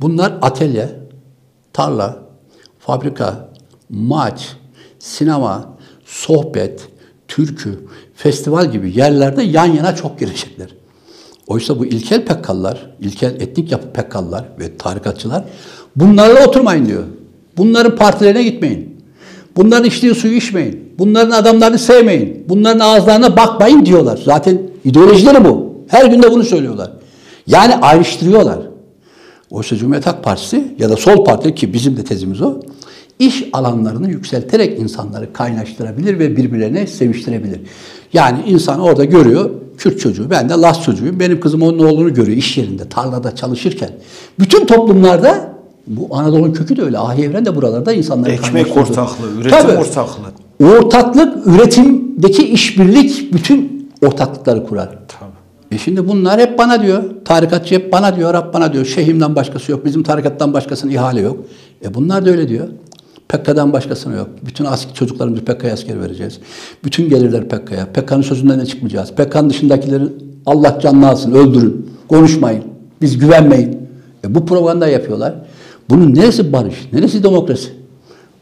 bunlar 0.01 0.33
atölye, 0.43 0.89
tarla, 1.73 2.17
fabrika, 2.79 3.49
maç, 3.91 4.57
sinema, 4.99 5.69
sohbet, 6.05 6.89
türkü, 7.29 7.87
festival 8.15 8.73
gibi 8.73 8.99
yerlerde 8.99 9.43
yan 9.43 9.67
yana 9.67 9.95
çok 9.95 10.19
girecekler. 10.19 10.69
Oysa 11.47 11.79
bu 11.79 11.87
ilkel 11.87 12.25
pekkallar, 12.25 12.91
ilkel 13.01 13.41
etnik 13.41 13.73
yapı 13.73 13.93
pekkallar 13.93 14.45
ve 14.61 14.77
tarikatçılar 14.77 15.45
bunlarla 15.97 16.47
oturmayın 16.47 16.87
diyor. 16.87 17.03
Bunların 17.57 17.97
partilerine 17.97 18.43
gitmeyin. 18.43 18.97
Bunların 19.57 19.85
içtiği 19.85 20.15
suyu 20.15 20.35
içmeyin. 20.35 20.95
Bunların 20.99 21.31
adamlarını 21.31 21.79
sevmeyin. 21.79 22.45
Bunların 22.49 22.81
ağızlarına 22.81 23.37
bakmayın 23.37 23.87
diyorlar. 23.87 24.21
Zaten 24.25 24.59
ideolojileri 24.85 25.45
bu. 25.45 25.73
Her 25.89 26.05
gün 26.05 26.23
de 26.23 26.31
bunu 26.33 26.45
söylüyorlar. 26.45 26.91
Yani 27.47 27.75
ayrıştırıyorlar. 27.75 28.59
Oysa 29.51 29.77
Cumhuriyet 29.77 30.07
Halk 30.07 30.25
Partisi 30.25 30.75
ya 30.79 30.91
da 30.91 30.97
Sol 30.97 31.25
Parti 31.25 31.55
ki 31.55 31.73
bizim 31.73 31.97
de 31.97 32.05
tezimiz 32.05 32.43
o, 32.43 32.61
iş 33.19 33.45
alanlarını 33.53 34.11
yükselterek 34.11 34.79
insanları 34.79 35.33
kaynaştırabilir 35.33 36.19
ve 36.19 36.37
birbirlerine 36.37 36.87
seviştirebilir. 36.87 37.61
Yani 38.13 38.39
insan 38.47 38.81
orada 38.81 39.05
görüyor, 39.05 39.51
Kürt 39.83 40.01
çocuğu, 40.01 40.31
ben 40.31 40.49
de 40.49 40.53
Las 40.53 40.83
çocuğuyum, 40.83 41.21
benim 41.21 41.41
kızım 41.41 41.63
onun 41.63 41.79
oğlunu 41.79 42.15
görüyor 42.15 42.37
iş 42.37 42.59
yerinde, 42.59 42.89
tarlada 42.89 43.35
çalışırken. 43.35 43.91
Bütün 44.39 44.67
toplumlarda, 44.67 45.55
bu 45.87 46.17
Anadolu'nun 46.17 46.53
kökü 46.53 46.77
de 46.77 46.83
öyle, 46.83 46.99
ahi 46.99 47.23
evren 47.23 47.45
de 47.45 47.57
buralarda 47.57 47.93
insanları 47.93 48.33
Ekmek 48.33 48.77
ortaklığı, 48.77 49.31
üretim 49.41 49.51
Tabii. 49.51 49.79
ortaklığı. 49.79 50.67
Ortaklık, 50.67 51.47
üretimdeki 51.47 52.49
işbirlik 52.49 53.33
bütün 53.33 53.89
ortaklıkları 54.07 54.67
kurar. 54.67 54.89
Tabii. 54.89 55.77
E 55.77 55.79
şimdi 55.79 56.09
bunlar 56.09 56.41
hep 56.41 56.59
bana 56.59 56.83
diyor. 56.83 57.03
Tarikatçı 57.25 57.75
hep 57.75 57.93
bana 57.93 58.17
diyor, 58.17 58.35
Rab 58.35 58.55
bana 58.55 58.73
diyor. 58.73 58.85
Şeyhimden 58.85 59.37
başkası 59.37 59.73
yok, 59.73 59.85
bizim 59.85 60.03
tarikattan 60.03 60.55
başkasının 60.55 60.93
ihale 60.93 61.21
yok. 61.21 61.37
E 61.85 61.95
bunlar 61.95 62.27
da 62.27 62.31
öyle 62.31 62.49
diyor. 62.49 62.69
PKK'dan 63.33 63.73
başkasına 63.73 64.17
yok. 64.17 64.29
Bütün 64.47 64.65
asker, 64.65 64.95
çocuklarımızı 64.95 65.45
PKK'ya 65.45 65.73
asker 65.73 66.01
vereceğiz. 66.01 66.39
Bütün 66.85 67.09
gelirler 67.09 67.49
PKK'ya. 67.49 67.87
PKK'nın 67.87 68.23
sözünden 68.23 68.61
de 68.61 68.67
çıkmayacağız. 68.67 69.13
PKK'nın 69.13 69.51
dışındakileri 69.51 70.05
Allah 70.47 70.81
canını 70.81 71.09
alsın, 71.09 71.33
öldürün. 71.33 71.91
Konuşmayın. 72.09 72.65
Biz 73.01 73.19
güvenmeyin. 73.19 73.79
E 74.25 74.35
bu 74.35 74.47
propaganda 74.47 74.89
yapıyorlar. 74.89 75.35
Bunun 75.91 76.15
neresi 76.15 76.53
barış? 76.53 76.75
Neresi 76.93 77.23
demokrasi? 77.23 77.69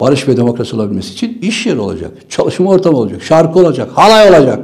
Barış 0.01 0.28
ve 0.28 0.36
demokrasi 0.36 0.76
olabilmesi 0.76 1.12
için 1.12 1.38
iş 1.43 1.66
yeri 1.66 1.78
olacak. 1.78 2.11
Çalışma 2.28 2.70
ortamı 2.70 2.97
olacak. 2.97 3.22
Şarkı 3.22 3.59
olacak. 3.59 3.91
Halay 3.95 4.28
olacak. 4.28 4.61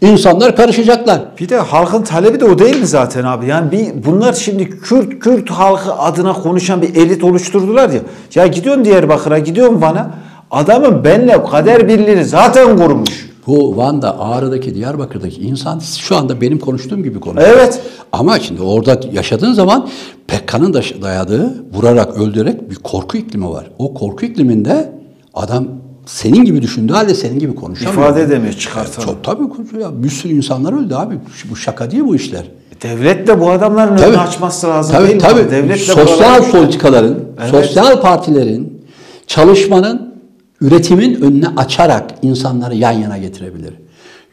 İnsanlar 0.00 0.56
karışacaklar. 0.56 1.20
Bir 1.40 1.48
de 1.48 1.56
halkın 1.56 2.02
talebi 2.02 2.40
de 2.40 2.44
o 2.44 2.58
değil 2.58 2.80
mi 2.80 2.86
zaten 2.86 3.24
abi? 3.24 3.46
Yani 3.46 3.72
bir 3.72 4.04
bunlar 4.06 4.32
şimdi 4.32 4.70
Kürt 4.70 5.20
Kürt 5.20 5.50
halkı 5.50 5.92
adına 5.92 6.32
konuşan 6.32 6.82
bir 6.82 6.94
elit 6.94 7.24
oluşturdular 7.24 7.90
ya. 7.90 8.00
Ya 8.34 8.46
gidiyorsun 8.46 8.84
Diyarbakır'a, 8.84 9.38
gidiyorsun 9.38 9.82
Van'a. 9.82 10.10
Adamın 10.50 11.04
benle 11.04 11.44
kader 11.44 11.88
birliğini 11.88 12.24
zaten 12.24 12.76
kurmuş. 12.76 13.30
Bu 13.46 13.76
Van'da, 13.76 14.20
Ağrı'daki, 14.20 14.74
Diyarbakır'daki 14.74 15.40
insan 15.40 15.78
şu 15.78 16.16
anda 16.16 16.40
benim 16.40 16.58
konuştuğum 16.58 17.02
gibi 17.02 17.20
konuşuyor. 17.20 17.56
Evet. 17.56 17.80
Ama 18.12 18.40
şimdi 18.40 18.62
orada 18.62 19.00
yaşadığın 19.12 19.52
zaman 19.52 19.88
PKK'nın 20.28 20.74
da 20.74 20.82
dayadığı, 21.02 21.64
vurarak, 21.74 22.16
öldürerek 22.16 22.70
bir 22.70 22.74
korku 22.74 23.16
iklimi 23.16 23.50
var. 23.50 23.70
O 23.78 23.94
korku 23.94 24.26
ikliminde 24.26 24.92
adam 25.34 25.68
senin 26.06 26.44
gibi 26.44 26.62
düşündüğü 26.62 26.92
halde 26.92 27.14
senin 27.14 27.38
gibi 27.38 27.54
konuşamıyor. 27.54 28.02
İfade 28.02 28.22
edemiyor, 28.22 28.52
çıkartamıyor. 28.52 29.14
Çok 29.14 29.24
tabii 29.24 29.82
ya. 29.82 30.02
Bir 30.02 30.10
sürü 30.10 30.32
insanlar 30.32 30.72
öldü 30.72 30.94
abi. 30.94 31.18
Bu 31.50 31.56
şaka 31.56 31.90
değil 31.90 32.04
bu 32.04 32.16
işler. 32.16 32.44
Devlet 32.82 33.26
de 33.26 33.40
bu 33.40 33.50
adamların 33.50 33.98
önünü 33.98 34.18
açması 34.18 34.66
lazım 34.66 34.92
tabii, 34.96 35.04
değil 35.04 35.14
mi? 35.14 35.22
tabii. 35.22 35.40
abi? 35.40 35.50
Devlet 35.50 35.78
de 35.78 35.92
sosyal 35.92 36.50
politikaların, 36.50 37.18
Evet. 37.40 37.50
sosyal 37.50 38.00
partilerin, 38.00 38.82
çalışmanın, 39.26 40.14
üretimin 40.60 41.20
önüne 41.22 41.46
açarak 41.56 42.10
insanları 42.22 42.74
yan 42.74 42.92
yana 42.92 43.18
getirebilir. 43.18 43.74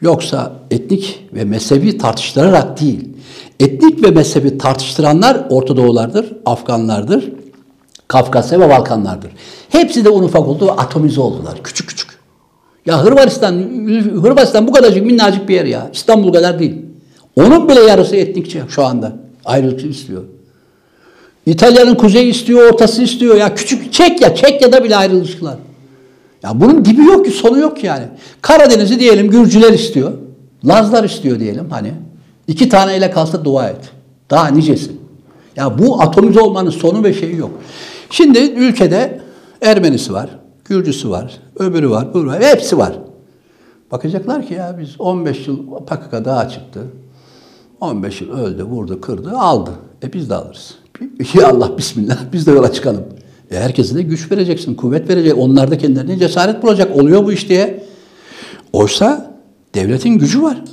Yoksa 0.00 0.52
etnik 0.70 1.28
ve 1.34 1.44
mezhebi 1.44 1.98
tartıştırarak 1.98 2.80
değil, 2.80 3.08
etnik 3.60 4.04
ve 4.04 4.10
mezhebi 4.10 4.58
tartıştıranlar 4.58 5.46
Orta 5.50 5.76
Doğulardır, 5.76 6.32
Afganlardır, 6.46 7.32
Kafkasya 8.08 8.60
ve 8.60 8.68
Balkanlardır. 8.68 9.30
Hepsi 9.68 10.04
de 10.04 10.10
un 10.10 10.22
ufak 10.22 10.48
oldu 10.48 10.66
ve 10.66 10.72
atomize 10.72 11.20
oldular. 11.20 11.62
Küçük 11.64 11.88
küçük. 11.88 12.08
Ya 12.86 13.04
Hırvatistan, 13.04 13.52
Hırvatistan 14.22 14.66
bu 14.66 14.72
kadarcık 14.72 15.06
minnacık 15.06 15.48
bir 15.48 15.54
yer 15.54 15.64
ya. 15.64 15.90
İstanbul 15.92 16.32
kadar 16.32 16.58
değil. 16.58 16.76
Onun 17.36 17.68
bile 17.68 17.80
yarısı 17.80 18.16
etnikçi 18.16 18.62
şu 18.68 18.84
anda. 18.84 19.12
Ayrılık 19.44 19.84
istiyor. 19.84 20.22
İtalya'nın 21.46 21.94
kuzeyi 21.94 22.30
istiyor, 22.30 22.72
ortası 22.72 23.02
istiyor. 23.02 23.36
Ya 23.36 23.54
küçük 23.54 23.92
Çekya, 23.92 24.34
Çekya'da 24.34 24.84
bile 24.84 24.96
ayrılıştılar. 24.96 25.56
Ya 26.42 26.60
bunun 26.60 26.84
dibi 26.84 27.04
yok 27.04 27.24
ki, 27.24 27.30
sonu 27.30 27.58
yok 27.58 27.84
yani. 27.84 28.04
Karadeniz'i 28.42 29.00
diyelim 29.00 29.30
Gürcüler 29.30 29.72
istiyor. 29.72 30.12
Lazlar 30.64 31.04
istiyor 31.04 31.40
diyelim 31.40 31.70
hani. 31.70 31.92
İki 32.48 32.68
taneyle 32.68 33.10
kalsa 33.10 33.44
dua 33.44 33.68
et. 33.68 33.90
Daha 34.30 34.48
nicesi. 34.48 34.90
Ya 35.56 35.78
bu 35.78 36.02
atomize 36.02 36.40
olmanın 36.40 36.70
sonu 36.70 37.04
ve 37.04 37.14
şeyi 37.14 37.36
yok. 37.36 37.50
Şimdi 38.10 38.38
ülkede 38.38 39.20
Ermenisi 39.62 40.12
var, 40.12 40.30
Gürcüsü 40.64 41.10
var, 41.10 41.40
öbürü 41.58 41.90
var, 41.90 42.10
öbürü 42.10 42.26
var. 42.26 42.42
Hepsi 42.42 42.78
var. 42.78 42.98
Bakacaklar 43.92 44.46
ki 44.46 44.54
ya 44.54 44.76
biz 44.80 45.00
15 45.00 45.48
yıl 45.48 45.56
PKK 45.86 46.24
daha 46.24 46.48
çıktı. 46.48 46.80
15 47.80 48.20
yıl 48.20 48.30
öldü, 48.30 48.64
vurdu, 48.64 49.00
kırdı, 49.00 49.30
aldı. 49.30 49.70
E 50.02 50.12
biz 50.12 50.30
de 50.30 50.34
alırız. 50.34 50.74
Ya 51.34 51.48
Allah 51.48 51.78
bismillah 51.78 52.18
biz 52.32 52.46
de 52.46 52.50
yola 52.50 52.72
çıkalım. 52.72 53.04
E 53.50 53.58
herkese 53.58 53.94
de 53.94 54.02
güç 54.02 54.32
vereceksin, 54.32 54.74
kuvvet 54.74 55.08
verecek. 55.08 55.38
Onlar 55.38 55.70
da 55.70 55.78
kendilerine 55.78 56.18
cesaret 56.18 56.62
bulacak. 56.62 56.96
Oluyor 56.96 57.24
bu 57.24 57.32
iş 57.32 57.48
diye. 57.48 57.84
Oysa 58.72 59.34
devletin 59.74 60.18
gücü 60.18 60.42
var. 60.42 60.64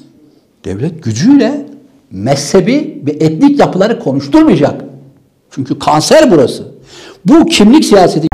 Devlet 0.65 1.03
gücüyle 1.03 1.67
mezhebi 2.11 3.03
ve 3.05 3.11
etnik 3.11 3.59
yapıları 3.59 3.99
konuşturmayacak. 3.99 4.81
Çünkü 5.51 5.79
kanser 5.79 6.31
burası. 6.31 6.74
Bu 7.25 7.45
kimlik 7.45 7.85
siyaseti 7.85 8.27